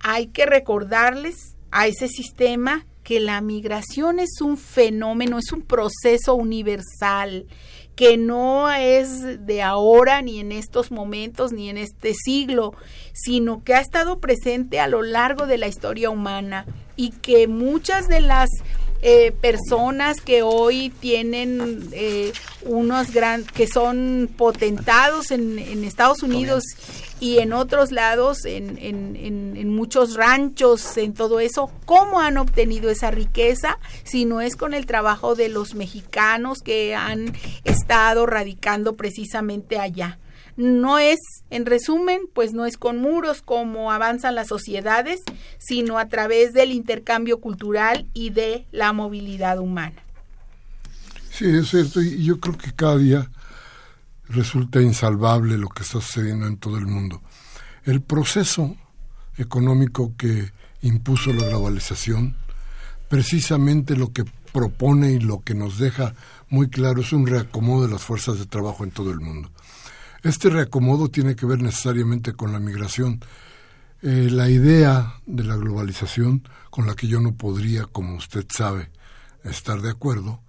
hay 0.00 0.26
que 0.26 0.46
recordarles 0.46 1.56
a 1.70 1.86
ese 1.86 2.08
sistema 2.08 2.86
que 3.02 3.18
la 3.18 3.40
migración 3.40 4.20
es 4.20 4.40
un 4.40 4.56
fenómeno, 4.56 5.38
es 5.38 5.52
un 5.52 5.62
proceso 5.62 6.34
universal, 6.34 7.46
que 7.96 8.16
no 8.16 8.70
es 8.70 9.46
de 9.46 9.62
ahora, 9.62 10.22
ni 10.22 10.40
en 10.40 10.52
estos 10.52 10.90
momentos, 10.90 11.52
ni 11.52 11.68
en 11.68 11.76
este 11.76 12.14
siglo, 12.14 12.74
sino 13.12 13.62
que 13.64 13.74
ha 13.74 13.80
estado 13.80 14.18
presente 14.18 14.80
a 14.80 14.88
lo 14.88 15.02
largo 15.02 15.46
de 15.46 15.58
la 15.58 15.68
historia 15.68 16.10
humana 16.10 16.64
y 16.96 17.10
que 17.10 17.48
muchas 17.48 18.08
de 18.08 18.20
las 18.20 18.48
eh, 19.02 19.32
personas 19.32 20.20
que 20.20 20.42
hoy 20.42 20.90
tienen 21.00 21.88
eh, 21.92 22.32
unos 22.64 23.10
gran 23.12 23.44
que 23.44 23.66
son 23.66 24.30
potentados 24.36 25.32
en, 25.32 25.58
en 25.58 25.82
Estados 25.82 26.22
Unidos 26.22 26.62
y 27.18 27.38
en 27.38 27.52
otros 27.52 27.90
lados, 27.90 28.44
en, 28.44 28.78
en, 28.78 29.16
en, 29.16 29.68
muchos 29.68 30.14
ranchos, 30.14 30.96
en 30.96 31.14
todo 31.14 31.40
eso, 31.40 31.70
¿cómo 31.84 32.20
han 32.20 32.36
obtenido 32.36 32.90
esa 32.90 33.10
riqueza? 33.10 33.78
Si 34.04 34.24
no 34.24 34.40
es 34.40 34.56
con 34.56 34.74
el 34.74 34.86
trabajo 34.86 35.34
de 35.34 35.48
los 35.48 35.74
mexicanos 35.74 36.58
que 36.64 36.94
han 36.94 37.32
estado 37.64 38.26
radicando 38.26 38.96
precisamente 38.96 39.78
allá 39.78 40.18
no 40.56 40.98
es, 40.98 41.18
en 41.50 41.66
resumen, 41.66 42.22
pues 42.32 42.52
no 42.52 42.66
es 42.66 42.76
con 42.76 42.98
muros 42.98 43.42
como 43.42 43.92
avanzan 43.92 44.34
las 44.34 44.48
sociedades, 44.48 45.20
sino 45.58 45.98
a 45.98 46.08
través 46.08 46.52
del 46.52 46.72
intercambio 46.72 47.40
cultural 47.40 48.06
y 48.12 48.30
de 48.30 48.66
la 48.72 48.92
movilidad 48.92 49.58
humana. 49.58 50.02
Sí, 51.30 51.46
es 51.46 51.68
cierto, 51.68 52.02
y 52.02 52.24
yo 52.24 52.38
creo 52.40 52.58
que 52.58 52.72
cada 52.72 52.98
día 52.98 53.30
resulta 54.28 54.80
insalvable 54.80 55.56
lo 55.56 55.68
que 55.68 55.82
está 55.82 56.00
sucediendo 56.00 56.46
en 56.46 56.56
todo 56.56 56.76
el 56.76 56.86
mundo. 56.86 57.22
El 57.84 58.02
proceso 58.02 58.76
económico 59.36 60.14
que 60.16 60.52
impuso 60.82 61.32
la 61.32 61.46
globalización, 61.46 62.36
precisamente 63.08 63.96
lo 63.96 64.12
que 64.12 64.24
propone 64.52 65.12
y 65.12 65.18
lo 65.18 65.40
que 65.40 65.54
nos 65.54 65.78
deja 65.78 66.14
muy 66.48 66.68
claro 66.68 67.00
es 67.00 67.12
un 67.12 67.26
reacomodo 67.26 67.86
de 67.86 67.92
las 67.92 68.02
fuerzas 68.02 68.38
de 68.38 68.46
trabajo 68.46 68.84
en 68.84 68.90
todo 68.90 69.10
el 69.10 69.20
mundo. 69.20 69.50
Este 70.22 70.50
reacomodo 70.50 71.08
tiene 71.08 71.34
que 71.34 71.46
ver 71.46 71.60
necesariamente 71.60 72.32
con 72.34 72.52
la 72.52 72.60
migración. 72.60 73.20
Eh, 74.02 74.28
la 74.30 74.48
idea 74.48 75.14
de 75.26 75.42
la 75.42 75.56
globalización, 75.56 76.48
con 76.70 76.86
la 76.86 76.94
que 76.94 77.08
yo 77.08 77.20
no 77.20 77.34
podría, 77.34 77.86
como 77.86 78.16
usted 78.16 78.46
sabe, 78.48 78.90
estar 79.42 79.80
de 79.80 79.90
acuerdo, 79.90 80.40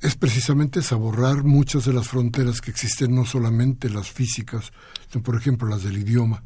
es 0.00 0.16
precisamente 0.16 0.82
saborrar 0.82 1.44
muchas 1.44 1.84
de 1.84 1.92
las 1.92 2.08
fronteras 2.08 2.60
que 2.60 2.72
existen, 2.72 3.14
no 3.14 3.24
solamente 3.24 3.90
las 3.90 4.10
físicas, 4.10 4.72
sino 5.10 5.22
por 5.22 5.36
ejemplo 5.36 5.68
las 5.68 5.84
del 5.84 5.98
idioma. 5.98 6.42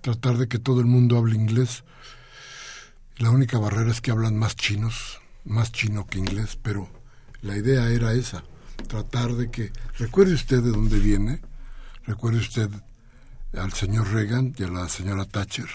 tratar 0.00 0.38
de 0.38 0.46
que 0.46 0.60
todo 0.60 0.80
el 0.80 0.86
mundo 0.86 1.18
hable 1.18 1.34
inglés. 1.34 1.82
La 3.16 3.30
única 3.30 3.58
barrera 3.58 3.90
es 3.90 4.00
que 4.00 4.12
hablan 4.12 4.36
más 4.36 4.54
chinos, 4.54 5.20
más 5.44 5.72
chino 5.72 6.06
que 6.06 6.18
inglés, 6.18 6.56
pero 6.62 6.88
la 7.42 7.56
idea 7.56 7.88
era 7.90 8.12
esa, 8.12 8.44
tratar 8.86 9.34
de 9.34 9.50
que, 9.50 9.72
recuerde 9.98 10.34
usted 10.34 10.62
de 10.62 10.70
dónde 10.70 10.98
viene, 10.98 11.40
recuerde 12.04 12.38
usted 12.38 12.70
al 13.54 13.72
señor 13.72 14.12
Reagan 14.12 14.54
y 14.56 14.64
a 14.64 14.68
la 14.68 14.88
señora 14.88 15.24
Thatcher 15.24 15.68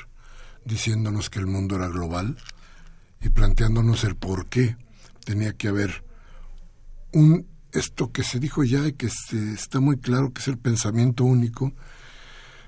diciéndonos 0.65 1.29
que 1.29 1.39
el 1.39 1.47
mundo 1.47 1.75
era 1.75 1.87
global 1.87 2.37
y 3.21 3.29
planteándonos 3.29 4.03
el 4.03 4.15
por 4.15 4.47
qué 4.47 4.77
tenía 5.25 5.53
que 5.53 5.67
haber 5.67 6.03
un 7.11 7.47
esto 7.71 8.11
que 8.11 8.23
se 8.23 8.39
dijo 8.39 8.63
ya 8.63 8.87
y 8.87 8.93
que 8.93 9.09
está 9.53 9.79
muy 9.79 9.97
claro 9.97 10.31
que 10.31 10.41
es 10.41 10.47
el 10.47 10.57
pensamiento 10.57 11.23
único 11.23 11.73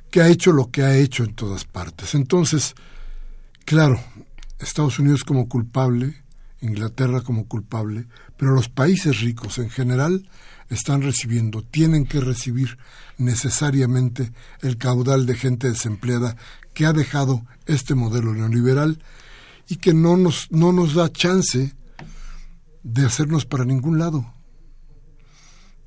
que 0.10 0.22
ha 0.22 0.30
hecho 0.30 0.52
lo 0.52 0.72
que 0.72 0.84
ha 0.84 0.96
hecho 0.96 1.24
en 1.24 1.36
todas 1.36 1.66
partes. 1.66 2.16
Entonces, 2.16 2.74
claro, 3.66 4.00
Estados 4.60 4.98
Unidos 4.98 5.24
como 5.24 5.48
culpable, 5.48 6.24
Inglaterra 6.66 7.22
como 7.22 7.48
culpable, 7.48 8.08
pero 8.38 8.52
los 8.54 8.70
países 8.70 9.22
ricos 9.22 9.58
en 9.58 9.70
general 9.70 10.30
están 10.70 11.02
recibiendo, 11.02 11.62
tienen 11.62 12.06
que 12.06 12.20
recibir 12.20 12.78
necesariamente 13.18 14.32
el 14.62 14.78
caudal 14.78 15.26
de 15.26 15.36
gente 15.36 15.70
desempleada 15.70 16.36
que 16.74 16.86
ha 16.86 16.94
dejado 16.94 17.46
este 17.66 17.96
modelo 17.96 18.34
neoliberal 18.34 19.02
y 19.68 19.78
que 19.78 19.94
no 19.94 20.18
nos, 20.18 20.52
no 20.52 20.72
nos 20.72 20.94
da 20.94 21.12
chance 21.12 21.74
de 22.84 23.06
hacernos 23.06 23.46
para 23.46 23.66
ningún 23.66 23.98
lado. 23.98 24.34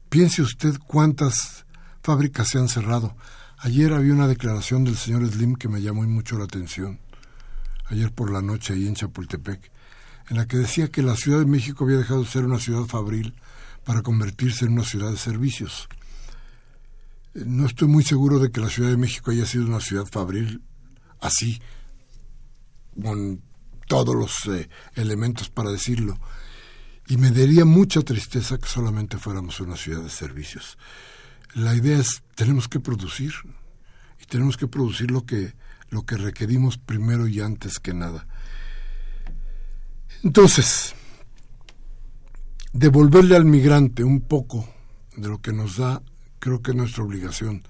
Piense 0.08 0.42
usted 0.42 0.78
cuántas 0.86 1.66
fábricas 2.02 2.48
se 2.48 2.58
han 2.58 2.68
cerrado. 2.68 3.16
Ayer 3.58 3.92
había 3.92 4.14
una 4.14 4.26
declaración 4.26 4.84
del 4.84 4.96
señor 4.96 5.28
Slim 5.28 5.56
que 5.56 5.68
me 5.68 5.82
llamó 5.82 6.02
mucho 6.02 6.38
la 6.38 6.44
atención, 6.44 7.00
ayer 7.86 8.12
por 8.12 8.32
la 8.32 8.40
noche 8.40 8.72
ahí 8.72 8.86
en 8.86 8.94
Chapultepec, 8.94 9.70
en 10.30 10.36
la 10.36 10.46
que 10.46 10.56
decía 10.56 10.88
que 10.88 11.02
la 11.02 11.16
Ciudad 11.16 11.38
de 11.38 11.46
México 11.46 11.84
había 11.84 11.96
dejado 11.96 12.22
de 12.22 12.28
ser 12.28 12.44
una 12.44 12.58
ciudad 12.58 12.84
fabril 12.84 13.34
para 13.84 14.02
convertirse 14.02 14.66
en 14.66 14.72
una 14.72 14.84
ciudad 14.84 15.10
de 15.10 15.16
servicios. 15.16 15.88
No 17.34 17.66
estoy 17.66 17.88
muy 17.88 18.04
seguro 18.04 18.38
de 18.38 18.50
que 18.50 18.60
la 18.60 18.68
Ciudad 18.68 18.90
de 18.90 18.96
México 18.96 19.30
haya 19.30 19.46
sido 19.46 19.64
una 19.66 19.80
ciudad 19.80 20.06
fabril 20.06 20.62
así, 21.20 21.60
con 23.00 23.40
todos 23.86 24.14
los 24.14 24.46
eh, 24.54 24.68
elementos 24.94 25.48
para 25.48 25.70
decirlo. 25.70 26.18
Y 27.06 27.16
me 27.16 27.30
daría 27.30 27.64
mucha 27.64 28.02
tristeza 28.02 28.58
que 28.58 28.68
solamente 28.68 29.16
fuéramos 29.16 29.60
una 29.60 29.76
ciudad 29.76 30.02
de 30.02 30.10
servicios. 30.10 30.76
La 31.54 31.74
idea 31.74 31.98
es, 31.98 32.22
tenemos 32.34 32.68
que 32.68 32.80
producir, 32.80 33.32
y 34.20 34.26
tenemos 34.26 34.56
que 34.56 34.68
producir 34.68 35.10
lo 35.10 35.24
que, 35.24 35.54
lo 35.88 36.04
que 36.04 36.16
requerimos 36.16 36.76
primero 36.76 37.26
y 37.26 37.40
antes 37.40 37.78
que 37.78 37.94
nada. 37.94 38.26
Entonces, 40.24 40.94
devolverle 42.72 43.36
al 43.36 43.44
migrante 43.44 44.04
un 44.04 44.20
poco 44.20 44.68
de 45.16 45.28
lo 45.28 45.40
que 45.40 45.52
nos 45.52 45.76
da, 45.76 46.02
creo 46.38 46.60
que 46.62 46.72
es 46.72 46.76
nuestra 46.76 47.04
obligación. 47.04 47.62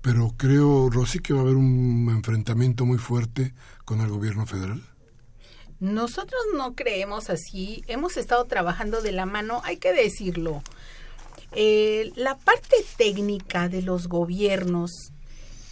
Pero 0.00 0.34
creo, 0.36 0.90
Rosy, 0.90 1.20
que 1.20 1.32
va 1.32 1.40
a 1.40 1.42
haber 1.42 1.56
un 1.56 2.08
enfrentamiento 2.10 2.84
muy 2.84 2.98
fuerte 2.98 3.54
con 3.84 4.00
el 4.00 4.08
gobierno 4.08 4.46
federal. 4.46 4.82
Nosotros 5.80 6.40
no 6.54 6.74
creemos 6.74 7.30
así, 7.30 7.82
hemos 7.86 8.16
estado 8.16 8.44
trabajando 8.44 9.02
de 9.02 9.12
la 9.12 9.26
mano, 9.26 9.60
hay 9.64 9.76
que 9.76 9.92
decirlo. 9.92 10.62
Eh, 11.52 12.12
la 12.16 12.36
parte 12.36 12.76
técnica 12.96 13.68
de 13.68 13.82
los 13.82 14.08
gobiernos, 14.08 15.12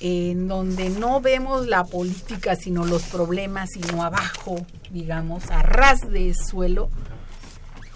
en 0.04 0.48
donde 0.48 0.90
no 0.90 1.20
vemos 1.20 1.68
la 1.68 1.84
política, 1.84 2.56
sino 2.56 2.84
los 2.84 3.04
problemas, 3.04 3.70
sino 3.72 4.02
abajo, 4.02 4.66
digamos, 4.90 5.48
a 5.52 5.62
ras 5.62 6.00
de 6.10 6.34
suelo, 6.34 6.90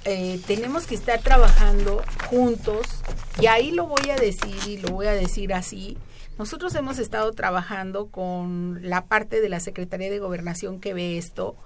eh, 0.04 0.40
tenemos 0.46 0.86
que 0.86 0.94
estar 0.94 1.20
trabajando 1.20 2.04
juntos, 2.30 2.86
y 3.40 3.46
ahí 3.46 3.72
lo 3.72 3.88
voy 3.88 4.09
a 4.11 4.14
decir 4.14 4.57
y 4.68 4.76
lo 4.76 4.90
voy 4.90 5.09
a 5.09 5.14
decir 5.14 5.52
así. 5.52 5.98
Nosotros 6.38 6.76
hemos 6.76 7.00
estado 7.00 7.32
trabajando 7.32 8.07
con 8.07 8.78
la 8.88 9.07
parte 9.07 9.40
de 9.40 9.48
la 9.48 9.59
Secretaría 9.59 10.09
de 10.09 10.20
Gobernación 10.20 10.78
que 10.78 10.94
ve 10.94 11.18
esto 11.18 11.57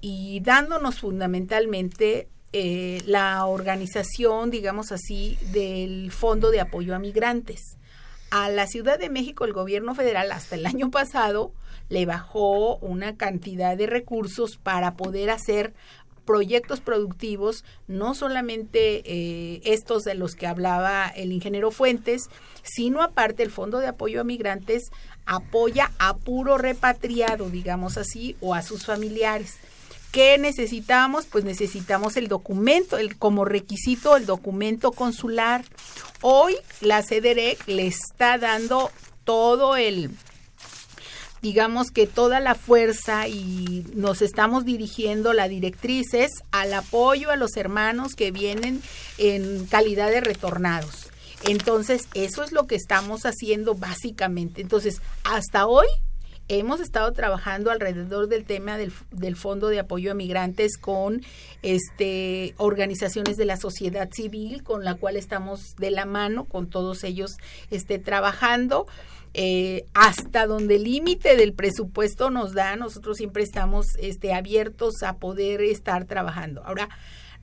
y 0.00 0.40
dándonos 0.40 1.00
fundamentalmente 1.00 2.28
eh, 2.54 3.02
la 3.04 3.44
organización, 3.44 4.50
digamos 4.50 4.90
así, 4.90 5.36
del 5.52 6.10
Fondo 6.12 6.50
de 6.50 6.60
Apoyo 6.60 6.94
a 6.94 6.98
Migrantes. 6.98 7.76
A 8.30 8.48
la 8.50 8.66
Ciudad 8.66 8.98
de 8.98 9.08
México 9.08 9.44
el 9.44 9.52
gobierno 9.52 9.94
federal 9.94 10.32
hasta 10.32 10.56
el 10.56 10.66
año 10.66 10.90
pasado 10.90 11.52
le 11.88 12.06
bajó 12.06 12.76
una 12.78 13.16
cantidad 13.16 13.76
de 13.76 13.86
recursos 13.86 14.56
para 14.56 14.96
poder 14.96 15.30
hacer 15.30 15.72
proyectos 16.24 16.80
productivos, 16.80 17.64
no 17.86 18.14
solamente 18.14 19.02
eh, 19.06 19.62
estos 19.64 20.02
de 20.02 20.14
los 20.14 20.34
que 20.34 20.48
hablaba 20.48 21.06
el 21.08 21.32
ingeniero 21.32 21.70
Fuentes, 21.70 22.28
sino 22.62 23.00
aparte 23.00 23.44
el 23.44 23.52
Fondo 23.52 23.78
de 23.78 23.86
Apoyo 23.86 24.20
a 24.20 24.24
Migrantes 24.24 24.90
apoya 25.24 25.92
a 25.98 26.16
puro 26.16 26.58
repatriado, 26.58 27.48
digamos 27.48 27.96
así, 27.96 28.36
o 28.40 28.54
a 28.54 28.62
sus 28.62 28.84
familiares. 28.84 29.58
¿Qué 30.16 30.38
necesitamos? 30.38 31.26
Pues 31.26 31.44
necesitamos 31.44 32.16
el 32.16 32.28
documento, 32.28 32.96
el, 32.96 33.18
como 33.18 33.44
requisito 33.44 34.16
el 34.16 34.24
documento 34.24 34.92
consular. 34.92 35.62
Hoy 36.22 36.56
la 36.80 37.02
CDREC 37.02 37.68
le 37.68 37.86
está 37.86 38.38
dando 38.38 38.90
todo 39.24 39.76
el, 39.76 40.10
digamos 41.42 41.90
que 41.90 42.06
toda 42.06 42.40
la 42.40 42.54
fuerza 42.54 43.28
y 43.28 43.84
nos 43.94 44.22
estamos 44.22 44.64
dirigiendo 44.64 45.34
la 45.34 45.48
directrices 45.48 46.30
al 46.50 46.72
apoyo 46.72 47.30
a 47.30 47.36
los 47.36 47.54
hermanos 47.58 48.14
que 48.14 48.30
vienen 48.30 48.80
en 49.18 49.66
calidad 49.66 50.08
de 50.08 50.22
retornados. 50.22 51.10
Entonces, 51.46 52.08
eso 52.14 52.42
es 52.42 52.52
lo 52.52 52.66
que 52.66 52.76
estamos 52.76 53.26
haciendo 53.26 53.74
básicamente. 53.74 54.62
Entonces, 54.62 55.02
hasta 55.24 55.66
hoy 55.66 55.88
hemos 56.48 56.80
estado 56.80 57.12
trabajando 57.12 57.70
alrededor 57.70 58.28
del 58.28 58.44
tema 58.44 58.78
del, 58.78 58.92
del, 59.10 59.36
Fondo 59.36 59.68
de 59.68 59.80
Apoyo 59.80 60.12
a 60.12 60.14
Migrantes 60.14 60.78
con 60.78 61.22
este 61.62 62.54
organizaciones 62.56 63.36
de 63.36 63.44
la 63.44 63.56
sociedad 63.56 64.08
civil 64.12 64.62
con 64.62 64.84
la 64.84 64.94
cual 64.94 65.16
estamos 65.16 65.74
de 65.76 65.90
la 65.90 66.06
mano 66.06 66.44
con 66.44 66.68
todos 66.68 67.04
ellos 67.04 67.32
este 67.70 67.98
trabajando. 67.98 68.86
Eh, 69.38 69.84
hasta 69.92 70.46
donde 70.46 70.76
el 70.76 70.84
límite 70.84 71.36
del 71.36 71.52
presupuesto 71.52 72.30
nos 72.30 72.54
da 72.54 72.74
nosotros 72.74 73.18
siempre 73.18 73.42
estamos 73.42 73.84
este 74.00 74.32
abiertos 74.32 75.02
a 75.02 75.18
poder 75.18 75.60
estar 75.60 76.06
trabajando. 76.06 76.64
Ahora 76.64 76.88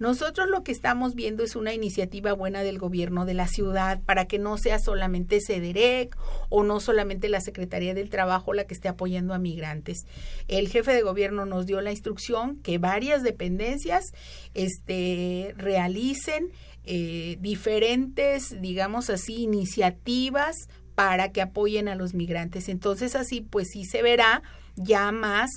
nosotros 0.04 0.50
lo 0.50 0.64
que 0.66 0.74
estamos 0.74 1.16
viendo 1.16 1.44
es 1.44 1.56
una 1.56 1.74
iniciativa 1.74 2.34
buena 2.34 2.62
del 2.62 2.78
gobierno 2.78 3.26
de 3.26 3.34
la 3.34 3.48
ciudad 3.48 4.02
para 4.02 4.26
que 4.26 4.38
no 4.38 4.58
sea 4.58 4.78
solamente 4.78 5.40
CEDEREC 5.40 6.18
o 6.50 6.64
no 6.64 6.82
solamente 6.82 7.30
la 7.30 7.40
Secretaría 7.40 7.94
del 7.94 8.10
Trabajo 8.10 8.54
la 8.54 8.66
que 8.66 8.74
esté 8.74 8.90
apoyando 8.90 9.34
a 9.34 9.40
migrantes. 9.40 10.06
El 10.50 10.68
jefe 10.68 10.94
de 10.94 11.04
gobierno 11.04 11.46
nos 11.46 11.68
dio 11.68 11.80
la 11.80 11.92
instrucción 11.92 12.58
que 12.58 12.80
varias 12.80 13.24
dependencias 13.24 14.12
este, 14.54 15.54
realicen 15.56 16.52
eh, 16.84 17.38
diferentes, 17.40 18.60
digamos 18.62 19.10
así, 19.10 19.44
iniciativas 19.44 20.68
para 20.96 21.32
que 21.32 21.42
apoyen 21.42 21.88
a 21.88 21.96
los 21.96 22.14
migrantes. 22.14 22.68
Entonces 22.68 23.16
así 23.16 23.40
pues 23.40 23.70
sí 23.72 23.86
se 23.86 24.02
verá 24.02 24.44
ya 24.76 25.14
más 25.14 25.50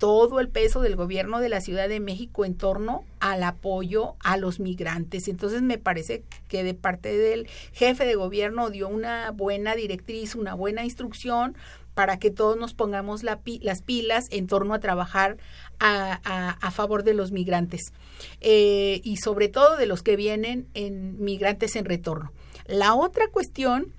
todo 0.00 0.40
el 0.40 0.48
peso 0.48 0.80
del 0.80 0.96
gobierno 0.96 1.40
de 1.40 1.50
la 1.50 1.60
Ciudad 1.60 1.86
de 1.86 2.00
México 2.00 2.46
en 2.46 2.56
torno 2.56 3.04
al 3.20 3.42
apoyo 3.42 4.14
a 4.18 4.38
los 4.38 4.58
migrantes. 4.58 5.28
Entonces 5.28 5.60
me 5.60 5.76
parece 5.76 6.24
que 6.48 6.64
de 6.64 6.72
parte 6.72 7.16
del 7.16 7.46
jefe 7.72 8.06
de 8.06 8.14
gobierno 8.14 8.70
dio 8.70 8.88
una 8.88 9.30
buena 9.30 9.74
directriz, 9.74 10.34
una 10.34 10.54
buena 10.54 10.84
instrucción 10.84 11.54
para 11.92 12.18
que 12.18 12.30
todos 12.30 12.56
nos 12.56 12.72
pongamos 12.72 13.22
las 13.22 13.82
pilas 13.82 14.24
en 14.30 14.46
torno 14.46 14.72
a 14.72 14.80
trabajar 14.80 15.36
a, 15.78 16.70
favor 16.72 17.04
de 17.04 17.12
los 17.12 17.30
migrantes 17.30 17.92
eh, 18.40 19.02
y 19.04 19.18
sobre 19.18 19.48
todo 19.48 19.76
de 19.76 19.84
los 19.84 20.02
que 20.02 20.16
vienen 20.16 20.66
en 20.72 21.22
migrantes 21.22 21.76
en 21.76 21.84
retorno. 21.84 22.32
La 22.66 22.94
otra 22.94 23.28
cuestión 23.28 23.92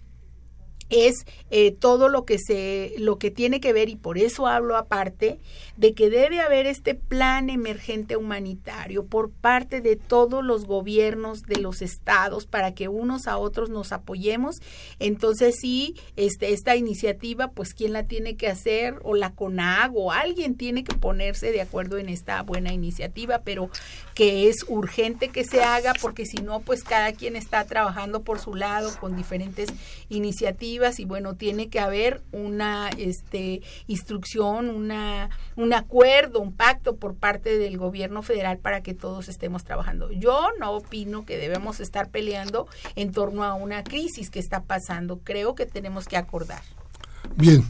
es 0.91 1.25
eh, 1.49 1.71
todo 1.71 2.09
lo 2.09 2.25
que 2.25 2.37
se 2.37 2.93
lo 2.97 3.17
que 3.17 3.31
tiene 3.31 3.59
que 3.59 3.73
ver 3.73 3.89
y 3.89 3.95
por 3.95 4.17
eso 4.17 4.45
hablo 4.45 4.75
aparte 4.75 5.39
de 5.77 5.93
que 5.93 6.09
debe 6.09 6.41
haber 6.41 6.67
este 6.67 6.93
plan 6.93 7.49
emergente 7.49 8.17
humanitario 8.17 9.05
por 9.05 9.31
parte 9.31 9.81
de 9.81 9.95
todos 9.95 10.43
los 10.43 10.65
gobiernos 10.65 11.43
de 11.43 11.59
los 11.59 11.81
estados 11.81 12.45
para 12.45 12.75
que 12.75 12.89
unos 12.89 13.27
a 13.27 13.37
otros 13.37 13.69
nos 13.69 13.91
apoyemos. 13.93 14.61
Entonces 14.99 15.55
sí 15.59 15.95
este 16.17 16.51
esta 16.53 16.75
iniciativa 16.75 17.47
pues 17.47 17.73
quién 17.73 17.93
la 17.93 18.03
tiene 18.03 18.35
que 18.35 18.49
hacer 18.49 18.99
o 19.03 19.15
la 19.15 19.33
CONAG 19.33 19.95
o 19.95 20.11
alguien 20.11 20.55
tiene 20.55 20.83
que 20.83 20.95
ponerse 20.95 21.51
de 21.51 21.61
acuerdo 21.61 21.97
en 21.97 22.09
esta 22.09 22.41
buena 22.43 22.73
iniciativa 22.73 23.41
pero 23.43 23.69
que 24.13 24.49
es 24.49 24.65
urgente 24.67 25.29
que 25.29 25.43
se 25.43 25.63
haga 25.63 25.93
porque 26.01 26.25
si 26.25 26.37
no 26.37 26.59
pues 26.59 26.83
cada 26.83 27.13
quien 27.13 27.35
está 27.35 27.65
trabajando 27.65 28.23
por 28.23 28.39
su 28.39 28.55
lado 28.55 28.91
con 28.99 29.15
diferentes 29.15 29.69
iniciativas 30.09 30.99
y 30.99 31.05
bueno, 31.05 31.35
tiene 31.35 31.69
que 31.69 31.79
haber 31.79 32.21
una 32.31 32.89
este, 32.97 33.61
instrucción, 33.87 34.69
una, 34.69 35.29
un 35.55 35.73
acuerdo, 35.73 36.39
un 36.39 36.53
pacto 36.53 36.95
por 36.95 37.15
parte 37.15 37.57
del 37.57 37.77
gobierno 37.77 38.21
federal 38.23 38.57
para 38.57 38.81
que 38.81 38.93
todos 38.93 39.29
estemos 39.29 39.63
trabajando. 39.63 40.11
Yo 40.11 40.49
no 40.59 40.71
opino 40.71 41.25
que 41.25 41.37
debemos 41.37 41.79
estar 41.79 42.09
peleando 42.09 42.67
en 42.95 43.11
torno 43.11 43.43
a 43.43 43.53
una 43.53 43.83
crisis 43.83 44.29
que 44.29 44.39
está 44.39 44.63
pasando. 44.63 45.19
Creo 45.23 45.55
que 45.55 45.65
tenemos 45.65 46.07
que 46.07 46.17
acordar. 46.17 46.61
Bien, 47.35 47.63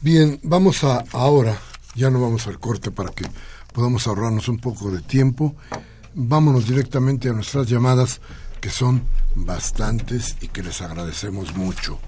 bien, 0.00 0.40
vamos 0.42 0.82
a 0.84 1.04
ahora, 1.12 1.58
ya 1.94 2.10
no 2.10 2.20
vamos 2.20 2.46
al 2.46 2.58
corte 2.58 2.90
para 2.90 3.10
que 3.10 3.24
podamos 3.72 4.06
ahorrarnos 4.06 4.48
un 4.48 4.58
poco 4.58 4.90
de 4.90 5.00
tiempo. 5.00 5.54
Vámonos 6.14 6.66
directamente 6.66 7.28
a 7.28 7.32
nuestras 7.32 7.66
llamadas, 7.66 8.20
que 8.60 8.70
son 8.70 9.02
bastantes 9.34 10.36
y 10.40 10.48
que 10.48 10.62
les 10.62 10.80
agradecemos 10.80 11.54
mucho. 11.56 11.98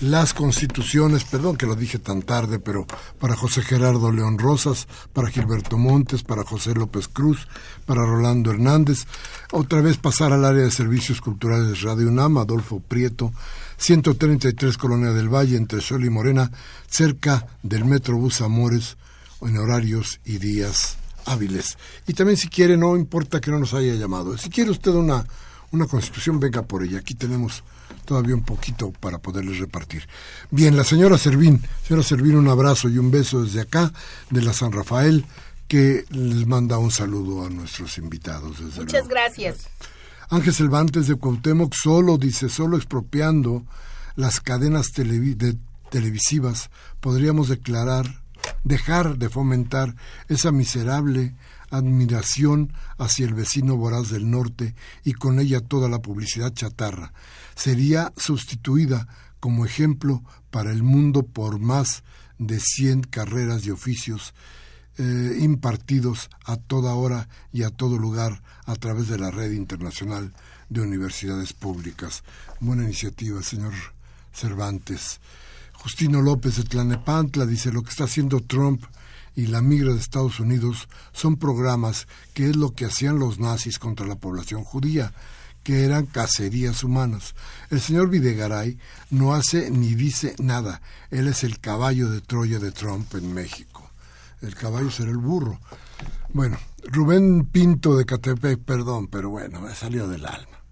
Las 0.00 0.32
constituciones, 0.32 1.24
perdón 1.24 1.58
que 1.58 1.66
lo 1.66 1.76
dije 1.76 1.98
tan 1.98 2.22
tarde, 2.22 2.58
pero 2.58 2.86
para 3.18 3.36
José 3.36 3.60
Gerardo 3.60 4.10
León 4.10 4.38
Rosas, 4.38 4.88
para 5.12 5.28
Gilberto 5.28 5.76
Montes, 5.76 6.22
para 6.22 6.42
José 6.42 6.72
López 6.72 7.06
Cruz, 7.06 7.46
para 7.84 8.06
Rolando 8.06 8.50
Hernández, 8.50 9.04
otra 9.52 9.82
vez 9.82 9.98
pasar 9.98 10.32
al 10.32 10.46
área 10.46 10.62
de 10.62 10.70
servicios 10.70 11.20
culturales 11.20 11.82
Radio 11.82 12.08
UNAM, 12.08 12.38
Adolfo 12.38 12.80
Prieto, 12.80 13.34
133 13.76 14.78
Colonia 14.78 15.10
del 15.10 15.28
Valle, 15.28 15.58
entre 15.58 15.82
Sol 15.82 16.02
y 16.02 16.08
Morena, 16.08 16.50
cerca 16.88 17.46
del 17.62 17.84
Metrobús 17.84 18.40
Amores, 18.40 18.96
en 19.42 19.58
horarios 19.58 20.20
y 20.24 20.38
días 20.38 20.99
hábiles. 21.26 21.76
Y 22.06 22.14
también 22.14 22.36
si 22.36 22.48
quiere, 22.48 22.76
no 22.76 22.96
importa 22.96 23.40
que 23.40 23.50
no 23.50 23.58
nos 23.58 23.74
haya 23.74 23.94
llamado. 23.94 24.36
Si 24.38 24.50
quiere 24.50 24.70
usted 24.70 24.92
una, 24.92 25.26
una 25.70 25.86
constitución, 25.86 26.40
venga 26.40 26.62
por 26.62 26.82
ella. 26.82 26.98
Aquí 26.98 27.14
tenemos 27.14 27.62
todavía 28.04 28.34
un 28.34 28.44
poquito 28.44 28.92
para 28.92 29.18
poderles 29.18 29.58
repartir. 29.58 30.08
Bien, 30.50 30.76
la 30.76 30.84
señora 30.84 31.18
Servín, 31.18 31.62
señora 31.86 32.02
Servín, 32.02 32.36
un 32.36 32.48
abrazo 32.48 32.88
y 32.88 32.98
un 32.98 33.10
beso 33.10 33.42
desde 33.44 33.60
acá, 33.60 33.92
de 34.30 34.42
la 34.42 34.52
San 34.52 34.72
Rafael, 34.72 35.24
que 35.68 36.04
les 36.10 36.46
manda 36.46 36.78
un 36.78 36.90
saludo 36.90 37.46
a 37.46 37.50
nuestros 37.50 37.98
invitados. 37.98 38.60
Muchas 38.76 39.06
gracias. 39.06 39.68
Ángel 40.28 40.54
Cervantes 40.54 41.06
de 41.06 41.16
Cuauhtémoc 41.16 41.74
solo, 41.74 42.18
dice, 42.18 42.48
solo 42.48 42.76
expropiando 42.76 43.64
las 44.16 44.40
cadenas 44.40 44.92
televisivas, 44.92 46.70
podríamos 47.00 47.48
declarar, 47.48 48.22
dejar 48.64 49.18
de 49.18 49.28
fomentar 49.28 49.94
esa 50.28 50.52
miserable 50.52 51.34
admiración 51.70 52.72
hacia 52.98 53.26
el 53.26 53.34
vecino 53.34 53.76
voraz 53.76 54.10
del 54.10 54.30
norte 54.30 54.74
y 55.04 55.12
con 55.12 55.38
ella 55.38 55.60
toda 55.60 55.88
la 55.88 56.02
publicidad 56.02 56.52
chatarra. 56.52 57.12
Sería 57.54 58.12
sustituida 58.16 59.06
como 59.38 59.64
ejemplo 59.64 60.22
para 60.50 60.72
el 60.72 60.82
mundo 60.82 61.22
por 61.22 61.58
más 61.58 62.02
de 62.38 62.58
cien 62.60 63.02
carreras 63.02 63.64
y 63.66 63.70
oficios 63.70 64.34
eh, 64.98 65.38
impartidos 65.40 66.28
a 66.44 66.56
toda 66.56 66.94
hora 66.94 67.28
y 67.52 67.62
a 67.62 67.70
todo 67.70 67.98
lugar 67.98 68.42
a 68.66 68.74
través 68.74 69.08
de 69.08 69.18
la 69.18 69.30
red 69.30 69.52
internacional 69.52 70.34
de 70.68 70.80
universidades 70.82 71.52
públicas. 71.52 72.22
Buena 72.60 72.84
iniciativa, 72.84 73.42
señor 73.42 73.72
Cervantes. 74.32 75.20
Justino 75.82 76.22
López 76.22 76.56
de 76.56 76.64
Tlanepantla 76.64 77.46
dice 77.46 77.72
lo 77.72 77.82
que 77.82 77.90
está 77.90 78.04
haciendo 78.04 78.40
Trump 78.40 78.84
y 79.34 79.46
la 79.46 79.62
migra 79.62 79.92
de 79.92 80.00
Estados 80.00 80.40
Unidos 80.40 80.88
son 81.12 81.36
programas 81.36 82.06
que 82.34 82.50
es 82.50 82.56
lo 82.56 82.74
que 82.74 82.86
hacían 82.86 83.18
los 83.18 83.38
nazis 83.38 83.78
contra 83.78 84.06
la 84.06 84.16
población 84.16 84.64
judía, 84.64 85.12
que 85.62 85.84
eran 85.84 86.06
cacerías 86.06 86.84
humanas. 86.84 87.34
El 87.70 87.80
señor 87.80 88.10
Videgaray 88.10 88.78
no 89.10 89.34
hace 89.34 89.70
ni 89.70 89.94
dice 89.94 90.34
nada. 90.38 90.82
Él 91.10 91.28
es 91.28 91.44
el 91.44 91.60
caballo 91.60 92.10
de 92.10 92.20
Troya 92.20 92.58
de 92.58 92.72
Trump 92.72 93.14
en 93.14 93.32
México 93.32 93.90
el 94.42 94.54
caballo 94.54 94.90
será 94.90 95.10
el 95.10 95.18
burro. 95.18 95.58
Bueno, 96.32 96.58
Rubén 96.84 97.46
Pinto 97.46 97.96
de 97.96 98.04
Catepec, 98.04 98.60
perdón, 98.60 99.08
pero 99.08 99.30
bueno, 99.30 99.60
me 99.60 99.74
salió 99.74 100.08
del 100.08 100.26
alma. 100.26 100.62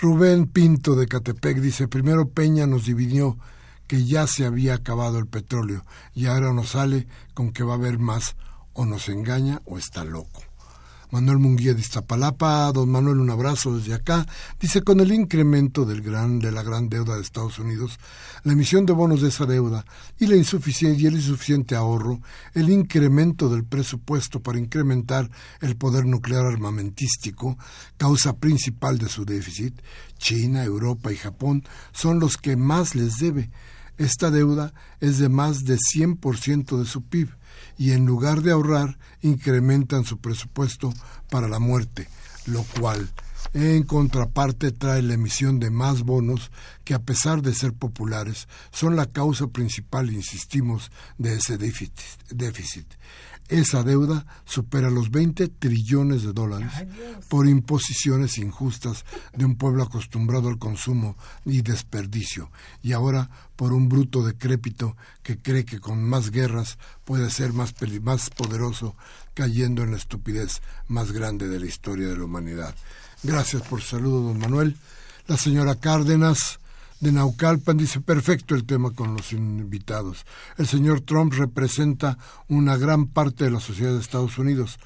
Rubén 0.00 0.46
Pinto 0.46 0.94
de 0.94 1.06
Catepec 1.06 1.58
dice, 1.58 1.88
primero 1.88 2.28
Peña 2.28 2.66
nos 2.66 2.84
dividió 2.84 3.38
que 3.86 4.04
ya 4.04 4.26
se 4.26 4.44
había 4.44 4.74
acabado 4.74 5.18
el 5.18 5.26
petróleo 5.26 5.84
y 6.14 6.26
ahora 6.26 6.52
nos 6.52 6.70
sale 6.70 7.06
con 7.34 7.52
que 7.52 7.64
va 7.64 7.72
a 7.72 7.76
haber 7.76 7.98
más 7.98 8.36
o 8.72 8.86
nos 8.86 9.08
engaña 9.08 9.62
o 9.64 9.78
está 9.78 10.04
loco. 10.04 10.42
Manuel 11.10 11.38
Munguía 11.38 11.72
de 11.72 11.80
Iztapalapa, 11.80 12.72
don 12.72 12.90
Manuel, 12.90 13.20
un 13.20 13.30
abrazo 13.30 13.76
desde 13.76 13.94
acá. 13.94 14.26
Dice, 14.60 14.82
con 14.82 15.00
el 15.00 15.12
incremento 15.12 15.84
del 15.84 16.02
gran, 16.02 16.40
de 16.40 16.50
la 16.50 16.62
gran 16.62 16.88
deuda 16.88 17.14
de 17.14 17.22
Estados 17.22 17.58
Unidos, 17.58 17.98
la 18.42 18.52
emisión 18.52 18.86
de 18.86 18.92
bonos 18.92 19.22
de 19.22 19.28
esa 19.28 19.46
deuda 19.46 19.84
y, 20.18 20.26
la 20.26 20.36
insuficiente, 20.36 21.00
y 21.00 21.06
el 21.06 21.14
insuficiente 21.14 21.76
ahorro, 21.76 22.20
el 22.54 22.70
incremento 22.70 23.48
del 23.48 23.64
presupuesto 23.64 24.40
para 24.40 24.58
incrementar 24.58 25.30
el 25.60 25.76
poder 25.76 26.06
nuclear 26.06 26.44
armamentístico, 26.44 27.56
causa 27.96 28.36
principal 28.36 28.98
de 28.98 29.08
su 29.08 29.24
déficit, 29.24 29.80
China, 30.18 30.64
Europa 30.64 31.12
y 31.12 31.16
Japón 31.16 31.64
son 31.92 32.18
los 32.18 32.36
que 32.36 32.56
más 32.56 32.94
les 32.94 33.18
debe. 33.18 33.50
Esta 33.98 34.30
deuda 34.30 34.72
es 35.00 35.18
de 35.18 35.28
más 35.28 35.64
de 35.64 35.76
100% 35.76 36.78
de 36.78 36.86
su 36.86 37.02
PIB 37.02 37.30
y 37.78 37.92
en 37.92 38.06
lugar 38.06 38.42
de 38.42 38.52
ahorrar 38.52 38.98
incrementan 39.22 40.04
su 40.04 40.18
presupuesto 40.18 40.92
para 41.30 41.48
la 41.48 41.58
muerte, 41.58 42.08
lo 42.46 42.62
cual 42.78 43.08
en 43.54 43.84
contraparte 43.84 44.72
trae 44.72 45.02
la 45.02 45.14
emisión 45.14 45.58
de 45.60 45.70
más 45.70 46.02
bonos 46.02 46.50
que 46.84 46.94
a 46.94 46.98
pesar 46.98 47.42
de 47.42 47.54
ser 47.54 47.72
populares 47.72 48.48
son 48.70 48.96
la 48.96 49.06
causa 49.06 49.46
principal, 49.46 50.10
insistimos, 50.12 50.90
de 51.16 51.34
ese 51.36 51.56
déficit. 51.56 52.86
Esa 53.48 53.84
deuda 53.84 54.26
supera 54.44 54.90
los 54.90 55.10
20 55.10 55.46
trillones 55.48 56.24
de 56.24 56.32
dólares 56.32 56.72
por 57.28 57.46
imposiciones 57.46 58.38
injustas 58.38 59.04
de 59.34 59.44
un 59.44 59.56
pueblo 59.56 59.84
acostumbrado 59.84 60.48
al 60.48 60.58
consumo 60.58 61.16
y 61.44 61.62
desperdicio, 61.62 62.50
y 62.82 62.92
ahora 62.92 63.30
por 63.54 63.72
un 63.72 63.88
bruto 63.88 64.24
decrépito 64.24 64.96
que 65.22 65.38
cree 65.38 65.64
que 65.64 65.78
con 65.78 66.02
más 66.02 66.30
guerras 66.30 66.78
puede 67.04 67.30
ser 67.30 67.52
más, 67.52 67.74
más 68.02 68.30
poderoso, 68.30 68.96
cayendo 69.34 69.84
en 69.84 69.92
la 69.92 69.96
estupidez 69.96 70.60
más 70.88 71.12
grande 71.12 71.48
de 71.48 71.60
la 71.60 71.66
historia 71.66 72.08
de 72.08 72.16
la 72.16 72.24
humanidad. 72.24 72.74
Gracias 73.22 73.62
por 73.62 73.80
su 73.80 73.96
saludo, 73.96 74.22
don 74.22 74.38
Manuel. 74.38 74.76
La 75.28 75.36
señora 75.36 75.76
Cárdenas 75.76 76.58
de 77.00 77.12
Naucalpan 77.12 77.76
dice 77.76 78.00
perfecto 78.00 78.54
el 78.54 78.64
tema 78.64 78.90
con 78.90 79.14
los 79.14 79.32
invitados. 79.32 80.24
El 80.56 80.66
señor 80.66 81.02
Trump 81.02 81.34
representa 81.34 82.18
una 82.48 82.76
gran 82.76 83.06
parte 83.06 83.44
de 83.44 83.50
la 83.50 83.60
sociedad 83.60 83.92
de 83.92 84.00
Estados 84.00 84.38
Unidos. 84.38 84.78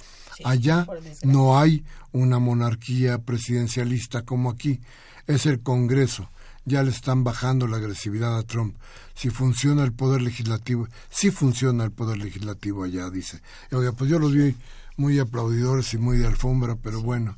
Allá 0.44 0.86
no 1.22 1.58
hay 1.58 1.84
una 2.12 2.38
monarquía 2.38 3.18
presidencialista 3.18 4.22
como 4.22 4.50
aquí. 4.50 4.80
Es 5.26 5.46
el 5.46 5.60
Congreso. 5.60 6.28
Ya 6.64 6.82
le 6.82 6.90
están 6.90 7.24
bajando 7.24 7.66
la 7.66 7.78
agresividad 7.78 8.36
a 8.36 8.42
Trump. 8.42 8.76
Si 9.14 9.30
funciona 9.30 9.82
el 9.84 9.92
poder 9.92 10.22
legislativo, 10.22 10.88
si 11.10 11.30
funciona 11.30 11.84
el 11.84 11.90
poder 11.90 12.18
legislativo 12.18 12.84
allá, 12.84 13.08
dice. 13.10 13.40
Oiga, 13.72 13.92
pues 13.92 14.10
yo 14.10 14.18
los 14.18 14.34
vi 14.34 14.54
muy 14.96 15.18
aplaudidores 15.18 15.94
y 15.94 15.98
muy 15.98 16.18
de 16.18 16.26
alfombra, 16.26 16.76
pero 16.76 17.00
bueno. 17.00 17.36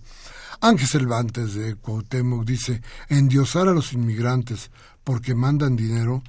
Ángel 0.62 0.86
Cervantes 0.86 1.54
de 1.54 1.74
Cuauhtémoc 1.74 2.44
dice, 2.44 2.82
endiosar 3.08 3.66
a 3.66 3.72
los 3.72 3.92
inmigrantes 3.94 4.70
porque 5.02 5.34
mandan 5.34 5.74
dinero 5.74 6.22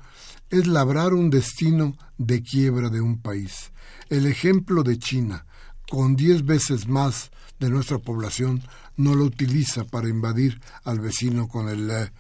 es 0.50 0.66
labrar 0.66 1.14
un 1.14 1.30
destino 1.30 1.96
de 2.18 2.42
quiebra 2.42 2.90
de 2.90 3.00
un 3.00 3.22
país. 3.22 3.72
El 4.10 4.26
ejemplo 4.26 4.82
de 4.82 4.98
China, 4.98 5.46
con 5.88 6.16
diez 6.16 6.44
veces 6.44 6.88
más 6.88 7.30
de 7.60 7.70
nuestra 7.70 8.00
población, 8.00 8.64
no 8.98 9.14
lo 9.14 9.26
utiliza 9.26 9.84
para 9.84 10.10
invadir 10.10 10.60
al 10.84 11.00
vecino 11.00 11.48
con 11.48 11.70
el, 11.70 11.92
eh, 11.92 12.12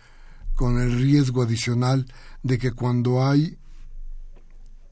con 0.53 0.79
el 0.79 0.95
riesgo 0.95 1.41
adicional 1.41 2.05
de 2.43 2.59
que 2.59 2.73
cuando 2.73 3.25
hay 3.25 3.57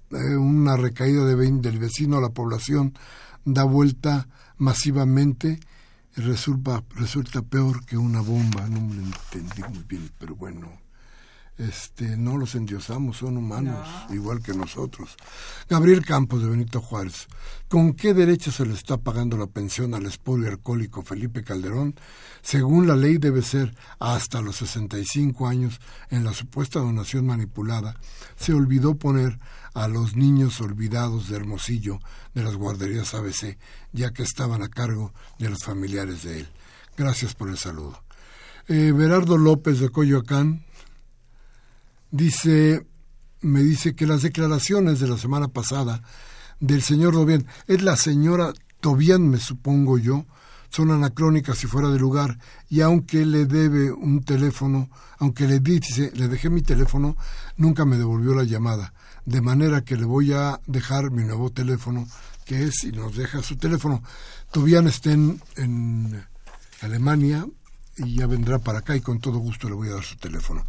eh, 0.10 0.36
una 0.38 0.76
recaída 0.76 1.24
de 1.26 1.36
del 1.36 1.78
vecino 1.78 2.18
a 2.18 2.22
la 2.22 2.30
población, 2.30 2.96
da 3.46 3.64
vuelta 3.64 4.28
masivamente 4.58 5.60
resulta, 6.16 6.84
resulta 6.96 7.42
peor 7.42 7.86
que 7.86 7.98
una 7.98 8.22
bomba, 8.22 8.68
no 8.68 8.82
me 8.82 8.96
lo 8.96 9.02
entendí 9.02 9.62
muy 9.70 9.84
bien, 9.88 10.10
pero 10.20 10.36
bueno, 10.36 10.72
este, 11.62 12.18
no 12.18 12.38
los 12.38 12.56
endiosamos, 12.56 13.18
son 13.18 13.38
humanos, 13.38 13.88
igual 14.10 14.42
que 14.42 14.54
nosotros. 14.54 15.16
Gabriel 15.70 16.04
Campos 16.04 16.42
de 16.42 16.50
Benito 16.50 16.82
Juárez, 16.82 17.28
¿con 17.70 17.94
qué 17.94 18.16
derecho 18.16 18.52
se 18.52 18.66
le 18.66 18.74
está 18.74 18.98
pagando 18.98 19.38
la 19.38 19.46
pensión 19.46 19.94
al 19.94 20.08
espolio 20.08 20.50
alcohólico 20.50 21.04
Felipe 21.04 21.44
Calderón? 21.44 21.94
Según 22.42 22.88
la 22.88 22.96
ley 22.96 23.20
debe 23.20 23.44
ser 23.44 23.76
hasta 24.00 24.42
los 24.42 24.56
65 24.56 25.48
años 25.48 25.80
en 26.10 26.24
la 26.24 26.34
supuesta 26.34 26.80
donación 26.80 27.28
manipulada. 27.28 27.96
Se 28.36 28.54
olvidó 28.54 28.96
poner 28.96 29.40
a 29.76 29.88
los 29.88 30.16
niños 30.16 30.60
olvidados 30.62 31.30
de 31.30 31.36
Hermosillo 31.36 32.00
de 32.34 32.44
las 32.44 32.56
guarderías 32.56 33.14
ABC, 33.14 33.60
ya 33.94 34.12
que 34.14 34.24
estaban 34.24 34.64
a 34.64 34.70
cargo 34.70 35.14
de 35.38 35.50
los 35.50 35.64
familiares 35.64 36.24
de 36.24 36.40
él. 36.40 36.48
Gracias 36.98 37.36
por 37.36 37.50
el 37.50 37.58
saludo. 37.58 38.04
Eh, 38.68 38.92
Berardo 38.96 39.38
López 39.38 39.80
de 39.80 39.90
Coyoacán 39.90 40.66
Dice, 42.12 42.86
me 43.42 43.62
dice 43.62 43.96
que 43.96 44.06
las 44.06 44.22
declaraciones 44.22 45.00
de 45.00 45.08
la 45.08 45.18
semana 45.18 45.48
pasada 45.48 46.04
del 46.60 46.82
señor 46.84 47.14
Tobián, 47.14 47.48
es 47.68 47.82
la 47.82 47.96
señora 47.96 48.54
Tobián, 48.82 49.30
me 49.30 49.38
supongo 49.38 49.98
yo, 49.98 50.26
son 50.70 50.92
anacrónicas 50.92 51.58
si 51.58 51.68
fuera 51.68 51.90
de 51.90 52.00
lugar, 52.00 52.38
y 52.70 52.82
aunque 52.82 53.26
le 53.26 53.46
debe 53.46 53.92
un 53.92 54.24
teléfono, 54.24 54.90
aunque 55.18 55.48
le 55.48 55.60
dice, 55.60 56.12
le 56.16 56.28
dejé 56.28 56.50
mi 56.50 56.62
teléfono, 56.62 57.18
nunca 57.58 57.84
me 57.86 57.98
devolvió 57.98 58.34
la 58.34 58.44
llamada. 58.44 58.94
De 59.26 59.42
manera 59.42 59.84
que 59.84 59.98
le 59.98 60.06
voy 60.06 60.34
a 60.34 60.60
dejar 60.68 61.12
mi 61.12 61.24
nuevo 61.24 61.50
teléfono, 61.50 62.08
que 62.46 62.64
es, 62.64 62.84
y 62.84 62.92
nos 62.92 63.16
deja 63.16 63.42
su 63.44 63.58
teléfono. 63.58 64.02
Tobián 64.52 64.88
está 64.88 65.12
en, 65.12 65.42
en 65.58 66.26
Alemania 66.82 67.46
y 67.98 68.16
ya 68.16 68.28
vendrá 68.28 68.60
para 68.60 68.80
acá 68.80 68.96
y 68.96 69.02
con 69.02 69.20
todo 69.20 69.40
gusto 69.40 69.70
le 69.70 69.76
voy 69.76 69.90
a 69.90 69.94
dar 69.94 70.04
su 70.04 70.18
teléfono. 70.18 70.66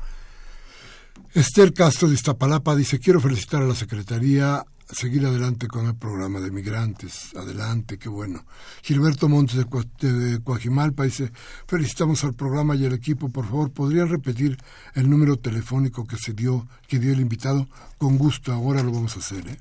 Esther 1.34 1.72
Castro 1.72 2.08
de 2.08 2.14
Iztapalapa 2.14 2.76
dice, 2.76 2.98
quiero 2.98 3.18
felicitar 3.18 3.62
a 3.62 3.66
la 3.66 3.74
Secretaría, 3.74 4.66
seguir 4.90 5.24
adelante 5.24 5.66
con 5.66 5.86
el 5.86 5.94
programa 5.94 6.40
de 6.40 6.50
migrantes, 6.50 7.34
adelante, 7.34 7.98
qué 7.98 8.10
bueno. 8.10 8.44
Gilberto 8.82 9.30
Montes 9.30 9.56
de, 9.56 10.40
Coajimalpa 10.44 11.04
dice, 11.04 11.32
felicitamos 11.66 12.22
al 12.24 12.34
programa 12.34 12.76
y 12.76 12.84
al 12.84 12.92
equipo, 12.92 13.30
por 13.30 13.46
favor, 13.46 13.70
¿podrían 13.70 14.10
repetir 14.10 14.58
el 14.94 15.08
número 15.08 15.38
telefónico 15.38 16.06
que 16.06 16.18
se 16.18 16.34
dio, 16.34 16.68
que 16.86 16.98
dio 16.98 17.14
el 17.14 17.20
invitado? 17.20 17.66
Con 17.96 18.18
gusto, 18.18 18.52
ahora 18.52 18.82
lo 18.82 18.92
vamos 18.92 19.16
a 19.16 19.20
hacer, 19.20 19.48
¿eh? 19.48 19.58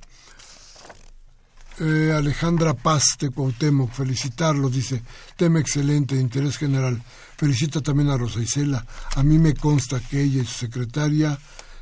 Eh, 1.80 2.14
Alejandra 2.14 2.74
Paz 2.74 3.16
de 3.18 3.30
Cuauhtémoc, 3.30 3.92
felicitarlos, 3.92 4.74
dice, 4.74 5.02
tema 5.38 5.62
excelente, 5.62 6.16
de 6.16 6.22
interés 6.22 6.58
general. 6.58 7.02
Felicita 7.38 7.82
también 7.82 8.10
a 8.10 8.18
Rosa 8.18 8.42
Isela. 8.42 8.86
A 9.16 9.24
mí 9.24 9.40
me 9.40 9.56
consta 9.56 10.00
que 10.00 10.22
ella 10.22 10.44
y 10.44 10.46
su 10.46 10.60
secretaria 10.60 11.40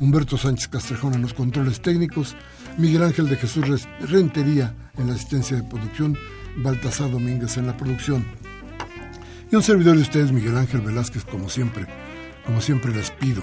Humberto 0.00 0.38
Sánchez 0.38 0.68
Castrejón 0.68 1.14
en 1.14 1.22
los 1.22 1.34
controles 1.34 1.80
técnicos, 1.82 2.34
Miguel 2.78 3.02
Ángel 3.02 3.28
de 3.28 3.34
Jesús 3.36 3.86
Rentería 4.00 4.74
en 4.96 5.08
la 5.08 5.14
asistencia 5.14 5.56
de 5.56 5.62
producción, 5.64 6.16
Baltasar 6.58 7.10
Domínguez 7.10 7.56
en 7.58 7.66
la 7.66 7.76
producción. 7.76 8.24
Y 9.50 9.56
un 9.56 9.62
servidor 9.62 9.96
de 9.96 10.02
ustedes, 10.02 10.30
Miguel 10.30 10.56
Ángel 10.56 10.80
Velázquez, 10.80 11.24
como 11.24 11.48
siempre, 11.48 11.86
como 12.46 12.60
siempre 12.60 12.92
les 12.94 13.10
pido, 13.10 13.42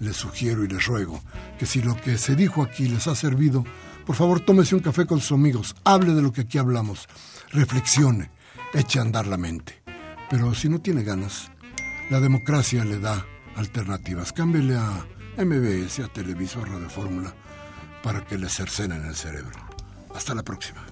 les 0.00 0.16
sugiero 0.16 0.64
y 0.64 0.68
les 0.68 0.86
ruego 0.86 1.20
que 1.58 1.66
si 1.66 1.82
lo 1.82 1.94
que 1.94 2.16
se 2.16 2.34
dijo 2.34 2.62
aquí 2.62 2.88
les 2.88 3.06
ha 3.06 3.14
servido, 3.14 3.64
por 4.06 4.16
favor 4.16 4.40
tómese 4.40 4.74
un 4.74 4.80
café 4.80 5.04
con 5.04 5.20
sus 5.20 5.32
amigos, 5.32 5.76
hable 5.84 6.14
de 6.14 6.22
lo 6.22 6.32
que 6.32 6.42
aquí 6.42 6.56
hablamos, 6.56 7.06
reflexione, 7.50 8.30
eche 8.72 8.98
a 8.98 9.02
andar 9.02 9.26
la 9.26 9.36
mente. 9.36 9.82
Pero 10.30 10.54
si 10.54 10.70
no 10.70 10.80
tiene 10.80 11.02
ganas, 11.02 11.50
la 12.10 12.18
democracia 12.18 12.84
le 12.84 12.98
da 12.98 13.24
alternativas. 13.54 14.32
Cámbiele 14.32 14.76
a 14.76 15.06
MBS, 15.36 16.00
a 16.00 16.08
Televisor 16.08 16.68
Radio 16.68 16.88
Fórmula, 16.88 17.34
para 18.02 18.24
que 18.24 18.38
le 18.38 18.48
cercenen 18.48 19.04
el 19.04 19.14
cerebro. 19.14 19.58
Hasta 20.14 20.34
la 20.34 20.42
próxima. 20.42 20.82